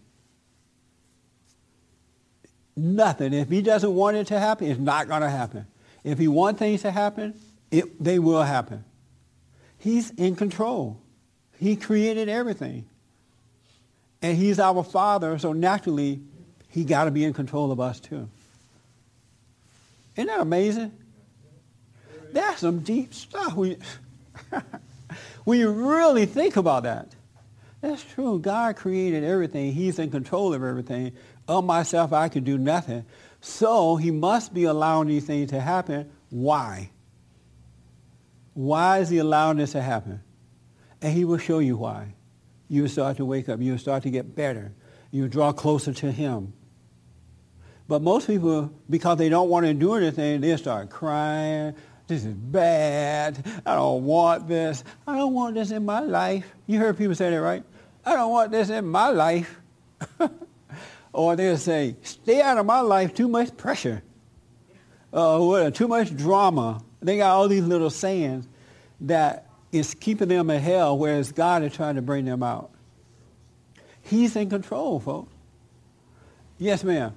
Nothing. 2.75 3.33
If 3.33 3.49
he 3.49 3.63
doesn't 3.63 3.95
want 3.95 4.17
it 4.17 4.27
to 4.27 4.41
happen, 4.41 4.69
it's 4.69 4.81
not 4.81 5.07
going 5.07 5.23
to 5.23 5.31
happen. 5.31 5.65
If 6.03 6.19
he 6.19 6.27
wants 6.27 6.59
things 6.59 6.83
to 6.83 6.91
happen, 6.91 7.39
it, 7.71 8.03
they 8.03 8.19
will 8.19 8.43
happen. 8.43 8.85
He's 9.79 10.11
in 10.11 10.35
control. 10.35 11.01
He 11.57 11.77
created 11.77 12.29
everything. 12.29 12.88
And 14.21 14.37
he's 14.37 14.59
our 14.59 14.83
father, 14.83 15.39
so 15.39 15.53
naturally, 15.53 16.21
he 16.69 16.85
got 16.85 17.05
to 17.05 17.11
be 17.11 17.25
in 17.25 17.33
control 17.33 17.71
of 17.71 17.81
us 17.81 18.01
too. 18.01 18.29
Isn't 20.17 20.27
that 20.27 20.41
amazing? 20.41 20.93
That's 22.33 22.61
some 22.61 22.81
deep 22.81 23.15
stuff. 23.15 23.55
You, 23.57 23.79
when 25.45 25.59
you 25.59 25.71
really 25.71 26.27
think 26.27 26.57
about 26.57 26.83
that. 26.83 27.15
That's 27.81 28.03
true. 28.03 28.41
God 28.41 28.77
created 28.77 29.23
everything. 29.23 29.73
He's 29.73 29.99
in 30.01 30.11
control 30.11 30.53
of 30.53 30.65
everything. 30.65 31.13
Of 31.47 31.65
myself, 31.65 32.13
I 32.13 32.29
can 32.29 32.43
do 32.43 32.59
nothing. 32.59 33.05
So 33.41 33.97
he 33.97 34.11
must 34.11 34.53
be 34.53 34.65
allowing 34.65 35.09
these 35.09 35.25
things 35.25 35.51
to 35.51 35.61
happen. 35.61 36.11
Why? 36.31 36.91
Why 38.55 38.99
is 38.99 39.09
he 39.09 39.19
allowing 39.19 39.59
this 39.59 39.73
to 39.73 39.81
happen? 39.81 40.21
And 41.01 41.13
he 41.13 41.25
will 41.25 41.39
show 41.39 41.61
you 41.61 41.77
why. 41.77 42.15
You 42.69 42.87
start 42.89 43.17
to 43.17 43.25
wake 43.25 43.49
up. 43.49 43.61
You 43.61 43.79
start 43.79 44.03
to 44.05 44.11
get 44.11 44.35
better. 44.35 44.73
You 45.11 45.29
draw 45.29 45.53
closer 45.53 45.93
to 45.95 46.13
him. 46.13 46.53
But 47.89 48.03
most 48.03 48.27
people, 48.27 48.71
because 48.89 49.17
they 49.17 49.31
don't 49.31 49.49
want 49.49 49.65
to 49.65 49.73
do 49.73 49.95
anything, 49.95 50.43
they 50.43 50.55
start 50.59 50.91
crying. 50.91 51.75
This 52.07 52.25
is 52.25 52.35
bad. 52.35 53.43
I 53.65 53.75
don't 53.75 54.05
want 54.05 54.47
this. 54.47 54.85
I 55.07 55.17
don't 55.17 55.33
want 55.33 55.55
this 55.55 55.71
in 55.71 55.87
my 55.87 56.01
life. 56.01 56.47
You 56.67 56.79
heard 56.79 56.99
people 56.99 57.15
say 57.15 57.31
that, 57.31 57.41
right? 57.41 57.65
I 58.05 58.15
don't 58.15 58.31
want 58.31 58.51
this 58.51 58.69
in 58.69 58.87
my 58.87 59.09
life. 59.09 59.59
or 61.13 61.37
they'll 61.37 61.57
say, 61.57 61.97
stay 62.03 62.43
out 62.43 62.59
of 62.59 62.67
my 62.67 62.81
life, 62.81 63.15
too 63.15 63.29
much 63.29 63.57
pressure. 63.57 64.03
Uh, 65.13 65.71
too 65.71 65.89
much 65.89 66.15
drama. 66.15 66.83
They 67.01 67.17
got 67.17 67.35
all 67.35 67.49
these 67.49 67.65
little 67.65 67.91
sayings 67.91 68.47
that 69.01 69.48
is 69.73 69.95
keeping 69.95 70.29
them 70.29 70.51
in 70.51 70.61
hell, 70.61 70.97
whereas 70.97 71.33
God 71.33 71.63
is 71.63 71.75
trying 71.75 71.97
to 71.97 72.03
bring 72.03 72.25
them 72.25 72.43
out. 72.43 72.71
He's 74.03 74.35
in 74.37 74.49
control, 74.49 75.01
folks. 75.01 75.33
Yes, 76.59 76.83
ma'am. 76.83 77.15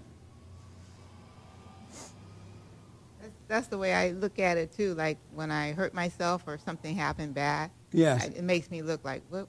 That's, 3.22 3.34
that's 3.48 3.68
the 3.68 3.78
way 3.78 3.94
I 3.94 4.12
look 4.12 4.40
at 4.40 4.58
it 4.58 4.76
too. 4.76 4.94
Like 4.94 5.18
when 5.34 5.52
I 5.52 5.72
hurt 5.72 5.94
myself 5.94 6.44
or 6.46 6.58
something 6.58 6.96
happened 6.96 7.34
bad, 7.34 7.72
Yes. 7.92 8.24
I, 8.24 8.28
it 8.28 8.44
makes 8.44 8.70
me 8.72 8.82
look 8.82 9.04
like 9.04 9.22
what 9.30 9.48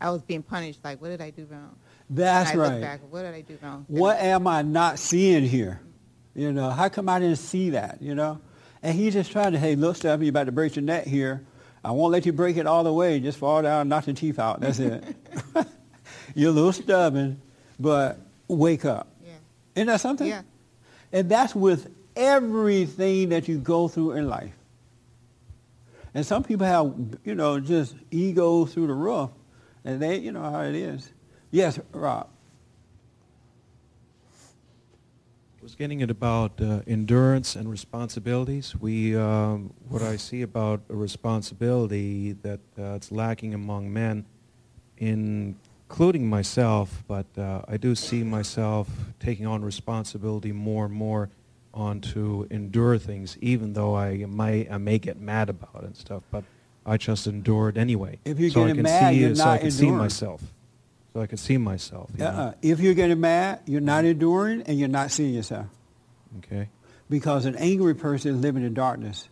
I 0.00 0.10
was 0.10 0.22
being 0.22 0.42
punished. 0.42 0.80
Like 0.82 1.00
what 1.00 1.08
did 1.08 1.20
I 1.20 1.30
do 1.30 1.46
wrong? 1.50 1.76
That's 2.10 2.50
I 2.50 2.56
right. 2.56 2.80
Back, 2.80 3.00
what 3.10 3.22
did 3.22 3.34
I 3.34 3.40
do 3.42 3.58
wrong? 3.62 3.84
What 3.88 4.18
am 4.18 4.46
I 4.46 4.62
not 4.62 4.98
seeing 4.98 5.44
here? 5.44 5.80
You 6.34 6.52
know, 6.52 6.70
how 6.70 6.88
come 6.88 7.08
I 7.08 7.18
didn't 7.20 7.36
see 7.36 7.70
that? 7.70 8.00
You 8.00 8.14
know, 8.14 8.40
and 8.82 8.96
he's 8.96 9.14
just 9.14 9.30
trying 9.30 9.52
to, 9.52 9.58
hey, 9.58 9.76
look, 9.76 9.96
Stephanie, 9.96 10.26
you 10.26 10.30
about 10.30 10.44
to 10.44 10.52
break 10.52 10.74
your 10.76 10.82
neck 10.82 11.06
here. 11.06 11.44
I 11.84 11.90
won't 11.90 12.12
let 12.12 12.26
you 12.26 12.32
break 12.32 12.56
it 12.56 12.66
all 12.66 12.84
the 12.84 12.92
way. 12.92 13.18
Just 13.20 13.38
fall 13.38 13.62
down, 13.62 13.88
knock 13.88 14.06
your 14.06 14.14
teeth 14.14 14.38
out. 14.38 14.60
That's 14.60 14.78
it. 14.78 15.02
You're 16.34 16.50
a 16.50 16.52
little 16.52 16.72
stubborn, 16.72 17.40
but 17.78 18.18
wake 18.48 18.84
up. 18.84 19.08
Yeah. 19.24 19.32
Isn't 19.74 19.86
that 19.88 20.00
something? 20.00 20.28
Yeah. 20.28 20.42
And 21.12 21.28
that's 21.28 21.54
with 21.54 21.90
everything 22.14 23.30
that 23.30 23.48
you 23.48 23.58
go 23.58 23.88
through 23.88 24.12
in 24.12 24.28
life. 24.28 24.54
And 26.14 26.24
some 26.24 26.44
people 26.44 26.66
have, 26.66 26.94
you 27.24 27.34
know, 27.34 27.58
just 27.58 27.94
ego 28.10 28.66
through 28.66 28.86
the 28.86 28.94
roof, 28.94 29.30
and 29.84 30.00
they, 30.00 30.18
you 30.18 30.30
know 30.30 30.42
how 30.42 30.60
it 30.60 30.74
is. 30.74 31.10
Yes, 31.50 31.78
Rob. 31.92 32.28
I 34.34 35.51
was 35.62 35.76
getting 35.76 36.00
it 36.00 36.10
about 36.10 36.60
uh, 36.60 36.80
endurance 36.88 37.54
and 37.54 37.70
responsibilities. 37.70 38.74
We, 38.74 39.14
um, 39.16 39.72
what 39.88 40.02
I 40.02 40.16
see 40.16 40.42
about 40.42 40.80
a 40.88 40.94
responsibility 40.94 42.32
that 42.32 42.60
uh, 42.76 42.94
it's 42.94 43.12
lacking 43.12 43.54
among 43.54 43.92
men, 43.92 44.26
including 44.96 46.28
myself, 46.28 47.04
but 47.06 47.26
uh, 47.38 47.62
I 47.68 47.76
do 47.76 47.94
see 47.94 48.24
myself 48.24 48.88
taking 49.20 49.46
on 49.46 49.64
responsibility 49.64 50.50
more 50.50 50.86
and 50.86 50.94
more 50.94 51.30
on 51.72 52.00
to 52.00 52.48
endure 52.50 52.98
things, 52.98 53.38
even 53.40 53.72
though 53.72 53.94
I 53.94 54.26
may, 54.26 54.68
I 54.68 54.78
may 54.78 54.98
get 54.98 55.20
mad 55.20 55.48
about 55.48 55.76
it 55.76 55.84
and 55.84 55.96
stuff, 55.96 56.24
but 56.32 56.42
I 56.84 56.96
just 56.96 57.28
endure 57.28 57.68
it 57.68 57.76
anyway. 57.76 58.18
If 58.24 58.40
you're 58.40 58.50
so 58.50 58.64
I 58.64 58.72
can 58.72 58.82
mad, 58.82 59.14
see, 59.14 59.20
you're 59.20 59.36
so 59.36 59.44
not 59.44 59.54
I 59.54 59.58
can 59.58 59.70
see 59.70 59.84
enduring. 59.84 59.98
myself. 59.98 60.42
So 61.12 61.20
I 61.20 61.26
can 61.26 61.36
see 61.36 61.58
myself. 61.58 62.10
you? 62.16 62.24
Uh-uh. 62.24 62.54
If 62.62 62.80
you're 62.80 62.94
getting 62.94 63.20
mad, 63.20 63.60
you're 63.66 63.80
not 63.80 64.04
enduring 64.04 64.62
and 64.62 64.78
you're 64.78 64.88
not 64.88 65.10
seeing 65.10 65.34
yourself. 65.34 65.66
Okay. 66.38 66.68
Because 67.10 67.44
an 67.44 67.56
angry 67.56 67.94
person 67.94 68.34
is 68.34 68.40
living 68.40 68.64
in 68.64 68.72
darkness. 68.72 69.28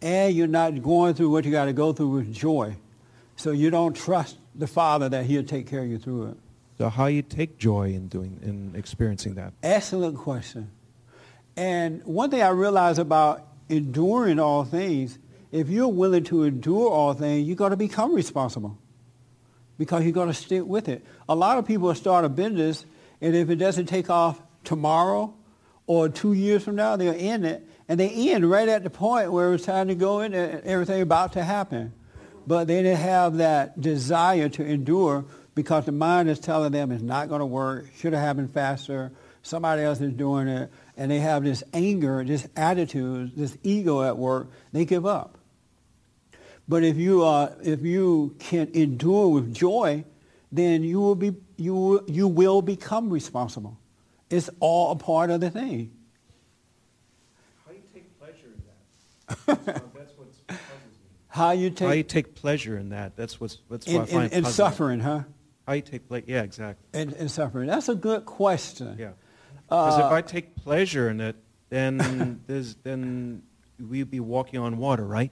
And 0.00 0.34
you're 0.34 0.46
not 0.46 0.82
going 0.82 1.14
through 1.14 1.30
what 1.30 1.44
you 1.44 1.50
got 1.50 1.66
to 1.66 1.72
go 1.72 1.92
through 1.92 2.08
with 2.08 2.32
joy. 2.32 2.76
So 3.36 3.50
you 3.50 3.70
don't 3.70 3.94
trust 3.94 4.38
the 4.54 4.66
Father 4.66 5.08
that 5.08 5.26
he'll 5.26 5.44
take 5.44 5.66
care 5.66 5.80
of 5.80 5.88
you 5.88 5.98
through 5.98 6.28
it. 6.28 6.36
So 6.78 6.88
how 6.88 7.06
you 7.06 7.22
take 7.22 7.58
joy 7.58 7.90
in 7.90 8.08
doing, 8.08 8.40
in 8.42 8.74
experiencing 8.74 9.34
that? 9.34 9.52
Excellent 9.62 10.16
question. 10.16 10.70
And 11.56 12.02
one 12.04 12.30
thing 12.30 12.42
I 12.42 12.48
realize 12.48 12.98
about 12.98 13.46
enduring 13.68 14.38
all 14.38 14.64
things, 14.64 15.18
if 15.52 15.68
you're 15.68 15.88
willing 15.88 16.24
to 16.24 16.44
endure 16.44 16.90
all 16.90 17.12
things, 17.12 17.46
you're 17.46 17.56
going 17.56 17.70
to 17.70 17.76
become 17.76 18.14
responsible 18.14 18.78
because 19.78 20.04
you're 20.04 20.12
going 20.12 20.28
to 20.28 20.34
stick 20.34 20.64
with 20.64 20.88
it. 20.88 21.04
A 21.28 21.34
lot 21.34 21.58
of 21.58 21.66
people 21.66 21.94
start 21.94 22.24
a 22.24 22.28
business, 22.28 22.84
and 23.20 23.34
if 23.34 23.50
it 23.50 23.56
doesn't 23.56 23.86
take 23.86 24.10
off 24.10 24.40
tomorrow 24.64 25.34
or 25.86 26.08
two 26.08 26.32
years 26.32 26.64
from 26.64 26.76
now, 26.76 26.96
they'll 26.96 27.14
end 27.16 27.44
it. 27.44 27.68
And 27.88 28.00
they 28.00 28.32
end 28.32 28.48
right 28.48 28.68
at 28.68 28.82
the 28.82 28.90
point 28.90 29.30
where 29.32 29.52
it's 29.52 29.64
time 29.64 29.88
to 29.88 29.94
go 29.94 30.20
in 30.20 30.32
and 30.32 30.62
everything 30.64 31.02
about 31.02 31.34
to 31.34 31.44
happen. 31.44 31.92
But 32.46 32.66
they 32.66 32.82
didn't 32.82 33.00
have 33.00 33.38
that 33.38 33.80
desire 33.80 34.48
to 34.50 34.64
endure 34.64 35.26
because 35.54 35.84
the 35.84 35.92
mind 35.92 36.28
is 36.28 36.38
telling 36.38 36.72
them 36.72 36.90
it's 36.90 37.02
not 37.02 37.28
going 37.28 37.40
to 37.40 37.46
work, 37.46 37.86
should 37.98 38.12
have 38.12 38.22
happened 38.22 38.52
faster, 38.52 39.12
somebody 39.42 39.82
else 39.82 40.00
is 40.00 40.12
doing 40.12 40.48
it, 40.48 40.70
and 40.96 41.10
they 41.10 41.20
have 41.20 41.44
this 41.44 41.62
anger, 41.72 42.24
this 42.24 42.46
attitude, 42.56 43.36
this 43.36 43.56
ego 43.62 44.02
at 44.02 44.16
work, 44.16 44.48
they 44.72 44.84
give 44.84 45.06
up. 45.06 45.38
But 46.66 46.82
if 46.82 46.96
you 46.96 47.22
uh, 47.24 47.54
if 47.62 47.82
you 47.82 48.36
can 48.38 48.70
endure 48.72 49.28
with 49.28 49.54
joy, 49.54 50.04
then 50.50 50.82
you 50.82 51.00
will 51.00 51.14
be 51.14 51.34
you 51.56 51.74
will- 51.74 52.04
you 52.06 52.26
will 52.28 52.62
become 52.62 53.10
responsible. 53.10 53.78
It's 54.30 54.48
all 54.60 54.92
a 54.92 54.96
part 54.96 55.30
of 55.30 55.40
the 55.40 55.50
thing. 55.50 55.92
How 57.66 57.72
do 57.72 57.76
you 57.76 57.82
take 57.92 58.18
pleasure 58.18 58.46
in 58.46 58.62
that? 58.66 59.64
that's 59.94 60.16
what 60.16 60.46
puzzles 60.46 60.48
me. 60.48 60.56
How 61.28 61.50
you 61.50 61.70
take 61.70 61.88
How 61.88 61.94
you 61.94 62.02
take 62.02 62.34
pleasure 62.34 62.78
in 62.78 62.88
that? 62.90 63.16
That's 63.16 63.38
what's 63.40 63.58
that's 63.68 63.86
in, 63.86 63.94
what 63.96 64.02
I 64.08 64.12
find 64.12 64.32
in, 64.32 64.38
in 64.38 64.44
suffering, 64.50 65.00
huh? 65.00 65.20
How 65.66 65.74
you 65.74 65.82
take 65.82 66.08
pleasure? 66.08 66.24
Yeah, 66.28 66.42
exactly. 66.42 67.00
In, 67.00 67.12
in 67.14 67.28
suffering. 67.28 67.68
That's 67.68 67.88
a 67.88 67.94
good 67.94 68.24
question. 68.24 68.96
Yeah. 68.98 69.10
Because 69.68 69.98
if 69.98 70.04
Uh, 70.04 70.14
I 70.14 70.22
take 70.22 70.56
pleasure 70.56 71.08
in 71.10 71.20
it, 71.20 71.36
then 71.68 72.40
there's 72.46 72.74
then 72.76 73.42
we'd 73.78 74.10
be 74.10 74.20
walking 74.20 74.60
on 74.60 74.78
water, 74.78 75.06
right? 75.06 75.30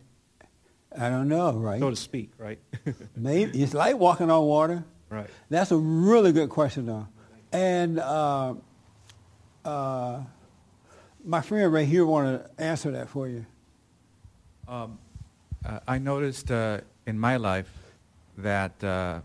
I 0.98 1.08
don't 1.08 1.28
know, 1.28 1.52
right? 1.52 1.80
So 1.80 1.90
to 1.90 1.96
speak, 1.96 2.30
right? 2.38 2.58
Maybe 3.16 3.62
it's 3.62 3.74
like 3.74 3.96
walking 3.96 4.30
on 4.30 4.44
water. 4.44 4.84
right. 5.10 5.28
That's 5.48 5.70
a 5.70 5.76
really 5.76 6.32
good 6.32 6.50
question, 6.50 6.86
though. 6.86 7.08
And 7.52 7.98
uh, 7.98 8.54
uh, 9.64 10.20
my 11.24 11.40
friend 11.40 11.72
right 11.72 11.86
here 11.86 12.04
want 12.04 12.44
to 12.44 12.62
answer 12.62 12.90
that 12.92 13.08
for 13.08 13.28
you. 13.28 13.46
Um, 14.66 14.98
uh, 15.64 15.80
I 15.86 15.98
noticed 15.98 16.50
uh, 16.50 16.80
in 17.06 17.18
my 17.18 17.36
life 17.36 17.70
that, 18.38 18.82
uh, 18.82 19.20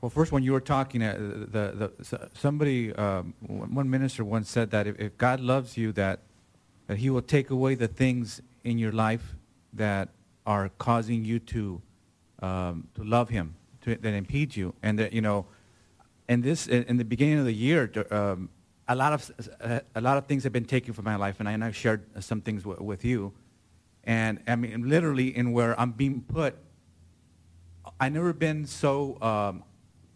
well, 0.00 0.10
first 0.10 0.30
when 0.30 0.42
you 0.42 0.52
were 0.52 0.60
talking, 0.60 1.02
uh, 1.02 1.16
the, 1.18 1.92
the, 1.98 2.30
somebody, 2.34 2.94
um, 2.94 3.34
one 3.40 3.74
one 3.74 3.90
minister 3.90 4.24
once 4.24 4.48
said 4.48 4.70
that 4.70 4.86
if, 4.86 4.98
if 4.98 5.18
God 5.18 5.40
loves 5.40 5.76
you, 5.76 5.92
that, 5.92 6.20
that 6.86 6.98
he 6.98 7.10
will 7.10 7.22
take 7.22 7.50
away 7.50 7.74
the 7.74 7.88
things 7.88 8.40
in 8.64 8.78
your 8.78 8.92
life 8.92 9.34
that 9.72 10.10
are 10.48 10.70
causing 10.78 11.26
you 11.26 11.38
to, 11.38 11.82
um, 12.40 12.88
to 12.94 13.04
love 13.04 13.28
him, 13.28 13.54
to, 13.82 13.94
that 13.96 14.14
impede 14.14 14.56
you. 14.56 14.74
And 14.82 14.98
that, 14.98 15.12
you 15.12 15.20
know, 15.20 15.44
in 16.26 16.40
this, 16.40 16.66
in, 16.66 16.96
the 16.96 17.04
beginning 17.04 17.38
of 17.38 17.44
the 17.44 17.52
year, 17.52 17.92
um, 18.10 18.48
a 18.88 18.96
lot 18.96 19.12
of, 19.12 19.20
s- 19.38 19.82
a 19.94 20.00
lot 20.00 20.16
of 20.16 20.26
things 20.26 20.44
have 20.44 20.52
been 20.52 20.64
taken 20.64 20.94
from 20.94 21.04
my 21.04 21.16
life, 21.16 21.36
and 21.38 21.48
I, 21.48 21.52
and 21.52 21.62
I 21.62 21.70
shared 21.70 22.02
some 22.24 22.40
things 22.40 22.62
w- 22.62 22.82
with 22.82 23.04
you. 23.04 23.34
And 24.04 24.40
I 24.48 24.56
mean, 24.56 24.88
literally, 24.88 25.36
in 25.36 25.52
where 25.52 25.78
I'm 25.78 25.92
being 25.92 26.22
put, 26.22 26.56
I 28.00 28.08
never 28.08 28.32
been 28.32 28.64
so 28.64 29.20
um, 29.20 29.64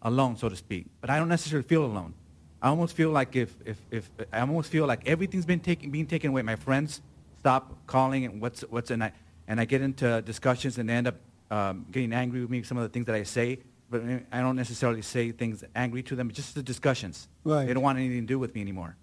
alone, 0.01 0.35
so 0.37 0.49
to 0.49 0.55
speak. 0.55 0.87
But 0.99 1.11
I 1.11 1.19
don't 1.19 1.29
necessarily 1.29 1.67
feel 1.67 1.85
alone. 1.85 2.15
I 2.59 2.69
almost 2.69 2.95
feel 2.95 3.11
like 3.11 3.35
if, 3.35 3.53
if, 3.65 3.77
if 3.91 4.09
I 4.31 4.39
almost 4.39 4.71
feel 4.71 4.87
like 4.87 5.07
everything's 5.07 5.45
been 5.45 5.59
taken, 5.59 5.91
being 5.91 6.07
taken 6.07 6.31
away. 6.31 6.41
My 6.41 6.55
friends 6.55 7.01
stop 7.39 7.75
calling 7.85 8.25
and 8.25 8.41
what's 8.41 8.61
what's 8.69 8.89
and 8.89 9.03
I 9.03 9.11
and 9.47 9.59
I 9.59 9.65
get 9.65 9.81
into 9.81 10.21
discussions 10.21 10.77
and 10.77 10.89
they 10.89 10.93
end 10.93 11.07
up 11.07 11.15
um, 11.51 11.85
getting 11.91 12.13
angry 12.13 12.41
with 12.41 12.49
me 12.49 12.63
some 12.63 12.77
of 12.77 12.83
the 12.83 12.89
things 12.89 13.05
that 13.05 13.15
I 13.15 13.23
say, 13.23 13.59
but 13.89 14.01
I 14.31 14.39
don't 14.41 14.55
necessarily 14.55 15.01
say 15.01 15.31
things 15.31 15.63
angry 15.75 16.01
to 16.03 16.15
them. 16.15 16.31
Just 16.31 16.55
the 16.55 16.63
discussions. 16.63 17.27
Right. 17.43 17.65
They 17.67 17.73
don't 17.73 17.83
want 17.83 17.97
anything 17.99 18.21
to 18.21 18.25
do 18.27 18.39
with 18.39 18.55
me 18.55 18.61
anymore, 18.61 18.95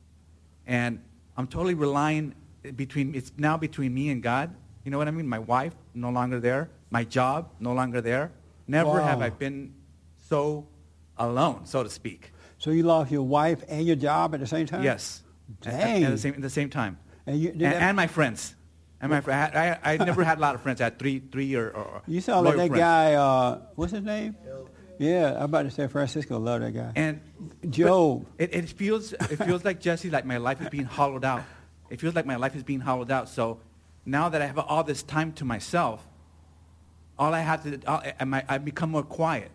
and 0.67 1.01
I'm 1.37 1.47
totally 1.47 1.75
relying 1.75 2.35
between. 2.77 3.15
It's 3.15 3.33
now 3.37 3.57
between 3.57 3.95
me 3.95 4.11
and 4.11 4.23
God. 4.23 4.55
You 4.85 4.91
know 4.91 4.99
what 4.99 5.09
I 5.09 5.11
mean? 5.11 5.29
My 5.29 5.39
wife 5.39 5.75
no 5.95 6.11
longer 6.11 6.41
there. 6.41 6.71
My 6.91 7.05
job 7.05 7.51
no 7.61 7.73
longer 7.73 8.01
there. 8.01 8.33
Never 8.67 9.01
have 9.01 9.21
I 9.21 9.31
been 9.31 9.75
so 10.29 10.67
alone, 11.19 11.67
so 11.67 11.83
to 11.83 11.91
speak. 11.91 12.33
So 12.59 12.71
you 12.71 12.83
lost 12.83 13.11
your 13.11 13.23
wife 13.23 13.63
and 13.69 13.87
your 13.87 13.97
job 13.97 14.35
at 14.35 14.41
the 14.41 14.47
same 14.47 14.67
time? 14.67 14.83
Yes. 14.83 15.23
At- 15.67 15.73
at- 15.75 15.81
Dang. 15.81 16.05
At, 16.05 16.11
the 16.13 16.19
same, 16.19 16.35
at 16.35 16.43
the 16.43 16.51
same 16.51 16.71
time. 16.71 16.99
And 17.27 17.39
you- 17.41 17.51
and, 17.51 17.61
that- 17.61 17.77
and 17.83 17.97
my 17.97 18.07
friends. 18.07 18.55
And 19.01 19.11
my 19.11 19.21
fr- 19.23 19.33
I, 19.33 19.79
I, 19.83 19.95
I 19.95 19.97
never 19.97 20.23
had 20.25 20.39
a 20.39 20.41
lot 20.41 20.55
of 20.55 20.61
friends. 20.63 20.81
I 20.81 20.85
had 20.85 20.99
three, 20.99 21.21
three 21.21 21.55
or, 21.55 21.71
or 21.71 22.03
You 22.07 22.21
sound 22.21 22.45
like 22.45 22.57
that 22.57 22.69
friends. 22.69 22.81
guy, 22.81 23.15
uh, 23.15 23.61
what's 23.75 23.93
his 23.93 24.03
name? 24.03 24.37
Yeah, 24.99 25.35
I'm 25.37 25.45
about 25.45 25.63
to 25.63 25.71
say 25.71 25.87
Francisco. 25.87 26.39
Love 26.39 26.61
that 26.61 26.73
guy. 26.73 26.93
And 26.95 27.21
Job. 27.71 28.27
It, 28.37 28.55
it 28.55 28.69
feels 28.69 29.15
it 29.15 29.37
feels 29.37 29.65
like 29.65 29.81
Jesse, 29.81 30.11
like 30.11 30.27
my 30.27 30.37
life 30.37 30.61
is 30.61 30.69
being 30.69 30.85
hollowed 30.85 31.25
out. 31.25 31.43
It 31.89 32.01
feels 32.01 32.15
like 32.15 32.27
my 32.27 32.37
life 32.37 32.55
is 32.55 32.63
being 32.63 32.81
hollowed 32.81 33.11
out. 33.11 33.31
So 33.31 33.61
now 34.05 34.29
that 34.29 34.43
I 34.43 34.47
have 34.47 34.59
all 34.59 34.85
this 34.85 35.03
time 35.03 35.33
to 35.35 35.47
myself, 35.47 36.07
all 37.19 37.33
I 37.33 37.41
have 37.41 37.63
to 37.63 37.81
all, 37.87 38.03
I, 38.05 38.15
I, 38.21 38.45
I 38.47 38.59
become 38.59 38.91
more 38.91 39.03
quiet. 39.03 39.51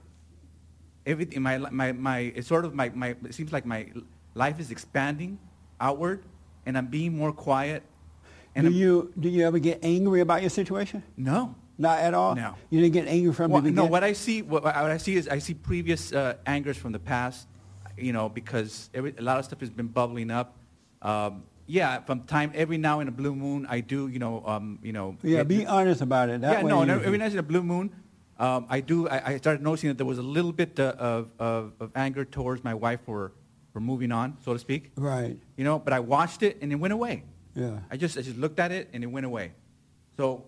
Everything 1.06 1.44
my 1.44 1.60
my 1.60 1.92
my 1.92 2.18
it's 2.20 2.48
sort 2.48 2.66
of 2.66 2.74
my, 2.74 2.90
my 2.90 3.10
it 3.10 3.36
seems 3.36 3.54
like 3.54 3.68
my 3.68 3.92
life 4.34 4.60
is 4.60 4.72
expanding 4.72 5.38
outward, 5.80 6.24
and 6.66 6.76
I'm 6.76 6.88
being 6.88 7.16
more 7.16 7.32
quiet. 7.32 7.84
And 8.56 8.66
do 8.66 8.72
I'm- 8.72 8.80
you 8.80 9.14
do 9.20 9.30
you 9.30 9.46
ever 9.46 9.60
get 9.60 9.80
angry 9.84 10.22
about 10.22 10.42
your 10.42 10.50
situation? 10.50 11.04
No. 11.18 11.56
Not 11.78 12.00
at 12.00 12.14
all. 12.14 12.36
No. 12.36 12.56
You 12.70 12.80
didn't 12.80 12.94
get 12.94 13.08
angry 13.08 13.34
from 13.34 13.52
Well, 13.52 13.62
the 13.62 13.70
no, 13.72 13.86
what 13.86 14.02
I 14.02 14.14
see, 14.14 14.42
what, 14.42 14.64
what 14.64 14.74
I 14.76 14.98
see 14.98 15.16
is 15.18 15.28
I 15.28 15.40
see 15.40 15.54
previous 15.54 16.14
uh, 16.14 16.36
angers 16.46 16.78
from 16.78 16.94
the 16.94 17.00
past, 17.00 17.48
you 17.98 18.14
know, 18.14 18.30
because 18.30 18.90
every, 18.94 19.14
a 19.18 19.22
lot 19.22 19.40
of 19.40 19.46
stuff 19.46 19.60
has 19.60 19.70
been 19.70 19.88
bubbling 19.88 20.32
up. 20.32 20.56
Um, 21.02 21.44
yeah, 21.68 22.00
from 22.00 22.22
time 22.22 22.54
every 22.56 22.78
now 22.78 23.02
in 23.02 23.10
a 23.10 23.12
blue 23.12 23.36
moon, 23.36 23.66
I 23.70 23.82
do, 23.82 24.08
you 24.08 24.20
know, 24.20 24.42
um, 24.46 24.80
you 24.84 24.94
know. 24.94 25.18
yeah, 25.22 25.40
it- 25.42 25.50
be 25.50 25.66
honest 25.66 26.00
about 26.02 26.30
it. 26.30 26.40
That 26.42 26.62
yeah, 26.64 26.68
no, 26.68 26.82
and 26.82 26.92
every 26.92 27.18
now 27.18 27.26
in 27.26 27.38
a 27.38 27.44
blue 27.44 27.64
moon, 27.64 27.92
um, 28.40 28.68
I 28.70 28.80
do. 28.80 29.10
I, 29.10 29.34
I 29.34 29.38
started 29.38 29.62
noticing 29.62 29.90
that 29.90 29.98
there 29.98 30.06
was 30.06 30.18
a 30.18 30.24
little 30.38 30.54
bit 30.54 30.80
uh, 30.80 30.94
of, 30.98 31.30
of, 31.40 31.74
of 31.82 31.92
anger 31.96 32.24
towards 32.24 32.64
my 32.64 32.74
wife 32.74 33.02
for, 33.06 33.34
for 33.74 33.82
moving 33.82 34.14
on, 34.14 34.38
so 34.46 34.54
to 34.54 34.60
speak. 34.60 34.92
Right. 34.96 35.38
You 35.58 35.64
know, 35.66 35.78
but 35.78 35.92
I 35.92 36.00
watched 36.00 36.42
it 36.42 36.58
and 36.62 36.72
it 36.72 36.76
went 36.76 36.94
away. 36.94 37.24
Yeah. 37.56 37.80
I 37.90 37.98
just 37.98 38.18
I 38.18 38.22
just 38.22 38.38
looked 38.38 38.60
at 38.60 38.72
it 38.72 38.90
and 38.94 39.04
it 39.04 39.08
went 39.08 39.26
away. 39.26 39.54
So 40.18 40.44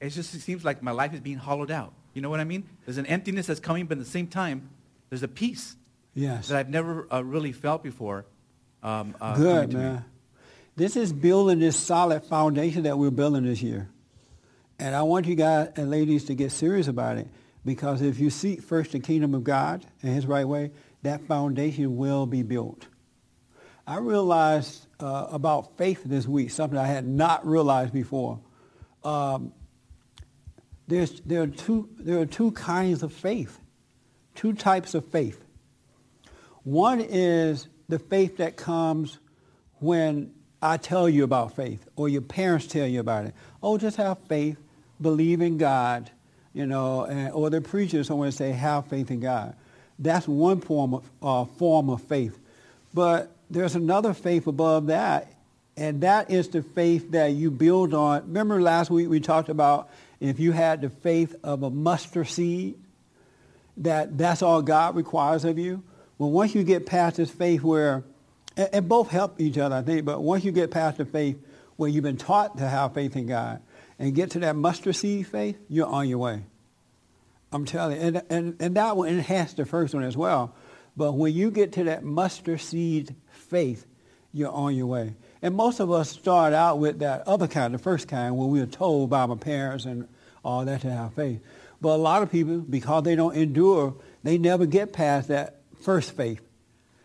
it 0.00 0.10
just 0.10 0.34
it 0.34 0.40
seems 0.40 0.64
like 0.64 0.82
my 0.82 0.90
life 0.92 1.12
is 1.14 1.20
being 1.20 1.38
hollowed 1.38 1.70
out. 1.70 1.92
You 2.14 2.22
know 2.22 2.30
what 2.30 2.40
I 2.40 2.44
mean? 2.44 2.68
There's 2.84 2.98
an 2.98 3.06
emptiness 3.06 3.46
that's 3.46 3.60
coming, 3.60 3.86
but 3.86 3.98
at 3.98 4.04
the 4.04 4.10
same 4.10 4.26
time, 4.26 4.68
there's 5.08 5.22
a 5.22 5.28
peace 5.28 5.76
Yes. 6.14 6.48
that 6.48 6.58
I've 6.58 6.68
never 6.68 7.06
uh, 7.12 7.22
really 7.22 7.52
felt 7.52 7.82
before. 7.82 8.26
Um, 8.82 9.14
uh, 9.20 9.36
Good, 9.36 9.70
to 9.70 9.76
me. 9.76 9.82
man. 9.82 10.04
This 10.76 10.96
is 10.96 11.12
building 11.12 11.58
this 11.60 11.76
solid 11.76 12.24
foundation 12.24 12.82
that 12.84 12.98
we're 12.98 13.10
building 13.10 13.44
this 13.44 13.62
year. 13.62 13.88
And 14.78 14.94
I 14.94 15.02
want 15.02 15.26
you 15.26 15.34
guys 15.34 15.70
and 15.76 15.90
ladies 15.90 16.24
to 16.26 16.34
get 16.34 16.50
serious 16.52 16.88
about 16.88 17.18
it 17.18 17.28
because 17.64 18.00
if 18.02 18.18
you 18.18 18.30
seek 18.30 18.62
first 18.62 18.92
the 18.92 18.98
kingdom 19.00 19.34
of 19.34 19.44
God 19.44 19.84
and 20.02 20.14
his 20.14 20.26
right 20.26 20.46
way, 20.48 20.72
that 21.02 21.20
foundation 21.28 21.96
will 21.96 22.26
be 22.26 22.42
built. 22.42 22.86
I 23.86 23.98
realized 23.98 24.86
uh, 25.02 25.28
about 25.30 25.76
faith 25.76 26.02
this 26.04 26.26
week, 26.26 26.50
something 26.50 26.78
I 26.78 26.86
had 26.86 27.06
not 27.06 27.46
realized 27.46 27.92
before. 27.92 28.40
Um, 29.04 29.52
there's, 30.86 31.20
there, 31.20 31.42
are 31.42 31.46
two, 31.46 31.88
there 31.98 32.18
are 32.18 32.26
two 32.26 32.50
kinds 32.52 33.02
of 33.02 33.12
faith, 33.12 33.58
two 34.34 34.52
types 34.52 34.94
of 34.94 35.06
faith. 35.06 35.44
One 36.64 37.00
is 37.00 37.68
the 37.88 37.98
faith 37.98 38.38
that 38.38 38.56
comes 38.56 39.18
when 39.78 40.34
I 40.62 40.76
tell 40.76 41.08
you 41.08 41.24
about 41.24 41.56
faith 41.56 41.88
or 41.96 42.08
your 42.08 42.22
parents 42.22 42.66
tell 42.66 42.86
you 42.86 43.00
about 43.00 43.26
it. 43.26 43.34
Oh, 43.62 43.78
just 43.78 43.96
have 43.96 44.18
faith, 44.24 44.58
believe 45.00 45.40
in 45.40 45.58
God, 45.58 46.10
you 46.52 46.66
know, 46.66 47.04
and, 47.04 47.32
or 47.32 47.50
the 47.50 47.60
preacher 47.60 48.04
somewhere 48.04 48.30
say 48.30 48.50
have 48.50 48.86
faith 48.88 49.10
in 49.10 49.20
God. 49.20 49.56
That's 49.98 50.26
one 50.26 50.60
form 50.60 50.94
of, 50.94 51.10
uh, 51.22 51.44
form 51.44 51.88
of 51.88 52.02
faith. 52.02 52.38
But 52.92 53.30
there's 53.50 53.74
another 53.74 54.14
faith 54.14 54.46
above 54.46 54.86
that, 54.86 55.32
and 55.76 56.02
that 56.02 56.30
is 56.30 56.48
the 56.48 56.62
faith 56.62 57.10
that 57.12 57.32
you 57.32 57.50
build 57.50 57.94
on. 57.94 58.22
Remember 58.28 58.60
last 58.60 58.90
week 58.90 59.08
we 59.08 59.20
talked 59.20 59.48
about 59.48 59.90
if 60.20 60.38
you 60.38 60.52
had 60.52 60.82
the 60.82 60.90
faith 60.90 61.34
of 61.42 61.62
a 61.62 61.70
mustard 61.70 62.28
seed, 62.28 62.78
that 63.78 64.16
that's 64.18 64.42
all 64.42 64.62
God 64.62 64.94
requires 64.94 65.44
of 65.44 65.58
you. 65.58 65.82
Well, 66.18 66.30
once 66.30 66.54
you 66.54 66.64
get 66.64 66.86
past 66.86 67.16
this 67.16 67.30
faith 67.30 67.62
where, 67.62 68.04
and, 68.56 68.68
and 68.72 68.88
both 68.88 69.10
help 69.10 69.40
each 69.40 69.56
other, 69.56 69.76
I 69.76 69.82
think, 69.82 70.04
but 70.04 70.20
once 70.20 70.44
you 70.44 70.52
get 70.52 70.70
past 70.70 70.98
the 70.98 71.06
faith 71.06 71.38
where 71.76 71.88
you've 71.88 72.04
been 72.04 72.18
taught 72.18 72.58
to 72.58 72.68
have 72.68 72.92
faith 72.92 73.16
in 73.16 73.26
God 73.26 73.62
and 73.98 74.14
get 74.14 74.32
to 74.32 74.40
that 74.40 74.54
mustard 74.54 74.96
seed 74.96 75.26
faith, 75.26 75.56
you're 75.68 75.86
on 75.86 76.08
your 76.08 76.18
way. 76.18 76.42
I'm 77.52 77.64
telling 77.64 77.96
you. 77.96 78.02
And, 78.02 78.22
and, 78.28 78.56
and 78.60 78.76
that 78.76 78.96
will 78.96 79.04
enhance 79.04 79.54
the 79.54 79.64
first 79.64 79.94
one 79.94 80.04
as 80.04 80.16
well. 80.16 80.54
But 80.96 81.12
when 81.12 81.32
you 81.32 81.50
get 81.50 81.72
to 81.72 81.84
that 81.84 82.04
mustard 82.04 82.60
seed 82.60 83.14
faith, 83.50 83.86
you're 84.32 84.52
on 84.52 84.74
your 84.74 84.86
way. 84.86 85.14
And 85.42 85.54
most 85.54 85.80
of 85.80 85.90
us 85.90 86.10
start 86.10 86.52
out 86.52 86.78
with 86.78 87.00
that 87.00 87.26
other 87.26 87.48
kind, 87.48 87.74
the 87.74 87.78
first 87.78 88.08
kind, 88.08 88.36
where 88.36 88.46
we 88.46 88.60
are 88.60 88.66
told 88.66 89.10
by 89.10 89.22
our 89.22 89.36
parents 89.36 89.84
and 89.84 90.08
all 90.44 90.64
that 90.64 90.82
to 90.82 90.90
have 90.90 91.14
faith. 91.14 91.40
But 91.80 91.90
a 91.90 91.96
lot 91.96 92.22
of 92.22 92.30
people, 92.30 92.58
because 92.58 93.02
they 93.04 93.16
don't 93.16 93.34
endure, 93.34 93.94
they 94.22 94.38
never 94.38 94.66
get 94.66 94.92
past 94.92 95.28
that 95.28 95.60
first 95.82 96.16
faith. 96.16 96.40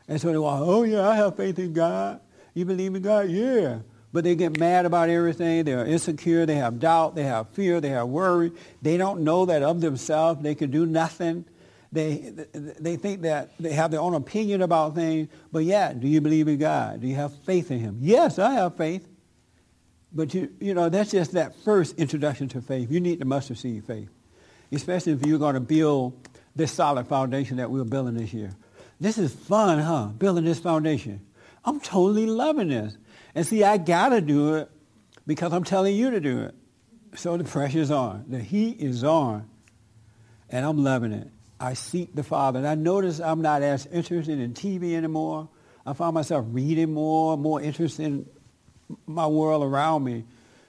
And 0.08 0.22
so 0.22 0.28
they 0.28 0.34
go, 0.34 0.48
oh 0.48 0.84
yeah, 0.84 1.08
I 1.08 1.16
have 1.16 1.36
faith 1.36 1.58
in 1.58 1.74
God. 1.74 2.20
You 2.54 2.66
believe 2.66 2.94
in 2.94 3.02
God? 3.02 3.30
Yeah. 3.30 3.80
But 4.14 4.24
they 4.24 4.36
get 4.36 4.60
mad 4.60 4.86
about 4.86 5.10
everything. 5.10 5.66
They're 5.66 5.86
insecure. 5.86 6.46
They 6.46 6.56
have 6.56 6.80
doubt. 6.80 7.16
They 7.16 7.24
have 7.24 7.50
fear. 7.50 7.82
They 7.82 7.90
have 7.90 8.08
worry. 8.08 8.52
They 8.82 8.98
don't 8.98 9.22
know 9.22 9.46
that 9.46 9.64
of 9.64 9.82
themselves 9.82 10.42
they 10.42 10.56
can 10.56 10.72
do 10.72 10.86
nothing. 10.86 11.46
They, 11.96 12.34
they 12.54 12.98
think 12.98 13.22
that 13.22 13.52
they 13.58 13.72
have 13.72 13.90
their 13.90 14.02
own 14.02 14.16
opinion 14.16 14.62
about 14.62 14.96
things. 14.96 15.30
But 15.50 15.64
yeah, 15.64 15.94
do 15.94 16.10
you 16.10 16.20
believe 16.20 16.50
in 16.50 16.58
God? 16.58 17.00
Do 17.00 17.08
you 17.08 17.16
have 17.16 17.34
faith 17.44 17.72
in 17.72 17.80
him? 17.80 18.00
Yes, 18.02 18.38
I 18.38 18.52
have 18.56 18.76
faith. 18.76 19.08
But 20.12 20.34
you, 20.34 20.52
you 20.60 20.74
know, 20.74 20.90
that's 20.90 21.12
just 21.12 21.32
that 21.32 21.56
first 21.64 21.98
introduction 21.98 22.50
to 22.50 22.62
faith. 22.62 22.92
You 22.92 23.00
need 23.00 23.20
the 23.20 23.26
mustard 23.26 23.58
seed 23.58 23.86
faith, 23.86 24.10
especially 24.74 25.14
if 25.14 25.26
you're 25.26 25.40
going 25.40 25.54
to 25.54 25.62
build 25.62 26.28
this 26.54 26.74
solid 26.74 27.08
foundation 27.08 27.58
that 27.58 27.72
we're 27.72 27.86
building 27.86 28.16
this 28.16 28.34
year. 28.34 28.52
This 29.00 29.18
is 29.18 29.34
fun, 29.34 29.80
huh? 29.80 30.08
Building 30.08 30.44
this 30.44 30.60
foundation. 30.60 31.22
I'm 31.64 31.80
totally 31.80 32.26
loving 32.26 32.68
this. 32.68 32.98
And 33.36 33.48
see, 33.48 33.64
I 33.64 33.78
got 33.78 34.10
to 34.10 34.20
do 34.20 34.56
it 34.56 34.70
because 35.26 35.54
I'm 35.54 35.64
telling 35.64 35.96
you 35.96 36.12
to 36.12 36.20
do 36.20 36.42
it. 36.42 36.56
So 37.16 37.38
the 37.38 37.46
pressure's 37.46 37.90
on. 37.90 38.26
The 38.28 38.40
heat 38.40 38.82
is 38.82 39.06
on. 39.06 39.50
And 40.50 40.66
I'm 40.66 40.84
loving 40.84 41.14
it. 41.14 41.30
I 41.60 41.74
seek 41.74 42.14
the 42.16 42.24
Father. 42.24 42.60
And 42.60 42.68
I 42.68 42.76
notice 42.76 43.20
I'm 43.20 43.42
not 43.42 43.62
as 43.62 43.86
interested 43.88 44.40
in 44.40 44.54
TV 44.54 44.96
anymore. 44.96 45.50
I 45.86 45.94
find 45.94 46.14
myself 46.14 46.46
reading 46.50 46.94
more, 46.94 47.38
more 47.38 47.62
interested 47.62 48.06
in 48.06 48.26
my 49.06 49.28
world 49.28 49.64
around 49.64 50.04
me 50.04 50.26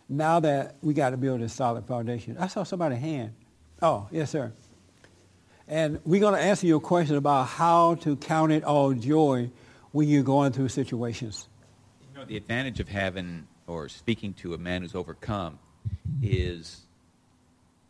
now 0.08 0.40
that 0.40 0.76
we 0.82 0.94
got 0.94 1.10
to 1.10 1.16
build 1.16 1.40
a 1.40 1.48
solid 1.48 1.86
foundation. 1.86 2.36
I 2.38 2.46
saw 2.46 2.62
somebody's 2.62 3.00
hand. 3.00 3.32
Oh, 3.82 4.08
yes, 4.10 4.30
sir. 4.30 4.52
And 5.68 6.00
we're 6.04 6.20
going 6.20 6.34
to 6.34 6.40
answer 6.40 6.66
your 6.66 6.80
question 6.80 7.16
about 7.16 7.48
how 7.48 7.96
to 7.96 8.16
count 8.16 8.52
it 8.52 8.62
all 8.62 8.92
joy 8.92 9.50
when 9.90 10.08
you're 10.08 10.22
going 10.22 10.52
through 10.52 10.68
situations. 10.68 11.48
You 12.12 12.20
know, 12.20 12.24
the 12.24 12.36
advantage 12.36 12.78
of 12.78 12.88
having 12.88 13.48
or 13.66 13.88
speaking 13.88 14.32
to 14.34 14.54
a 14.54 14.58
man 14.58 14.82
who's 14.82 14.94
overcome 14.94 15.58
is 16.22 16.82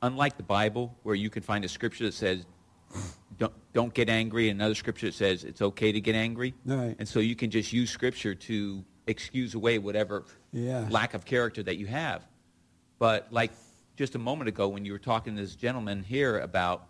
unlike 0.03 0.37
the 0.37 0.43
Bible, 0.43 0.95
where 1.03 1.15
you 1.15 1.29
can 1.29 1.43
find 1.43 1.65
a 1.65 1.69
scripture 1.69 2.05
that 2.05 2.15
says, 2.15 2.47
don't, 3.39 3.53
don't 3.73 3.93
get 3.95 4.09
angry, 4.09 4.49
another 4.49 4.75
scripture 4.75 5.11
says 5.13 5.45
it's 5.45 5.61
okay 5.63 5.93
to 5.93 6.01
get 6.01 6.15
angry. 6.15 6.55
Right. 6.65 6.97
And 6.99 7.07
so 7.09 7.21
you 7.21 7.37
can 7.37 7.51
just 7.51 7.73
use 7.73 7.91
scripture 7.91 8.35
to 8.35 8.85
excuse 9.07 9.55
away 9.55 9.79
whatever 9.79 10.25
Yeah. 10.53 10.87
lack 10.91 11.15
of 11.15 11.25
character 11.25 11.63
that 11.63 11.77
you 11.77 11.87
have. 11.87 12.27
But 12.99 13.29
like 13.31 13.53
just 13.97 14.15
a 14.15 14.19
moment 14.19 14.49
ago 14.49 14.69
when 14.69 14.85
you 14.85 14.93
were 14.93 14.99
talking 14.99 15.37
to 15.37 15.43
this 15.43 15.55
gentleman 15.55 16.03
here 16.03 16.39
about 16.39 16.87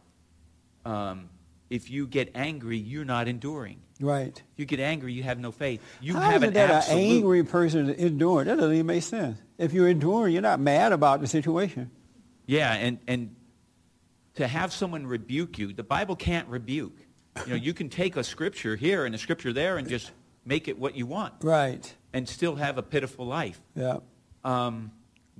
um, 0.84 1.28
if 1.68 1.90
you 1.90 2.06
get 2.06 2.30
angry, 2.34 2.78
you're 2.78 3.04
not 3.04 3.26
enduring. 3.28 3.80
Right. 4.00 4.40
If 4.52 4.58
you 4.58 4.66
get 4.66 4.78
angry, 4.78 5.12
you 5.12 5.22
have 5.24 5.38
no 5.38 5.50
faith. 5.50 5.80
You 6.00 6.14
How 6.14 6.20
have 6.20 6.42
is 6.42 6.48
an 6.48 6.48
it 6.50 6.54
that 6.54 6.70
absolute. 6.70 6.98
an 7.00 7.10
angry 7.16 7.44
person 7.44 7.88
is 7.90 8.04
enduring? 8.12 8.46
That 8.46 8.56
doesn't 8.56 8.72
even 8.72 8.86
make 8.86 9.02
sense. 9.02 9.38
If 9.58 9.72
you're 9.72 9.88
enduring, 9.88 10.32
you're 10.32 10.42
not 10.42 10.60
mad 10.60 10.92
about 10.92 11.20
the 11.20 11.26
situation. 11.26 11.90
Yeah, 12.46 12.72
and, 12.74 12.98
and 13.08 13.34
to 14.36 14.46
have 14.46 14.72
someone 14.72 15.06
rebuke 15.06 15.58
you, 15.58 15.72
the 15.72 15.82
Bible 15.82 16.16
can't 16.16 16.48
rebuke. 16.48 16.96
You 17.44 17.50
know, 17.50 17.56
you 17.56 17.74
can 17.74 17.88
take 17.88 18.16
a 18.16 18.24
scripture 18.24 18.76
here 18.76 19.04
and 19.04 19.14
a 19.14 19.18
scripture 19.18 19.52
there 19.52 19.76
and 19.76 19.88
just 19.88 20.10
make 20.44 20.68
it 20.68 20.78
what 20.78 20.96
you 20.96 21.04
want 21.06 21.34
Right. 21.42 21.92
and 22.12 22.26
still 22.28 22.54
have 22.56 22.78
a 22.78 22.82
pitiful 22.82 23.26
life. 23.26 23.60
Yeah. 23.74 23.98
Um, 24.44 24.92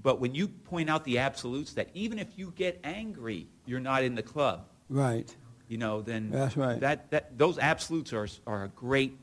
But 0.03 0.21
when 0.21 0.35
you 0.35 0.49
point 0.49 0.91
out 0.91 1.05
the 1.05 1.19
absolutes, 1.19 1.73
that 1.75 1.89
even 1.95 2.19
if 2.19 2.27
you 2.37 2.53
get 2.55 2.79
angry, 2.85 3.47
you're 3.65 3.81
not 3.81 4.03
in 4.05 4.15
the 4.15 4.23
club. 4.23 4.67
Right. 4.91 5.35
You 5.69 5.79
know, 5.79 6.03
then 6.03 6.31
That's 6.31 6.55
right. 6.57 6.79
That, 6.81 7.11
that 7.11 7.39
those 7.39 7.57
absolutes 7.59 8.13
are 8.13 8.29
are 8.47 8.65
a 8.65 8.69
great 8.69 9.17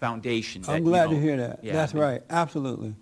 foundation. 0.00 0.62
that, 0.62 0.72
I'm 0.72 0.78
you 0.84 0.90
glad 0.90 1.10
know- 1.10 1.16
to 1.16 1.20
hear 1.22 1.36
that. 1.36 1.60
Yeah, 1.62 1.74
That's 1.74 1.92
I 1.92 1.94
mean, 1.94 2.02
right. 2.04 2.22
Absolutely. 2.28 2.94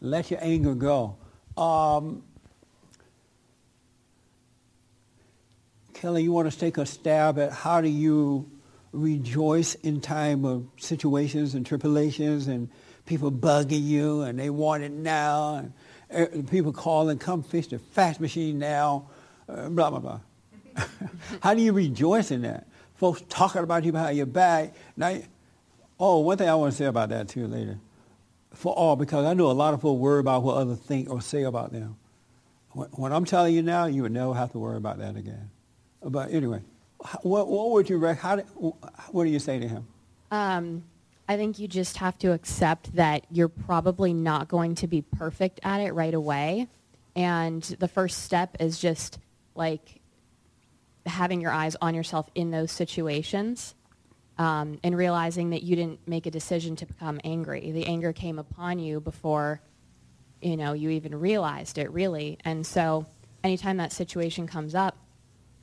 Let 0.00 0.30
your 0.32 0.40
anger 0.42 0.74
go. 0.74 1.16
Um, 1.56 2.22
Kelly, 5.94 6.24
you 6.24 6.32
want 6.32 6.50
to 6.50 6.58
take 6.58 6.76
a 6.76 6.84
stab 6.84 7.38
at 7.38 7.52
how 7.52 7.80
do 7.80 7.88
you 7.88 8.50
rejoice 8.92 9.74
in 9.76 10.00
time 10.00 10.44
of 10.44 10.66
situations 10.76 11.54
and 11.54 11.64
tribulations 11.64 12.48
and 12.48 12.68
people 13.06 13.30
bugging 13.30 13.84
you 13.84 14.22
and 14.22 14.38
they 14.38 14.50
want 14.50 14.82
it 14.82 14.92
now 14.92 15.56
and 15.56 15.72
uh, 16.12 16.26
people 16.50 16.72
calling, 16.72 17.18
come 17.18 17.42
fix 17.42 17.68
the 17.68 17.78
fax 17.78 18.20
machine 18.20 18.58
now, 18.58 19.08
uh, 19.48 19.68
blah, 19.68 19.90
blah, 19.90 19.98
blah. 20.00 20.20
how 21.42 21.54
do 21.54 21.62
you 21.62 21.72
rejoice 21.72 22.30
in 22.30 22.42
that? 22.42 22.66
Folks 22.96 23.22
talking 23.28 23.62
about 23.62 23.84
you 23.84 23.92
behind 23.92 24.16
your 24.16 24.26
back. 24.26 24.74
Now, 24.96 25.16
oh, 25.98 26.20
one 26.20 26.38
thing 26.38 26.48
I 26.48 26.54
want 26.56 26.72
to 26.72 26.76
say 26.76 26.86
about 26.86 27.08
that 27.10 27.28
too 27.28 27.46
later. 27.46 27.78
For 28.52 28.72
all, 28.72 28.96
because 28.96 29.24
I 29.24 29.34
know 29.34 29.50
a 29.50 29.52
lot 29.52 29.74
of 29.74 29.80
people 29.80 29.98
worry 29.98 30.20
about 30.20 30.42
what 30.42 30.56
others 30.56 30.78
think 30.78 31.10
or 31.10 31.20
say 31.20 31.42
about 31.44 31.72
them. 31.72 31.96
What, 32.70 32.98
what 32.98 33.12
I'm 33.12 33.24
telling 33.24 33.54
you 33.54 33.62
now, 33.62 33.86
you 33.86 34.02
would 34.02 34.12
never 34.12 34.34
have 34.34 34.52
to 34.52 34.58
worry 34.58 34.76
about 34.76 34.98
that 34.98 35.16
again. 35.16 35.50
But 36.04 36.32
anyway, 36.32 36.60
what, 37.22 37.48
what 37.48 37.70
would 37.70 37.88
you 37.88 37.98
rec- 37.98 38.18
how 38.18 38.36
do, 38.36 38.42
what 39.10 39.24
do 39.24 39.30
you 39.30 39.38
say 39.38 39.58
to 39.58 39.68
him? 39.68 39.86
Um, 40.30 40.84
I 41.28 41.36
think 41.36 41.58
you 41.58 41.68
just 41.68 41.96
have 41.98 42.18
to 42.18 42.32
accept 42.32 42.94
that 42.96 43.24
you're 43.30 43.48
probably 43.48 44.12
not 44.12 44.48
going 44.48 44.74
to 44.76 44.86
be 44.86 45.02
perfect 45.02 45.60
at 45.62 45.80
it 45.80 45.92
right 45.92 46.12
away. 46.12 46.68
And 47.16 47.62
the 47.62 47.88
first 47.88 48.24
step 48.24 48.56
is 48.60 48.78
just 48.78 49.18
like 49.54 50.00
having 51.06 51.40
your 51.40 51.52
eyes 51.52 51.76
on 51.80 51.94
yourself 51.94 52.28
in 52.34 52.50
those 52.50 52.72
situations 52.72 53.74
um, 54.38 54.78
and 54.82 54.96
realizing 54.96 55.50
that 55.50 55.62
you 55.62 55.76
didn't 55.76 56.06
make 56.06 56.26
a 56.26 56.30
decision 56.30 56.76
to 56.76 56.86
become 56.86 57.20
angry. 57.24 57.70
The 57.70 57.86
anger 57.86 58.12
came 58.12 58.38
upon 58.38 58.78
you 58.78 59.00
before 59.00 59.60
you 60.42 60.56
know 60.56 60.74
you 60.74 60.90
even 60.90 61.14
realized 61.14 61.78
it 61.78 61.90
really. 61.92 62.38
And 62.44 62.66
so 62.66 63.06
anytime 63.42 63.78
that 63.78 63.92
situation 63.92 64.46
comes 64.46 64.74
up, 64.74 64.96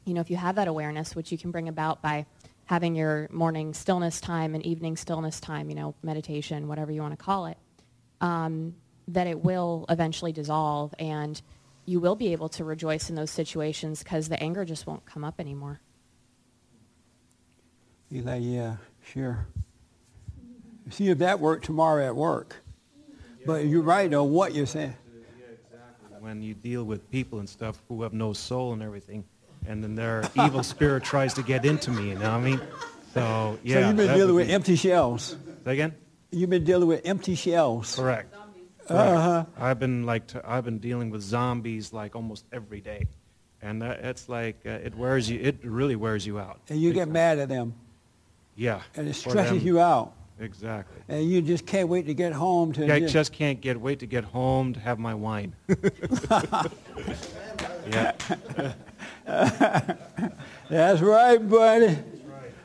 you 0.05 0.13
know, 0.13 0.21
if 0.21 0.29
you 0.29 0.37
have 0.37 0.55
that 0.55 0.67
awareness, 0.67 1.15
which 1.15 1.31
you 1.31 1.37
can 1.37 1.51
bring 1.51 1.67
about 1.67 2.01
by 2.01 2.25
having 2.65 2.95
your 2.95 3.27
morning 3.31 3.73
stillness 3.73 4.21
time 4.21 4.55
and 4.55 4.65
evening 4.65 4.95
stillness 4.95 5.39
time, 5.39 5.69
you 5.69 5.75
know, 5.75 5.93
meditation, 6.03 6.67
whatever 6.67 6.91
you 6.91 7.01
want 7.01 7.17
to 7.17 7.23
call 7.23 7.45
it, 7.45 7.57
um, 8.21 8.75
that 9.07 9.27
it 9.27 9.43
will 9.43 9.85
eventually 9.89 10.31
dissolve 10.31 10.93
and 10.97 11.41
you 11.85 11.99
will 11.99 12.15
be 12.15 12.31
able 12.31 12.47
to 12.47 12.63
rejoice 12.63 13.09
in 13.09 13.15
those 13.15 13.31
situations 13.31 14.03
because 14.03 14.29
the 14.29 14.41
anger 14.41 14.63
just 14.63 14.87
won't 14.87 15.05
come 15.05 15.23
up 15.23 15.39
anymore. 15.39 15.81
He's 18.09 18.23
like, 18.23 18.41
yeah, 18.43 18.77
sure. 19.03 19.47
See 20.89 21.09
if 21.09 21.19
that 21.19 21.39
worked 21.39 21.65
tomorrow 21.65 22.05
at 22.05 22.15
work. 22.15 22.57
But 23.45 23.65
you're 23.65 23.81
right 23.81 24.13
on 24.13 24.31
what 24.31 24.53
you're 24.53 24.65
saying. 24.65 24.95
when 26.19 26.43
you 26.43 26.53
deal 26.53 26.83
with 26.83 27.09
people 27.09 27.39
and 27.39 27.49
stuff 27.49 27.81
who 27.87 28.03
have 28.03 28.13
no 28.13 28.33
soul 28.33 28.73
and 28.73 28.83
everything, 28.83 29.23
and 29.65 29.83
then 29.83 29.95
their 29.95 30.23
evil 30.43 30.63
spirit 30.63 31.03
tries 31.03 31.33
to 31.35 31.43
get 31.43 31.65
into 31.65 31.91
me. 31.91 32.09
You 32.09 32.15
know 32.15 32.21
what 32.21 32.29
I 32.29 32.39
mean? 32.39 32.61
So 33.13 33.59
yeah. 33.63 33.81
so 33.81 33.87
you've 33.87 33.97
been 33.97 34.17
dealing 34.17 34.35
with 34.35 34.47
be- 34.47 34.53
empty 34.53 34.75
shells. 34.75 35.35
Say 35.65 35.73
again? 35.73 35.95
You've 36.31 36.49
been 36.49 36.63
dealing 36.63 36.87
with 36.87 37.01
empty 37.05 37.35
shells. 37.35 37.95
Correct. 37.95 38.33
Uh-huh. 38.87 39.45
I've 39.57 39.79
been 39.79 40.05
like 40.05 40.27
t- 40.27 40.39
I've 40.43 40.65
been 40.65 40.79
dealing 40.79 41.09
with 41.09 41.21
zombies 41.21 41.93
like 41.93 42.15
almost 42.15 42.45
every 42.51 42.81
day, 42.81 43.07
and 43.61 43.81
that, 43.81 43.99
it's 44.03 44.27
like 44.27 44.61
uh, 44.65 44.69
it 44.69 44.95
wears 44.95 45.29
you. 45.29 45.39
It 45.39 45.59
really 45.63 45.95
wears 45.95 46.25
you 46.25 46.39
out. 46.39 46.59
And 46.69 46.81
you 46.81 46.91
get 46.91 47.07
mad 47.07 47.39
at 47.39 47.47
them. 47.49 47.73
Yeah. 48.55 48.81
And 48.95 49.07
it 49.07 49.13
stresses 49.13 49.63
you 49.63 49.79
out. 49.79 50.13
Exactly. 50.39 51.01
And 51.07 51.29
you 51.29 51.41
just 51.41 51.65
can't 51.65 51.87
wait 51.87 52.07
to 52.07 52.13
get 52.13 52.33
home 52.33 52.73
to 52.73 52.91
I 52.91 52.99
just- 52.99 53.13
just 53.13 53.31
can't 53.31 53.61
get 53.61 53.79
wait 53.79 53.99
to 53.99 54.07
get 54.07 54.23
home 54.23 54.73
to 54.73 54.79
have 54.79 54.99
my 54.99 55.13
wine. 55.13 55.55
yeah. 57.91 58.13
That's 60.69 61.01
right, 61.01 61.37
buddy. 61.49 61.97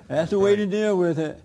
That's 0.09 0.31
the 0.31 0.39
way 0.39 0.57
to 0.57 0.67
deal 0.67 0.97
with 0.97 1.19
it. 1.19 1.41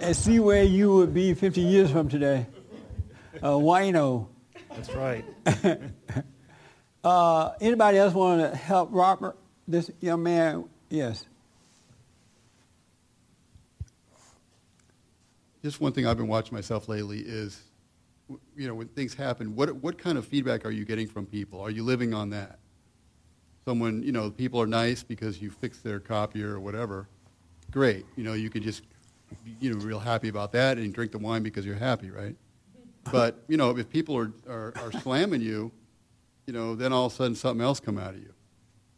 And 0.00 0.16
see 0.16 0.38
where 0.38 0.62
you 0.62 0.94
would 0.94 1.12
be 1.12 1.34
50 1.34 1.60
years 1.60 1.90
from 1.90 2.08
today. 2.08 2.46
A 3.42 3.50
wino. 3.50 4.28
That's 4.70 4.90
right. 4.94 5.24
Uh, 7.04 7.52
anybody 7.60 7.96
else 7.96 8.12
want 8.12 8.40
to 8.40 8.54
help 8.56 8.88
Robert, 8.92 9.36
this 9.68 9.88
young 10.00 10.20
man? 10.22 10.64
Yes. 10.90 11.24
Just 15.62 15.80
one 15.80 15.92
thing 15.92 16.06
I've 16.06 16.16
been 16.16 16.26
watching 16.26 16.54
myself 16.54 16.88
lately 16.88 17.20
is, 17.20 17.62
you 18.56 18.66
know, 18.66 18.74
when 18.74 18.88
things 18.88 19.14
happen, 19.14 19.54
what, 19.54 19.76
what 19.76 19.96
kind 19.96 20.18
of 20.18 20.26
feedback 20.26 20.66
are 20.66 20.70
you 20.72 20.84
getting 20.84 21.06
from 21.06 21.24
people? 21.24 21.60
Are 21.60 21.70
you 21.70 21.84
living 21.84 22.12
on 22.12 22.30
that? 22.30 22.58
Someone, 23.68 24.02
you 24.02 24.12
know, 24.12 24.30
people 24.30 24.58
are 24.62 24.66
nice 24.66 25.02
because 25.02 25.42
you 25.42 25.50
fixed 25.50 25.84
their 25.84 26.00
copier 26.00 26.54
or 26.54 26.58
whatever. 26.58 27.06
Great. 27.70 28.06
You 28.16 28.24
know, 28.24 28.32
you 28.32 28.48
can 28.48 28.62
just, 28.62 28.82
be, 29.44 29.54
you 29.60 29.74
know, 29.74 29.84
real 29.84 29.98
happy 29.98 30.30
about 30.30 30.52
that 30.52 30.78
and 30.78 30.94
drink 30.94 31.12
the 31.12 31.18
wine 31.18 31.42
because 31.42 31.66
you're 31.66 31.74
happy, 31.74 32.08
right? 32.08 32.34
But, 33.12 33.44
you 33.46 33.58
know, 33.58 33.76
if 33.76 33.90
people 33.90 34.16
are, 34.16 34.32
are, 34.48 34.72
are 34.78 34.90
slamming 35.02 35.42
you, 35.42 35.70
you 36.46 36.54
know, 36.54 36.74
then 36.74 36.94
all 36.94 37.04
of 37.04 37.12
a 37.12 37.16
sudden 37.16 37.34
something 37.34 37.62
else 37.62 37.78
come 37.78 37.98
out 37.98 38.14
of 38.14 38.20
you. 38.20 38.32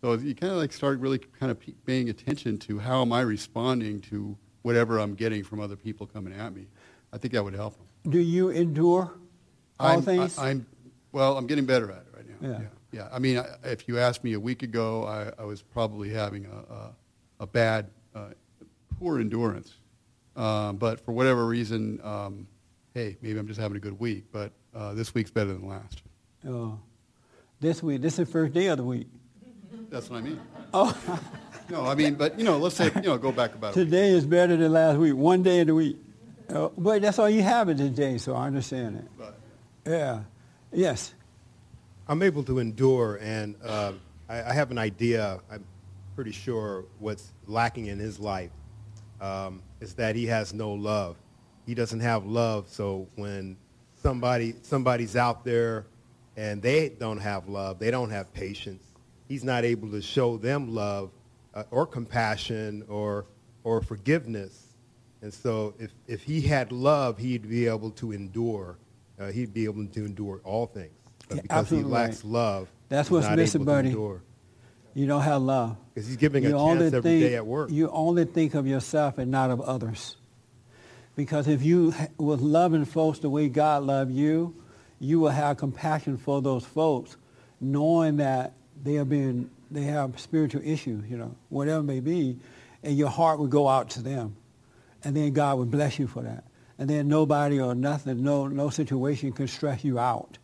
So 0.03 0.13
you 0.13 0.37
kind 0.37 0.53
of 0.53 0.61
like 0.61 0.73
start 0.73 1.01
really 1.01 1.19
kind 1.19 1.51
of 1.51 1.59
paying 1.85 2.09
attention 2.09 2.57
to 2.59 2.79
how 2.79 3.03
am 3.03 3.13
I 3.13 3.23
responding 3.23 4.01
to 4.03 4.39
whatever 4.63 5.01
I'm 5.01 5.17
getting 5.17 5.43
from 5.43 5.59
other 5.59 5.75
people 5.75 6.07
coming 6.07 6.33
at 6.33 6.55
me. 6.55 6.69
I 7.13 7.19
think 7.19 7.35
that 7.35 7.43
would 7.43 7.55
help 7.55 7.77
them. 7.77 8.13
Do 8.13 8.21
you 8.21 8.51
endure 8.51 9.19
all 9.81 9.97
I'm, 9.97 10.03
things? 10.03 10.39
I, 10.39 10.51
am 10.51 10.67
well. 11.11 11.37
I'm 11.37 11.49
getting 11.49 11.67
better 11.67 11.91
at 11.91 12.03
it 12.03 12.07
right 12.15 12.29
now. 12.29 12.49
Yeah. 12.49 12.59
yeah. 12.61 12.67
Yeah. 12.93 13.09
I 13.13 13.19
mean, 13.19 13.39
I, 13.39 13.47
if 13.65 13.89
you 13.89 13.99
asked 13.99 14.25
me 14.25 14.33
a 14.35 14.41
week 14.41 14.63
ago, 14.63 15.05
I, 15.05 15.43
I 15.43 15.45
was 15.45 15.63
probably 15.63 16.11
having 16.11 16.47
a, 16.47 16.73
a, 16.75 16.95
a 17.41 17.47
bad, 17.47 17.91
uh, 18.15 18.29
poor 18.99 19.21
endurance. 19.21 19.75
Um, 20.37 20.77
but 20.77 21.01
for 21.01 21.13
whatever 21.13 21.47
reason, 21.47 22.01
um, 22.03 22.47
hey, 22.95 23.17
maybe 23.23 23.39
I'm 23.39 23.47
just 23.47 23.61
having 23.61 23.77
a 23.77 23.81
good 23.81 23.99
week. 23.99 24.25
But 24.33 24.53
uh, 24.75 24.95
this 24.95 25.13
week's 25.15 25.31
better 25.31 25.53
than 25.53 25.67
last. 25.69 26.03
Oh. 26.47 26.79
This 27.61 27.83
week, 27.83 28.01
this 28.01 28.15
is 28.19 28.27
the 28.27 28.33
first 28.33 28.55
day 28.55 28.67
of 28.69 28.79
the 28.79 28.85
week. 28.85 29.07
That's 29.91 30.09
what 30.09 30.19
I 30.19 30.23
mean. 30.23 30.41
Oh, 30.73 30.97
No, 31.69 31.85
I 31.85 31.97
mean, 31.97 32.15
but 32.15 32.39
you 32.39 32.45
know, 32.45 32.59
let's 32.59 32.77
say 32.77 32.93
you 32.95 33.03
know, 33.03 33.19
go 33.19 33.33
back 33.33 33.55
about 33.55 33.75
a 33.75 33.79
week. 33.81 33.87
today 33.87 34.11
is 34.11 34.25
better 34.25 34.57
than 34.57 34.73
last 34.73 34.99
week. 34.99 35.15
One 35.17 35.43
day 35.43 35.61
of 35.61 35.67
the 35.67 35.75
week. 35.75 35.99
Uh, 36.49 36.69
but 36.79 37.03
that's 37.03 37.19
all 37.19 37.29
you 37.29 37.43
have 37.43 37.69
in 37.69 37.77
today, 37.77 38.17
so 38.19 38.35
I 38.35 38.47
understand 38.47 38.97
it. 38.97 39.05
But 39.19 39.37
Yeah. 39.85 40.21
Yes. 40.73 41.13
I'm 42.11 42.25
able 42.25 42.43
to 42.43 42.59
endure, 42.59 43.21
and 43.23 43.55
uh, 43.65 43.93
I, 44.29 44.43
I 44.43 44.53
have 44.53 44.73
an 44.73 44.79
idea. 44.79 45.39
I'm 45.49 45.65
pretty 46.17 46.33
sure 46.33 46.87
what's 46.99 47.31
lacking 47.47 47.87
in 47.87 48.01
his 48.01 48.19
life 48.19 48.51
um, 49.21 49.63
is 49.79 49.95
that 49.95 50.17
he 50.17 50.27
has 50.27 50.53
no 50.53 50.73
love. 50.73 51.17
He 51.67 51.75
doesn't 51.77 52.01
have 52.01 52.27
love, 52.27 52.67
so 52.69 53.07
when 53.15 53.57
somebody 53.95 54.57
somebody's 54.63 55.15
out 55.15 55.45
there 55.45 55.87
and 56.37 56.61
they 56.61 56.89
don't 56.89 57.21
have 57.21 57.49
love, 57.49 57.79
they 57.79 57.93
don't 57.93 58.11
have 58.11 58.33
patience. 58.33 58.83
He's 59.29 59.45
not 59.45 59.65
able 59.65 59.89
to 59.93 60.03
show 60.03 60.37
them 60.37 60.75
love 60.75 61.13
uh, 61.55 61.63
or 61.71 61.87
compassion 61.87 62.83
or 62.89 63.27
or 63.63 63.83
forgiveness. 63.83 64.75
And 65.23 65.33
so, 65.33 65.75
if 65.79 65.93
if 66.09 66.25
he 66.25 66.41
had 66.41 66.73
love, 66.73 67.19
he'd 67.19 67.49
be 67.49 67.69
able 67.69 67.93
to 67.93 68.11
endure. 68.11 68.79
Uh, 69.17 69.31
he'd 69.31 69.55
be 69.55 69.65
able 69.65 69.87
to 69.87 70.05
endure 70.05 70.41
all 70.43 70.67
things. 70.67 71.00
But 71.31 71.43
because 71.43 71.55
he 71.55 71.59
absolutely 71.59 71.93
lacks 71.93 72.25
right. 72.25 72.33
love, 72.33 72.69
That's 72.89 73.11
what's 73.11 73.29
missing, 73.31 73.65
buddy. 73.65 73.91
You 73.91 75.07
don't 75.07 75.23
have 75.23 75.43
love. 75.43 75.77
Because 75.95 76.09
he's 76.09 76.17
giving 76.17 76.45
a 76.45 76.49
You 76.49 76.55
chance 76.55 76.63
only 76.63 76.87
every 76.87 77.01
think, 77.01 77.23
day 77.23 77.37
at 77.37 77.47
work. 77.47 77.71
You 77.71 77.89
only 77.91 78.25
think 78.25 78.55
of 78.55 78.67
yourself 78.67 79.19
and 79.19 79.31
not 79.31 79.51
of 79.51 79.61
others. 79.61 80.17
Because 81.15 81.47
if 81.47 81.63
you 81.63 81.95
was 82.19 82.41
loving 82.41 82.85
folks 82.85 83.21
the 83.21 83.31
way 83.31 83.49
God 83.49 83.85
loved 83.85 84.11
you, 84.13 84.55
you 84.99 85.21
will 85.21 85.31
have 85.31 85.57
compassion 85.59 86.17
for 86.17 86.43
those 86.43 86.65
folks, 86.65 87.17
knowing 87.61 88.17
that 88.17 88.55
they 88.83 88.99
are 88.99 89.05
being 89.05 89.51
they 89.71 89.83
have 89.83 90.19
spiritual 90.19 90.63
issues, 90.65 91.09
you 91.09 91.17
know, 91.17 91.37
whatever 91.49 91.79
it 91.79 91.85
may 91.85 92.01
be, 92.01 92.39
and 92.83 92.99
your 92.99 93.09
heart 93.09 93.39
would 93.39 93.51
go 93.51 93.69
out 93.69 93.91
to 93.91 94.03
them, 94.03 94.35
and 95.05 95.17
then 95.17 95.33
God 95.33 95.59
would 95.59 95.71
bless 95.71 95.99
you 95.99 96.09
for 96.09 96.23
that, 96.23 96.45
and 96.77 96.91
then 96.91 97.07
nobody 97.07 97.61
or 97.61 97.75
nothing, 97.75 98.23
no 98.23 98.49
no 98.49 98.71
situation 98.71 99.33
can 99.33 99.47
stress 99.47 99.85
you 99.85 99.99
out. 99.99 100.39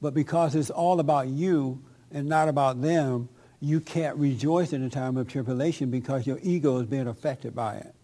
But 0.00 0.14
because 0.14 0.54
it's 0.54 0.70
all 0.70 1.00
about 1.00 1.28
you 1.28 1.82
and 2.10 2.28
not 2.28 2.48
about 2.48 2.80
them, 2.80 3.28
you 3.60 3.80
can't 3.80 4.16
rejoice 4.16 4.72
in 4.72 4.82
the 4.82 4.88
time 4.88 5.16
of 5.16 5.28
tribulation 5.28 5.90
because 5.90 6.26
your 6.26 6.38
ego 6.42 6.78
is 6.78 6.86
being 6.86 7.06
affected 7.06 7.54
by 7.54 7.76
it. 7.76 7.94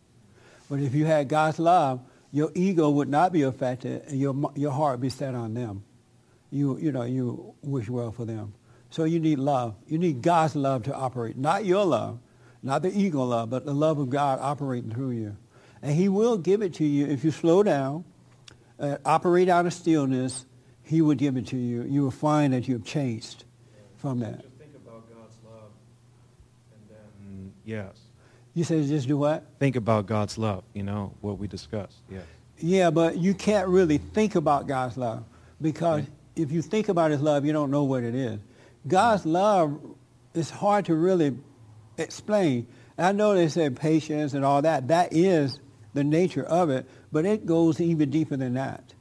But 0.68 0.80
if 0.80 0.94
you 0.94 1.06
had 1.06 1.28
God's 1.28 1.58
love, 1.58 2.00
your 2.32 2.50
ego 2.54 2.90
would 2.90 3.08
not 3.08 3.32
be 3.32 3.42
affected 3.42 4.02
and 4.08 4.20
your, 4.20 4.52
your 4.54 4.72
heart 4.72 5.00
be 5.00 5.08
set 5.08 5.34
on 5.34 5.54
them. 5.54 5.84
you 6.50 6.76
you 6.78 6.92
know 6.92 7.04
you 7.04 7.54
wish 7.62 7.88
well 7.88 8.12
for 8.12 8.24
them. 8.24 8.52
So 8.90 9.04
you 9.04 9.18
need 9.18 9.38
love. 9.38 9.74
You 9.88 9.98
need 9.98 10.22
God's 10.22 10.56
love 10.56 10.84
to 10.84 10.94
operate, 10.94 11.36
not 11.36 11.64
your 11.64 11.84
love, 11.84 12.18
not 12.62 12.82
the 12.82 12.90
ego 12.96 13.24
love, 13.24 13.50
but 13.50 13.64
the 13.64 13.74
love 13.74 13.98
of 13.98 14.10
God 14.10 14.38
operating 14.40 14.90
through 14.90 15.12
you. 15.12 15.36
And 15.82 15.94
He 15.94 16.08
will 16.08 16.36
give 16.36 16.62
it 16.62 16.74
to 16.74 16.84
you 16.84 17.06
if 17.06 17.24
you 17.24 17.30
slow 17.30 17.62
down, 17.62 18.04
uh, 18.78 18.98
operate 19.04 19.48
out 19.48 19.66
of 19.66 19.72
stillness. 19.72 20.44
He 20.86 21.02
will 21.02 21.16
give 21.16 21.36
it 21.36 21.48
to 21.48 21.56
you. 21.56 21.82
You 21.82 22.02
will 22.04 22.12
find 22.12 22.52
that 22.52 22.68
you 22.68 22.74
have 22.74 22.84
changed 22.84 23.42
from 23.96 24.20
that. 24.20 24.40
Just 24.42 24.54
think 24.54 24.70
about 24.76 25.02
God's 25.12 25.36
love, 25.44 25.70
and 26.72 26.88
then 26.88 27.48
mm, 27.48 27.50
yes, 27.64 27.98
You 28.54 28.62
said 28.62 28.86
just 28.86 29.08
do 29.08 29.18
what? 29.18 29.44
think 29.58 29.74
about 29.74 30.06
God's 30.06 30.38
love. 30.38 30.62
You 30.74 30.84
know 30.84 31.12
what 31.20 31.38
we 31.38 31.48
discussed. 31.48 31.96
Yes. 32.08 32.22
Yeah, 32.58 32.90
but 32.90 33.18
you 33.18 33.34
can't 33.34 33.66
really 33.68 33.98
think 33.98 34.36
about 34.36 34.68
God's 34.68 34.96
love 34.96 35.24
because 35.60 36.04
if 36.36 36.52
you 36.52 36.62
think 36.62 36.88
about 36.88 37.10
his 37.10 37.20
love, 37.20 37.44
you 37.44 37.52
don't 37.52 37.72
know 37.72 37.82
what 37.82 38.04
it 38.04 38.14
is. 38.14 38.38
God's 38.86 39.26
love 39.26 39.80
is 40.34 40.50
hard 40.50 40.84
to 40.84 40.94
really 40.94 41.36
explain. 41.98 42.68
I 42.96 43.10
know 43.10 43.34
they 43.34 43.48
say 43.48 43.68
patience 43.70 44.34
and 44.34 44.44
all 44.44 44.62
that. 44.62 44.86
That 44.86 45.12
is 45.12 45.58
the 45.94 46.04
nature 46.04 46.44
of 46.44 46.70
it, 46.70 46.86
but 47.10 47.26
it 47.26 47.44
goes 47.44 47.80
even 47.80 48.10
deeper 48.10 48.36
than 48.36 48.54
that 48.54 48.94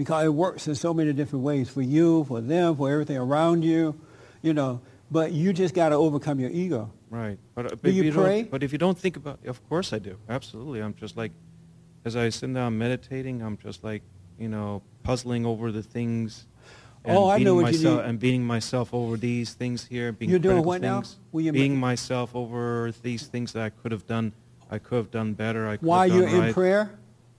because 0.00 0.24
it 0.24 0.30
works 0.32 0.66
in 0.66 0.74
so 0.74 0.94
many 0.94 1.12
different 1.12 1.44
ways 1.44 1.68
for 1.68 1.82
you, 1.82 2.24
for 2.24 2.40
them, 2.40 2.74
for 2.74 2.90
everything 2.90 3.18
around 3.18 3.62
you, 3.62 3.94
you 4.40 4.54
know. 4.54 4.80
But 5.10 5.32
you 5.32 5.52
just 5.52 5.74
got 5.74 5.90
to 5.90 5.96
overcome 5.96 6.40
your 6.40 6.48
ego. 6.48 6.90
Right. 7.10 7.38
But, 7.54 7.66
uh, 7.72 7.76
Do 7.82 7.90
you 7.90 8.10
don't- 8.10 8.24
pray? 8.24 8.42
But 8.44 8.62
if 8.62 8.72
you 8.72 8.78
don't 8.78 8.96
think 8.96 9.16
about, 9.18 9.44
of 9.44 9.60
course 9.68 9.92
I 9.92 9.98
do. 9.98 10.16
Absolutely. 10.26 10.80
I'm 10.80 10.94
just 10.94 11.18
like, 11.18 11.32
as 12.06 12.16
I 12.16 12.30
sit 12.30 12.54
down 12.54 12.78
meditating, 12.78 13.42
I'm 13.42 13.58
just 13.58 13.84
like, 13.84 14.00
you 14.38 14.48
know, 14.48 14.80
puzzling 15.02 15.44
over 15.44 15.70
the 15.70 15.82
things. 15.82 16.46
And 17.04 17.16
Oh, 17.18 17.28
I 17.28 17.36
know 17.38 17.54
what 17.56 17.72
you 17.72 17.78
myself, 17.78 18.00
need. 18.02 18.08
And 18.08 18.18
beating 18.18 18.44
myself 18.44 18.94
over 18.94 19.18
these 19.18 19.52
things 19.52 19.84
here. 19.84 20.12
Being 20.12 20.30
You're 20.30 20.38
doing 20.38 20.62
what 20.64 20.80
now? 20.80 21.00
things, 21.02 21.18
Will 21.32 21.42
you 21.42 21.52
beating 21.52 21.76
myself 21.78 22.34
over 22.34 22.90
these 23.02 23.26
things 23.26 23.52
that 23.52 23.62
I 23.62 23.68
could 23.68 23.92
have 23.92 24.06
done. 24.06 24.32
I 24.70 24.78
could 24.78 24.96
have 24.96 25.10
done 25.10 25.34
better. 25.34 25.68
I 25.68 25.76
could 25.76 25.86
While 25.86 26.08
have 26.08 26.16
you're 26.16 26.30
done 26.30 26.48
in 26.48 26.54
prayer, 26.54 26.90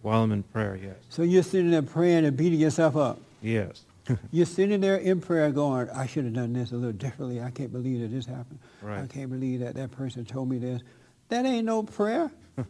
While 0.01 0.23
I'm 0.23 0.31
in 0.31 0.43
prayer, 0.43 0.79
yes. 0.81 0.95
so 1.09 1.21
you're 1.21 1.43
sitting 1.43 1.71
there 1.71 1.81
praying 1.81 2.25
and 2.25 2.35
beating 2.35 2.59
yourself 2.59 2.95
up. 2.95 3.19
Yes. 3.41 3.83
You're 4.31 4.45
sitting 4.45 4.81
there 4.81 4.97
in 4.97 5.21
prayer 5.21 5.51
going, 5.51 5.89
I 5.91 6.07
should 6.07 6.25
have 6.25 6.33
done 6.33 6.53
this 6.53 6.71
a 6.71 6.75
little 6.75 6.91
differently. 6.91 7.41
I 7.41 7.51
can't 7.51 7.71
believe 7.71 8.01
that 8.01 8.07
this 8.07 8.25
happened. 8.25 8.59
Right. 8.81 8.99
I 9.03 9.07
can't 9.07 9.29
believe 9.29 9.59
that 9.59 9.75
that 9.75 9.91
person 9.91 10.25
told 10.25 10.49
me 10.49 10.57
this. 10.57 10.81
That 11.29 11.45
ain't 11.45 11.65
no 11.65 11.83
prayer. 11.83 12.31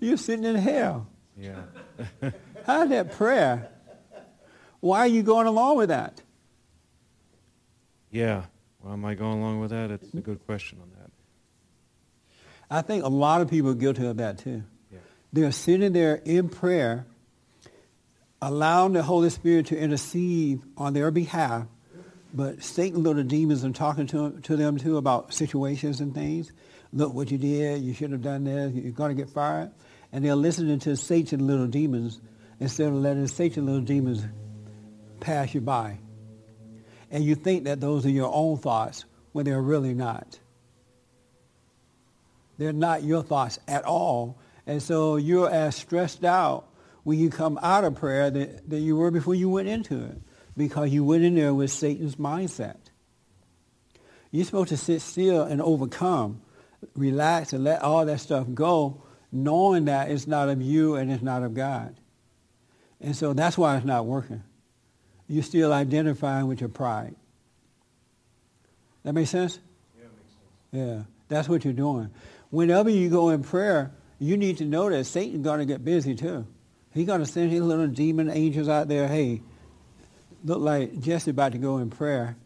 You're 0.00 0.16
sitting 0.16 0.44
in 0.44 0.56
hell. 0.56 1.06
Yeah. 1.36 1.62
How's 2.66 2.88
that 2.90 3.12
prayer? 3.12 3.70
Why 4.80 5.00
are 5.00 5.06
you 5.06 5.22
going 5.22 5.46
along 5.46 5.76
with 5.76 5.88
that? 5.88 6.20
Yeah. 8.10 8.44
Well, 8.80 8.92
am 8.92 9.04
I 9.04 9.14
going 9.14 9.38
along 9.38 9.60
with 9.60 9.70
that? 9.70 9.90
It's 9.90 10.12
a 10.14 10.20
good 10.20 10.44
question 10.46 10.78
on 10.80 10.90
that. 10.98 11.10
I 12.70 12.82
think 12.82 13.04
a 13.04 13.08
lot 13.08 13.40
of 13.40 13.48
people 13.48 13.70
are 13.70 13.74
guilty 13.74 14.06
of 14.06 14.18
that 14.18 14.38
too. 14.38 14.62
Yeah. 15.32 15.40
They're 15.42 15.52
sitting 15.52 15.92
there 15.92 16.16
in 16.24 16.48
prayer, 16.48 17.06
allowing 18.40 18.92
the 18.92 19.02
Holy 19.02 19.30
Spirit 19.30 19.66
to 19.66 19.78
intercede 19.78 20.62
on 20.76 20.94
their 20.94 21.10
behalf, 21.10 21.66
but 22.32 22.62
Satan 22.62 23.02
little 23.02 23.22
demons 23.22 23.64
are 23.64 23.70
talking 23.70 24.06
to, 24.08 24.38
to 24.42 24.56
them 24.56 24.76
too 24.76 24.96
about 24.96 25.32
situations 25.32 26.00
and 26.00 26.14
things. 26.14 26.52
Look 26.92 27.14
what 27.14 27.30
you 27.30 27.38
did. 27.38 27.82
You 27.82 27.94
should 27.94 28.12
have 28.12 28.22
done 28.22 28.44
this. 28.44 28.72
You're 28.74 28.92
going 28.92 29.14
to 29.14 29.22
get 29.22 29.32
fired. 29.32 29.70
And 30.12 30.24
they're 30.24 30.34
listening 30.34 30.78
to 30.80 30.96
Satan 30.96 31.46
little 31.46 31.66
demons 31.66 32.20
instead 32.60 32.88
of 32.88 32.94
letting 32.94 33.26
Satan 33.26 33.66
little 33.66 33.82
demons 33.82 34.24
pass 35.20 35.54
you 35.54 35.60
by. 35.60 35.98
And 37.10 37.24
you 37.24 37.34
think 37.34 37.64
that 37.64 37.80
those 37.80 38.04
are 38.06 38.10
your 38.10 38.32
own 38.32 38.58
thoughts 38.58 39.04
when 39.32 39.44
they're 39.44 39.60
really 39.60 39.94
not. 39.94 40.38
They're 42.58 42.72
not 42.72 43.02
your 43.02 43.22
thoughts 43.22 43.58
at 43.68 43.84
all. 43.84 44.36
And 44.68 44.82
so 44.82 45.16
you're 45.16 45.50
as 45.50 45.74
stressed 45.74 46.26
out 46.26 46.68
when 47.02 47.18
you 47.18 47.30
come 47.30 47.58
out 47.62 47.84
of 47.84 47.94
prayer 47.94 48.30
that, 48.30 48.68
that 48.68 48.78
you 48.80 48.96
were 48.96 49.10
before 49.10 49.34
you 49.34 49.48
went 49.48 49.66
into 49.66 50.04
it 50.04 50.18
because 50.58 50.90
you 50.90 51.04
went 51.04 51.24
in 51.24 51.36
there 51.36 51.54
with 51.54 51.70
Satan's 51.70 52.16
mindset. 52.16 52.76
You're 54.30 54.44
supposed 54.44 54.68
to 54.68 54.76
sit 54.76 55.00
still 55.00 55.42
and 55.42 55.62
overcome, 55.62 56.42
relax 56.94 57.54
and 57.54 57.64
let 57.64 57.80
all 57.80 58.04
that 58.04 58.20
stuff 58.20 58.46
go, 58.52 59.02
knowing 59.32 59.86
that 59.86 60.10
it's 60.10 60.26
not 60.26 60.50
of 60.50 60.60
you 60.60 60.96
and 60.96 61.10
it's 61.10 61.22
not 61.22 61.42
of 61.42 61.54
God. 61.54 61.96
And 63.00 63.16
so 63.16 63.32
that's 63.32 63.56
why 63.56 63.74
it's 63.78 63.86
not 63.86 64.04
working. 64.04 64.42
You're 65.28 65.44
still 65.44 65.72
identifying 65.72 66.46
with 66.46 66.60
your 66.60 66.68
pride. 66.68 67.16
That 69.04 69.14
make 69.14 69.28
sense? 69.28 69.60
Yeah, 70.72 71.04
that's 71.28 71.48
what 71.48 71.64
you're 71.64 71.72
doing. 71.72 72.10
Whenever 72.50 72.90
you 72.90 73.08
go 73.08 73.30
in 73.30 73.42
prayer, 73.42 73.92
you 74.18 74.36
need 74.36 74.58
to 74.58 74.64
know 74.64 74.90
that 74.90 75.04
Satan's 75.04 75.44
going 75.44 75.60
to 75.60 75.66
get 75.66 75.84
busy 75.84 76.14
too. 76.14 76.46
He's 76.92 77.06
going 77.06 77.20
to 77.20 77.26
send 77.26 77.50
his 77.50 77.62
little 77.62 77.86
demon 77.86 78.30
angels 78.30 78.68
out 78.68 78.88
there. 78.88 79.06
Hey, 79.06 79.40
look 80.44 80.60
like 80.60 81.00
Jesse 81.00 81.30
about 81.30 81.52
to 81.52 81.58
go 81.58 81.78
in 81.78 81.90
prayer. 81.90 82.36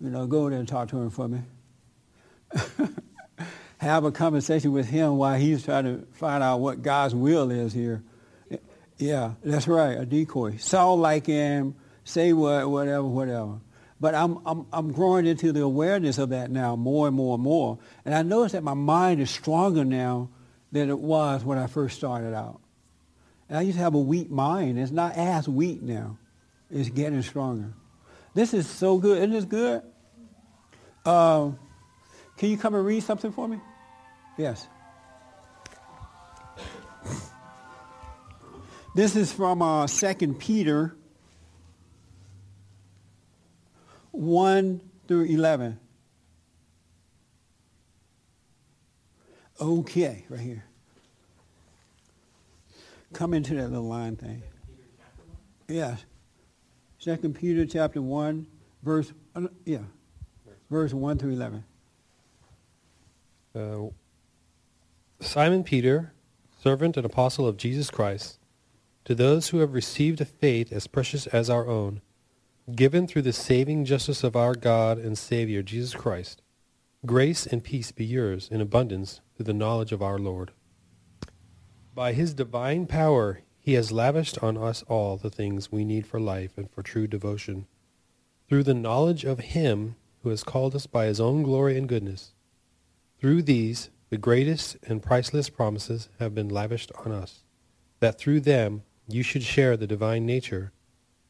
You 0.00 0.10
know, 0.10 0.26
go 0.26 0.48
there 0.48 0.58
and 0.58 0.68
talk 0.68 0.88
to 0.90 0.98
him 0.98 1.10
for 1.10 1.28
me. 1.28 1.40
Have 3.78 4.04
a 4.04 4.12
conversation 4.12 4.72
with 4.72 4.86
him 4.86 5.18
while 5.18 5.38
he's 5.38 5.64
trying 5.64 5.84
to 5.84 6.06
find 6.12 6.42
out 6.42 6.60
what 6.60 6.82
God's 6.82 7.14
will 7.14 7.50
is 7.50 7.72
here. 7.72 8.02
Yeah, 8.96 9.32
that's 9.42 9.66
right, 9.66 9.98
a 9.98 10.06
decoy. 10.06 10.56
Sound 10.56 11.02
like 11.02 11.26
him, 11.26 11.74
say 12.04 12.32
what, 12.32 12.70
whatever, 12.70 13.02
whatever. 13.02 13.58
But 14.00 14.14
I'm, 14.14 14.38
I'm, 14.46 14.66
I'm 14.72 14.92
growing 14.92 15.26
into 15.26 15.52
the 15.52 15.62
awareness 15.62 16.18
of 16.18 16.30
that 16.30 16.50
now 16.50 16.76
more 16.76 17.08
and 17.08 17.16
more 17.16 17.34
and 17.34 17.42
more. 17.42 17.78
And 18.04 18.14
I 18.14 18.22
notice 18.22 18.52
that 18.52 18.62
my 18.62 18.74
mind 18.74 19.20
is 19.20 19.30
stronger 19.30 19.84
now 19.84 20.30
than 20.74 20.90
it 20.90 20.98
was 20.98 21.44
when 21.44 21.56
I 21.56 21.68
first 21.68 21.96
started 21.96 22.34
out. 22.34 22.60
And 23.48 23.56
I 23.56 23.62
used 23.62 23.78
to 23.78 23.82
have 23.84 23.94
a 23.94 24.00
weak 24.00 24.28
mind. 24.28 24.76
It's 24.76 24.90
not 24.90 25.14
as 25.16 25.48
weak 25.48 25.80
now. 25.80 26.18
It's 26.68 26.88
getting 26.88 27.22
stronger. 27.22 27.72
This 28.34 28.52
is 28.52 28.68
so 28.68 28.98
good. 28.98 29.18
Isn't 29.18 29.30
this 29.30 29.44
good? 29.44 29.82
Uh, 31.06 31.52
can 32.36 32.50
you 32.50 32.58
come 32.58 32.74
and 32.74 32.84
read 32.84 33.04
something 33.04 33.30
for 33.30 33.46
me? 33.46 33.60
Yes. 34.36 34.66
This 38.96 39.14
is 39.14 39.32
from 39.32 39.62
uh, 39.62 39.86
2 39.86 40.34
Peter 40.40 40.96
1 44.10 44.80
through 45.06 45.24
11. 45.24 45.78
Okay, 49.60 50.24
right 50.28 50.40
here. 50.40 50.64
Come 53.12 53.32
into 53.34 53.54
that 53.54 53.68
little 53.68 53.88
line 53.88 54.16
thing. 54.16 54.42
Yes. 55.68 56.04
Second 56.98 57.34
Peter 57.34 57.64
chapter 57.64 58.02
1, 58.02 58.46
verse, 58.82 59.12
uh, 59.36 59.46
yeah, 59.64 59.78
verse 60.70 60.92
1 60.92 61.18
through 61.18 61.32
11. 61.32 61.64
Uh, 63.54 63.90
Simon 65.20 65.62
Peter, 65.62 66.12
servant 66.60 66.96
and 66.96 67.06
apostle 67.06 67.46
of 67.46 67.56
Jesus 67.56 67.90
Christ, 67.90 68.38
to 69.04 69.14
those 69.14 69.50
who 69.50 69.58
have 69.58 69.74
received 69.74 70.20
a 70.20 70.24
faith 70.24 70.72
as 70.72 70.86
precious 70.86 71.26
as 71.28 71.48
our 71.48 71.68
own, 71.68 72.00
given 72.74 73.06
through 73.06 73.22
the 73.22 73.32
saving 73.32 73.84
justice 73.84 74.24
of 74.24 74.34
our 74.34 74.54
God 74.54 74.98
and 74.98 75.16
Savior 75.16 75.62
Jesus 75.62 75.94
Christ, 75.94 76.42
grace 77.06 77.46
and 77.46 77.62
peace 77.62 77.92
be 77.92 78.04
yours 78.04 78.48
in 78.50 78.62
abundance 78.62 79.20
through 79.36 79.44
the 79.44 79.52
knowledge 79.52 79.92
of 79.92 80.02
our 80.02 80.18
Lord. 80.18 80.52
By 81.94 82.12
his 82.12 82.32
divine 82.32 82.86
power, 82.86 83.40
he 83.60 83.74
has 83.74 83.92
lavished 83.92 84.42
on 84.42 84.56
us 84.56 84.82
all 84.88 85.16
the 85.16 85.30
things 85.30 85.70
we 85.70 85.84
need 85.84 86.06
for 86.06 86.18
life 86.18 86.56
and 86.56 86.70
for 86.70 86.82
true 86.82 87.06
devotion, 87.06 87.66
through 88.48 88.62
the 88.62 88.74
knowledge 88.74 89.24
of 89.24 89.40
him 89.40 89.96
who 90.22 90.30
has 90.30 90.42
called 90.42 90.74
us 90.74 90.86
by 90.86 91.04
his 91.04 91.20
own 91.20 91.42
glory 91.42 91.76
and 91.76 91.88
goodness. 91.88 92.32
Through 93.18 93.42
these, 93.42 93.90
the 94.08 94.16
greatest 94.16 94.76
and 94.86 95.02
priceless 95.02 95.50
promises 95.50 96.08
have 96.18 96.34
been 96.34 96.48
lavished 96.48 96.90
on 97.04 97.12
us, 97.12 97.44
that 98.00 98.18
through 98.18 98.40
them 98.40 98.82
you 99.06 99.22
should 99.22 99.42
share 99.42 99.76
the 99.76 99.86
divine 99.86 100.24
nature 100.24 100.72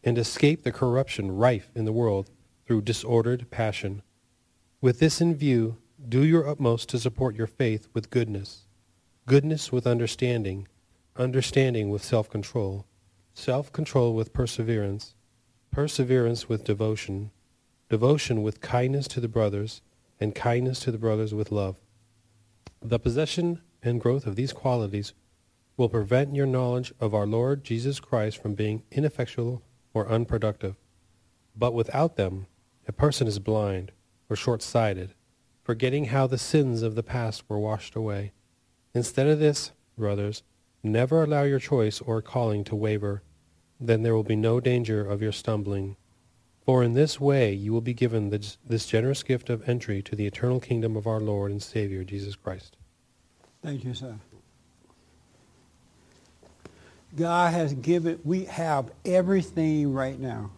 and 0.04 0.18
escape 0.18 0.62
the 0.62 0.72
corruption 0.72 1.32
rife 1.32 1.70
in 1.74 1.84
the 1.84 1.92
world 1.92 2.30
through 2.66 2.82
disordered 2.82 3.50
passion. 3.50 4.02
With 4.84 4.98
this 4.98 5.22
in 5.22 5.34
view, 5.34 5.78
do 6.10 6.22
your 6.22 6.46
utmost 6.46 6.90
to 6.90 6.98
support 6.98 7.36
your 7.36 7.46
faith 7.46 7.88
with 7.94 8.10
goodness, 8.10 8.66
goodness 9.24 9.72
with 9.72 9.86
understanding, 9.86 10.68
understanding 11.16 11.88
with 11.88 12.04
self-control, 12.04 12.84
self-control 13.32 14.14
with 14.14 14.34
perseverance, 14.34 15.14
perseverance 15.70 16.50
with 16.50 16.64
devotion, 16.64 17.30
devotion 17.88 18.42
with 18.42 18.60
kindness 18.60 19.08
to 19.08 19.20
the 19.20 19.26
brothers, 19.26 19.80
and 20.20 20.34
kindness 20.34 20.80
to 20.80 20.92
the 20.92 20.98
brothers 20.98 21.32
with 21.32 21.50
love. 21.50 21.80
The 22.82 22.98
possession 22.98 23.62
and 23.82 23.98
growth 23.98 24.26
of 24.26 24.36
these 24.36 24.52
qualities 24.52 25.14
will 25.78 25.88
prevent 25.88 26.34
your 26.34 26.44
knowledge 26.44 26.92
of 27.00 27.14
our 27.14 27.26
Lord 27.26 27.64
Jesus 27.64 28.00
Christ 28.00 28.36
from 28.36 28.52
being 28.52 28.82
ineffectual 28.90 29.62
or 29.94 30.06
unproductive. 30.10 30.76
But 31.56 31.72
without 31.72 32.16
them, 32.16 32.48
a 32.86 32.92
person 32.92 33.26
is 33.26 33.38
blind 33.38 33.90
or 34.34 34.36
short-sighted, 34.36 35.14
forgetting 35.62 36.06
how 36.06 36.26
the 36.26 36.36
sins 36.36 36.82
of 36.82 36.96
the 36.96 37.04
past 37.04 37.44
were 37.48 37.58
washed 37.58 37.94
away. 37.94 38.32
Instead 38.92 39.28
of 39.28 39.38
this, 39.38 39.70
brothers, 39.96 40.42
never 40.82 41.22
allow 41.22 41.44
your 41.44 41.60
choice 41.60 42.00
or 42.00 42.20
calling 42.20 42.64
to 42.64 42.74
waver. 42.74 43.22
Then 43.78 44.02
there 44.02 44.12
will 44.12 44.24
be 44.24 44.34
no 44.34 44.58
danger 44.58 45.08
of 45.08 45.22
your 45.22 45.30
stumbling. 45.30 45.94
For 46.66 46.82
in 46.82 46.94
this 46.94 47.20
way 47.20 47.52
you 47.52 47.72
will 47.72 47.80
be 47.80 47.94
given 47.94 48.30
this 48.30 48.86
generous 48.86 49.22
gift 49.22 49.50
of 49.50 49.68
entry 49.68 50.02
to 50.02 50.16
the 50.16 50.26
eternal 50.26 50.58
kingdom 50.58 50.96
of 50.96 51.06
our 51.06 51.20
Lord 51.20 51.52
and 51.52 51.62
Savior, 51.62 52.02
Jesus 52.02 52.34
Christ. 52.34 52.76
Thank 53.62 53.84
you, 53.84 53.94
sir. 53.94 54.16
God 57.14 57.54
has 57.54 57.72
given, 57.72 58.18
we 58.24 58.46
have 58.46 58.90
everything 59.04 59.92
right 59.92 60.18
now. 60.18 60.50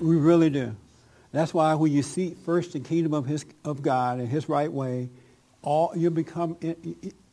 We 0.00 0.14
really 0.14 0.50
do. 0.50 0.76
That's 1.34 1.52
why 1.52 1.74
when 1.74 1.90
you 1.90 2.04
seek 2.04 2.38
first 2.38 2.74
the 2.74 2.80
kingdom 2.80 3.12
of 3.12 3.26
his 3.26 3.44
of 3.64 3.82
God 3.82 4.20
and 4.20 4.28
his 4.28 4.48
right 4.48 4.72
way, 4.72 5.10
all 5.62 5.92
you 5.96 6.08
become 6.12 6.56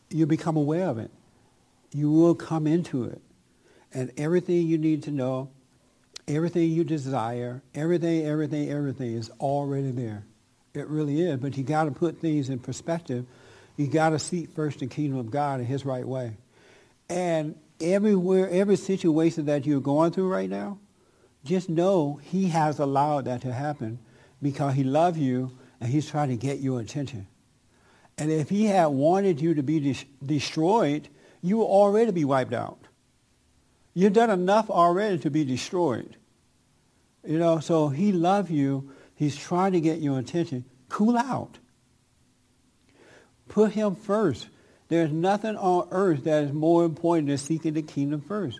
you 0.09 0.25
become 0.25 0.57
aware 0.57 0.87
of 0.87 0.97
it. 0.97 1.11
You 1.93 2.11
will 2.11 2.33
come 2.33 2.65
into 2.65 3.03
it. 3.03 3.21
And 3.93 4.11
everything 4.17 4.65
you 4.65 4.79
need 4.79 5.03
to 5.03 5.11
know, 5.11 5.51
everything 6.27 6.71
you 6.71 6.83
desire, 6.83 7.61
everything, 7.75 8.25
everything, 8.25 8.71
everything 8.71 9.13
is 9.13 9.29
already 9.39 9.91
there. 9.91 10.25
It 10.73 10.87
really 10.87 11.21
is. 11.21 11.37
But 11.37 11.55
you 11.55 11.63
got 11.63 11.83
to 11.83 11.91
put 11.91 12.19
things 12.19 12.49
in 12.49 12.57
perspective. 12.57 13.27
You 13.77 13.85
got 13.85 14.09
to 14.09 14.19
seek 14.19 14.49
first 14.55 14.79
the 14.79 14.87
kingdom 14.87 15.19
of 15.19 15.29
God 15.29 15.59
in 15.59 15.67
his 15.67 15.85
right 15.85 16.07
way. 16.07 16.37
And 17.07 17.55
everywhere, 17.79 18.49
every 18.49 18.77
situation 18.77 19.45
that 19.45 19.67
you're 19.67 19.79
going 19.79 20.11
through 20.11 20.29
right 20.29 20.49
now, 20.49 20.79
just 21.43 21.69
know 21.69 22.19
he 22.23 22.49
has 22.49 22.79
allowed 22.79 23.25
that 23.25 23.41
to 23.41 23.53
happen 23.53 23.99
because 24.41 24.75
he 24.75 24.83
loves 24.83 25.17
you 25.17 25.51
and 25.79 25.89
he's 25.89 26.09
trying 26.09 26.29
to 26.29 26.37
get 26.37 26.59
your 26.59 26.79
attention. 26.79 27.27
And 28.17 28.31
if 28.31 28.49
he 28.49 28.65
had 28.65 28.87
wanted 28.87 29.41
you 29.41 29.55
to 29.55 29.63
be 29.63 29.79
de- 29.79 30.07
destroyed, 30.23 31.07
you 31.41 31.57
will 31.57 31.65
already 31.65 32.11
be 32.11 32.25
wiped 32.25 32.53
out. 32.53 32.79
You've 33.93 34.13
done 34.13 34.29
enough 34.29 34.69
already 34.69 35.17
to 35.19 35.29
be 35.29 35.43
destroyed. 35.43 36.15
You 37.25 37.39
know, 37.39 37.59
so 37.59 37.89
he 37.89 38.11
loves 38.11 38.51
you. 38.51 38.91
He's 39.15 39.35
trying 39.35 39.73
to 39.73 39.81
get 39.81 39.99
your 39.99 40.19
attention. 40.19 40.65
Cool 40.89 41.17
out. 41.17 41.57
Put 43.47 43.73
him 43.73 43.95
first. 43.95 44.47
There's 44.87 45.11
nothing 45.11 45.55
on 45.57 45.87
earth 45.91 46.23
that 46.25 46.43
is 46.43 46.53
more 46.53 46.85
important 46.85 47.27
than 47.27 47.37
seeking 47.37 47.73
the 47.73 47.81
kingdom 47.81 48.21
first. 48.21 48.59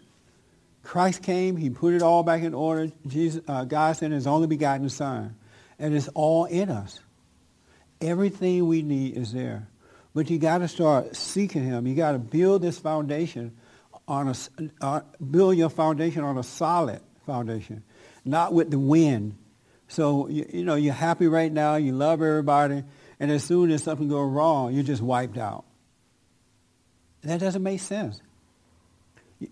Christ 0.84 1.24
came. 1.24 1.58
He 1.58 1.70
put 1.70 1.94
it 1.94 2.02
all 2.02 2.24
back 2.24 2.42
in 2.42 2.54
order. 2.54 2.92
Jesus, 3.08 3.42
uh, 3.48 3.66
God 3.66 3.96
sent 3.96 4.14
his 4.14 4.28
only 4.28 4.48
begotten 4.48 4.90
Son. 4.90 5.36
And 5.80 5.96
it's 5.96 6.10
all 6.10 6.46
in 6.46 6.70
us. 6.70 7.00
Everything 8.00 8.68
we 8.68 8.82
need 8.82 9.18
is 9.18 9.32
there. 9.32 9.68
But 10.14 10.30
you 10.30 10.38
got 10.38 10.60
to 10.60 10.68
start 10.68 11.16
seeking 11.16 11.64
him. 11.64 11.88
You 11.88 11.96
got 11.96 12.12
to 12.14 12.20
build 12.20 12.62
this 12.62 12.78
foundation 12.78 13.56
on 14.08 14.28
a, 14.28 14.36
uh, 14.82 15.02
build 15.30 15.58
your 15.58 15.70
foundation 15.70 16.24
on 16.24 16.38
a 16.38 16.44
solid 16.44 17.00
foundation, 17.26 17.84
not 18.26 18.54
with 18.54 18.70
the 18.70 18.80
wind. 18.80 19.38
So, 19.88 20.28
you, 20.28 20.46
you 20.52 20.64
know, 20.64 20.76
you're 20.76 20.94
happy 20.94 21.28
right 21.28 21.52
now, 21.52 21.76
you 21.76 21.94
love 21.94 22.22
everybody, 22.22 22.84
and 23.20 23.32
as 23.32 23.44
soon 23.44 23.72
as 23.72 23.84
something 23.84 24.10
goes 24.10 24.30
wrong, 24.30 24.74
you're 24.74 24.84
just 24.84 25.02
wiped 25.02 25.38
out. 25.38 25.64
That 27.22 27.40
doesn't 27.40 27.64
make 27.64 27.80
sense. 27.80 28.20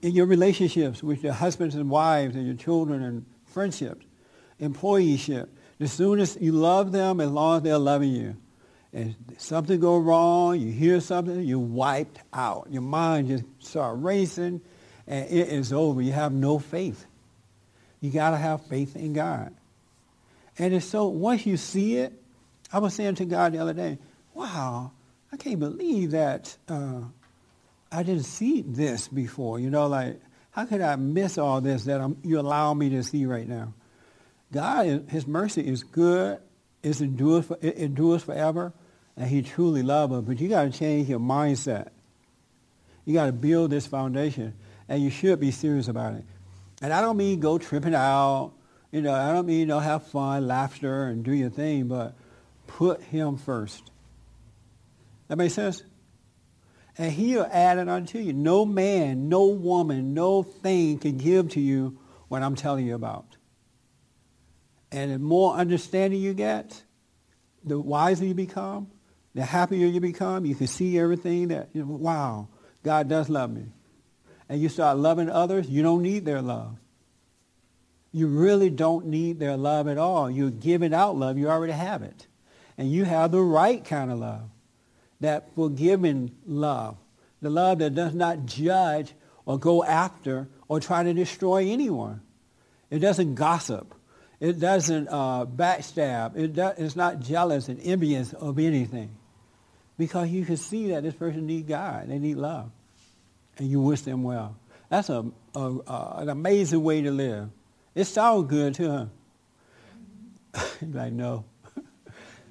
In 0.01 0.13
your 0.13 0.25
relationships 0.25 1.01
with 1.01 1.23
your 1.23 1.33
husbands 1.33 1.75
and 1.75 1.89
wives 1.89 2.35
and 2.35 2.45
your 2.45 2.55
children 2.55 3.01
and 3.01 3.25
friendships, 3.45 4.05
employeeship, 4.61 5.49
as 5.79 5.91
soon 5.91 6.19
as 6.19 6.37
you 6.39 6.51
love 6.51 6.91
them, 6.91 7.19
as 7.19 7.29
long 7.31 7.57
as 7.57 7.63
they're 7.63 7.77
loving 7.77 8.11
you, 8.11 8.35
and 8.91 9.15
something 9.37 9.79
go 9.79 9.97
wrong, 9.97 10.59
you 10.59 10.71
hear 10.71 10.99
something, 10.99 11.41
you're 11.41 11.59
wiped 11.59 12.19
out. 12.33 12.67
Your 12.69 12.81
mind 12.81 13.27
just 13.27 13.43
start 13.59 13.99
racing, 13.99 14.61
and 15.07 15.29
it 15.29 15.49
is 15.49 15.71
over. 15.71 16.01
You 16.01 16.11
have 16.11 16.33
no 16.33 16.59
faith. 16.59 17.05
You 18.01 18.11
got 18.11 18.31
to 18.31 18.37
have 18.37 18.65
faith 18.65 18.95
in 18.95 19.13
God. 19.13 19.53
And 20.57 20.73
it's 20.73 20.85
so, 20.85 21.07
once 21.07 21.45
you 21.45 21.57
see 21.57 21.97
it, 21.97 22.13
I 22.71 22.79
was 22.79 22.93
saying 22.93 23.15
to 23.15 23.25
God 23.25 23.53
the 23.53 23.59
other 23.59 23.73
day, 23.73 23.97
wow, 24.33 24.91
I 25.31 25.37
can't 25.37 25.59
believe 25.59 26.11
that 26.11 26.57
uh, 26.67 27.01
I 27.91 28.03
didn't 28.03 28.23
see 28.23 28.61
this 28.61 29.07
before. 29.07 29.59
You 29.59 29.69
know, 29.69 29.87
like, 29.87 30.19
how 30.51 30.65
could 30.65 30.81
I 30.81 30.95
miss 30.95 31.37
all 31.37 31.61
this 31.61 31.85
that 31.85 32.01
I'm, 32.01 32.17
you 32.23 32.39
allow 32.39 32.73
me 32.73 32.89
to 32.89 33.03
see 33.03 33.25
right 33.25 33.47
now? 33.47 33.73
God, 34.51 35.05
His 35.09 35.27
mercy 35.27 35.67
is 35.67 35.83
good. 35.83 36.39
It's 36.81 36.99
for, 36.99 37.57
it 37.61 37.75
endures 37.75 38.23
forever 38.23 38.73
and 39.19 39.27
he 39.27 39.41
truly 39.41 39.83
loves 39.83 40.13
us. 40.13 40.23
But 40.25 40.39
you 40.39 40.47
got 40.47 40.63
to 40.63 40.71
change 40.71 41.09
your 41.09 41.19
mindset. 41.19 41.89
You 43.05 43.13
got 43.13 43.25
to 43.25 43.33
build 43.33 43.69
this 43.69 43.85
foundation, 43.85 44.53
and 44.87 45.03
you 45.03 45.09
should 45.09 45.39
be 45.39 45.51
serious 45.51 45.89
about 45.89 46.15
it. 46.15 46.23
And 46.81 46.93
I 46.93 47.01
don't 47.01 47.17
mean 47.17 47.41
go 47.41 47.57
tripping 47.57 47.93
out. 47.93 48.53
You 48.91 49.01
know, 49.01 49.13
I 49.13 49.33
don't 49.33 49.45
mean 49.45 49.59
you 49.59 49.65
know 49.65 49.79
have 49.79 50.07
fun, 50.07 50.47
laughter, 50.47 51.07
and 51.07 51.23
do 51.23 51.33
your 51.33 51.49
thing, 51.49 51.87
but 51.87 52.15
put 52.65 53.01
him 53.03 53.37
first. 53.37 53.91
That 55.27 55.37
makes 55.37 55.53
sense. 55.53 55.83
And 56.99 57.13
he'll 57.13 57.47
add 57.49 57.77
it 57.77 57.87
unto 57.87 58.19
you. 58.19 58.33
No 58.33 58.65
man, 58.65 59.29
no 59.29 59.45
woman, 59.45 60.13
no 60.13 60.43
thing 60.43 60.99
can 60.99 61.17
give 61.17 61.49
to 61.51 61.61
you 61.61 61.97
what 62.27 62.43
I'm 62.43 62.55
telling 62.55 62.85
you 62.85 62.93
about. 62.93 63.37
And 64.91 65.11
the 65.11 65.17
more 65.17 65.55
understanding 65.55 66.19
you 66.19 66.33
get, 66.33 66.83
the 67.63 67.79
wiser 67.79 68.25
you 68.25 68.33
become, 68.33 68.91
the 69.33 69.43
happier 69.43 69.87
you 69.87 70.01
become, 70.01 70.45
you 70.45 70.55
can 70.55 70.67
see 70.67 70.99
everything 70.99 71.47
that, 71.47 71.69
you 71.73 71.85
know, 71.85 71.93
wow, 71.93 72.49
God 72.83 73.07
does 73.07 73.29
love 73.29 73.49
me. 73.49 73.67
And 74.49 74.59
you 74.61 74.67
start 74.67 74.97
loving 74.97 75.29
others, 75.29 75.69
you 75.69 75.81
don't 75.81 76.01
need 76.01 76.25
their 76.25 76.41
love. 76.41 76.75
You 78.11 78.27
really 78.27 78.69
don't 78.69 79.05
need 79.05 79.39
their 79.39 79.55
love 79.55 79.87
at 79.87 79.97
all. 79.97 80.29
You're 80.29 80.49
giving 80.49 80.93
out 80.93 81.15
love, 81.15 81.37
you 81.37 81.49
already 81.49 81.73
have 81.73 82.01
it. 82.01 82.27
And 82.77 82.91
you 82.91 83.05
have 83.05 83.31
the 83.31 83.41
right 83.41 83.85
kind 83.85 84.11
of 84.11 84.19
love, 84.19 84.49
that 85.19 85.53
forgiving 85.55 86.31
love, 86.45 86.97
the 87.41 87.49
love 87.49 87.79
that 87.79 87.95
does 87.95 88.13
not 88.13 88.45
judge 88.45 89.13
or 89.45 89.57
go 89.57 89.83
after 89.83 90.47
or 90.67 90.79
try 90.79 91.03
to 91.03 91.13
destroy 91.13 91.69
anyone. 91.69 92.21
It 92.89 92.99
doesn't 92.99 93.35
gossip. 93.35 93.93
It 94.39 94.59
doesn't 94.59 95.09
uh, 95.09 95.45
backstab. 95.45 96.37
It 96.37 96.53
do, 96.55 96.71
it's 96.77 96.95
not 96.95 97.19
jealous 97.19 97.67
and 97.67 97.79
envious 97.81 98.33
of 98.33 98.57
anything. 98.57 99.15
Because 99.97 100.29
you 100.29 100.45
can 100.45 100.55
see 100.55 100.89
that 100.91 101.03
this 101.03 101.13
person 101.13 101.45
needs 101.45 101.67
God. 101.67 102.07
They 102.07 102.19
need 102.19 102.37
love. 102.37 102.71
And 103.57 103.69
you 103.69 103.81
wish 103.81 104.01
them 104.01 104.23
well. 104.23 104.55
That's 104.87 105.09
a, 105.09 105.25
a, 105.53 105.59
a 105.59 106.15
an 106.19 106.29
amazing 106.29 106.81
way 106.81 107.01
to 107.01 107.11
live. 107.11 107.49
It 107.93 108.05
sounds 108.05 108.49
good 108.49 108.75
too, 108.75 109.09
huh? 110.53 110.65
like, 110.81 111.11
no. 111.11 111.43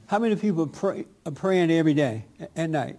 How 0.09 0.18
many 0.18 0.36
people 0.36 0.66
pray, 0.66 1.04
are 1.26 1.32
praying 1.32 1.70
every 1.70 1.92
day 1.92 2.24
at 2.56 2.70
night? 2.70 2.98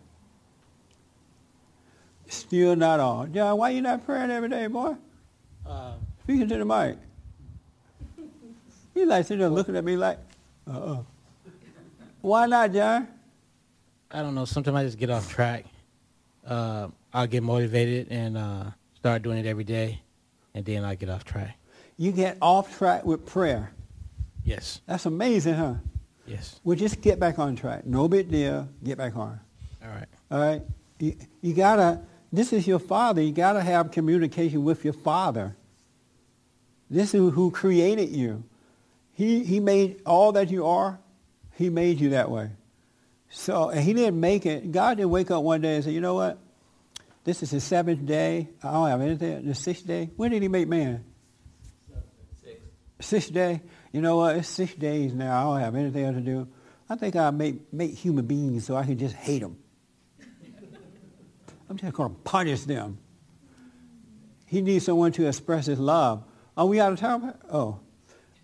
Still 2.28 2.76
not 2.76 3.00
all. 3.00 3.26
John, 3.26 3.58
why 3.58 3.72
you 3.72 3.82
not 3.82 4.06
praying 4.06 4.30
every 4.30 4.48
day, 4.48 4.68
boy? 4.68 4.96
Uh, 5.66 5.94
Speaking 6.24 6.48
to 6.48 6.58
the 6.60 6.66
mic. 6.66 6.98
He 8.94 9.06
like 9.06 9.26
sitting 9.26 9.40
there 9.40 9.50
looking 9.50 9.76
at 9.76 9.84
me 9.84 9.98
like, 9.98 10.20
uh-uh. 10.72 11.00
Why 12.22 12.46
not, 12.46 12.72
John? 12.72 13.08
I 14.12 14.22
don't 14.22 14.36
know. 14.36 14.46
Sometimes 14.46 14.78
I 14.78 14.84
just 14.84 15.00
get 15.00 15.10
off 15.10 15.28
track. 15.32 15.66
Uh, 16.46 16.90
I'll 17.12 17.26
get 17.26 17.42
motivated 17.42 18.10
and 18.12 18.38
uh, 18.38 18.66
start 18.94 19.24
doing 19.24 19.40
it 19.40 19.48
every 19.48 19.64
day, 19.64 20.00
and 20.54 20.64
then 20.64 20.84
I 20.84 20.94
get 20.94 21.10
off 21.10 21.24
track. 21.24 21.58
You 21.98 22.12
get 22.12 22.38
off 22.40 22.78
track 22.78 23.04
with 23.04 23.26
prayer. 23.26 23.72
Yes. 24.44 24.82
That's 24.86 25.08
amazing, 25.08 25.56
huh? 25.56 25.74
Yes. 26.30 26.60
Well, 26.64 26.78
just 26.78 27.02
get 27.02 27.20
back 27.20 27.40
on 27.40 27.56
track. 27.56 27.86
No 27.86 28.08
big 28.08 28.30
deal. 28.30 28.70
Get 28.84 28.98
back 28.98 29.16
on. 29.16 29.40
All 29.84 29.90
right. 29.90 30.06
All 30.30 30.40
right. 30.40 30.62
You, 31.00 31.16
you 31.42 31.54
gotta. 31.54 32.02
This 32.32 32.54
is 32.54 32.68
your 32.68 32.80
father. 32.80 33.22
You 33.22 33.32
gotta 33.32 33.62
have 33.62 33.92
communication 33.92 34.64
with 34.64 34.84
your 34.84 34.94
father. 34.94 35.56
This 36.90 37.14
is 37.14 37.34
who 37.34 37.52
created 37.52 38.10
you. 38.10 38.44
He, 39.14 39.44
he 39.44 39.60
made 39.60 40.02
all 40.06 40.32
that 40.34 40.50
you 40.50 40.66
are, 40.66 41.00
he 41.56 41.70
made 41.70 42.00
you 42.00 42.12
that 42.12 42.32
way. 42.32 42.52
So, 43.30 43.70
and 43.70 43.82
he 43.82 43.94
didn't 43.94 44.20
make 44.20 44.46
it, 44.46 44.72
God 44.72 44.98
didn't 44.98 45.10
wake 45.12 45.30
up 45.30 45.44
one 45.44 45.62
day 45.62 45.76
and 45.76 45.84
say, 45.84 45.92
you 45.92 46.02
know 46.02 46.16
what? 46.16 46.40
This 47.26 47.44
is 47.44 47.52
the 47.52 47.60
seventh 47.60 48.06
day. 48.06 48.48
I 48.64 48.72
don't 48.72 48.88
have 48.88 49.02
anything. 49.02 49.46
The 49.46 49.54
sixth 49.54 49.86
day. 49.86 50.10
When 50.16 50.32
did 50.32 50.42
he 50.42 50.48
make 50.48 50.68
man? 50.68 51.04
Sixth. 52.42 52.62
Sixth 53.02 53.34
day. 53.34 53.62
You 53.92 54.02
know 54.02 54.18
what? 54.18 54.36
It's 54.36 54.48
six 54.48 54.74
days 54.76 55.14
now. 55.14 55.40
I 55.40 55.44
don't 55.44 55.62
have 55.62 55.76
anything 55.76 56.06
else 56.06 56.16
to 56.16 56.22
do. 56.22 56.48
I 56.90 56.96
think 56.96 57.16
I'll 57.16 57.32
make, 57.32 57.72
make 57.74 57.94
human 57.94 58.26
beings 58.26 58.66
so 58.66 58.76
I 58.76 58.86
can 58.86 58.98
just 58.98 59.16
hate 59.16 59.42
them. 59.42 59.58
I'm 61.70 61.78
just 61.78 61.94
going 61.94 62.10
to 62.10 62.20
punish 62.22 62.64
them. 62.64 62.98
He 64.48 64.62
needs 64.62 64.86
someone 64.86 65.12
to 65.14 65.28
express 65.28 65.68
his 65.68 65.80
love. 65.80 66.24
Are 66.58 66.66
we 66.66 66.80
out 66.80 66.92
of 66.92 67.00
time? 67.00 67.34
Oh. 67.52 67.80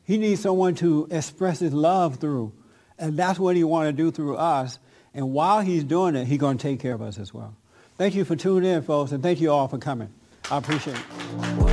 He 0.04 0.18
needs 0.18 0.42
someone 0.42 0.76
to 0.76 1.08
express 1.10 1.60
his 1.60 1.74
love 1.74 2.18
through. 2.18 2.54
And 3.00 3.18
that's 3.18 3.40
what 3.40 3.56
he 3.56 3.64
want 3.64 3.88
to 3.88 3.94
do 3.94 4.12
through 4.12 4.38
us. 4.38 4.78
And 5.16 5.32
while 5.32 5.62
he's 5.62 5.84
doing 5.84 6.16
it, 6.16 6.26
he's 6.26 6.38
going 6.38 6.58
to 6.58 6.62
take 6.62 6.80
care 6.80 6.94
of 6.94 7.02
us 7.02 7.18
as 7.18 7.34
well. 7.34 7.56
Thank 7.98 8.14
you 8.14 8.26
for 8.26 8.36
tuning 8.36 8.70
in, 8.70 8.84
folks, 8.84 9.12
and 9.12 9.24
thank 9.24 9.42
you 9.42 9.52
all 9.52 9.68
for 9.68 9.78
coming. 9.80 10.14
I 10.52 10.58
appreciate 10.58 10.98
it. 10.98 11.65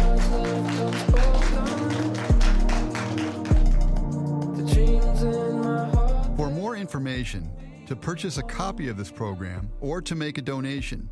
information, 6.82 7.50
to 7.86 7.96
purchase 7.96 8.36
a 8.36 8.42
copy 8.42 8.88
of 8.88 8.98
this 8.98 9.10
program, 9.10 9.70
or 9.80 10.02
to 10.02 10.14
make 10.14 10.36
a 10.36 10.42
donation, 10.42 11.08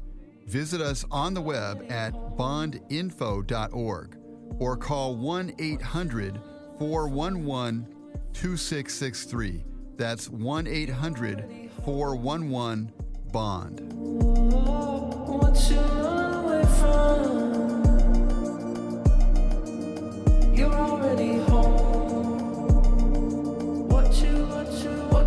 visit 0.47 0.83
us 0.83 1.07
on 1.11 1.33
the 1.33 1.41
web 1.41 1.87
at 1.89 2.12
bondinfo.org 2.37 4.16
or 4.59 4.77
call 4.77 5.16
1 5.16 5.55
800 5.59 6.41
411 6.79 7.87
2663. 8.33 9.64
That's 9.97 10.29
1 10.29 10.66
800 10.66 11.71
411 11.85 12.93
BOND. 13.33 13.81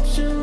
you. 0.05 0.42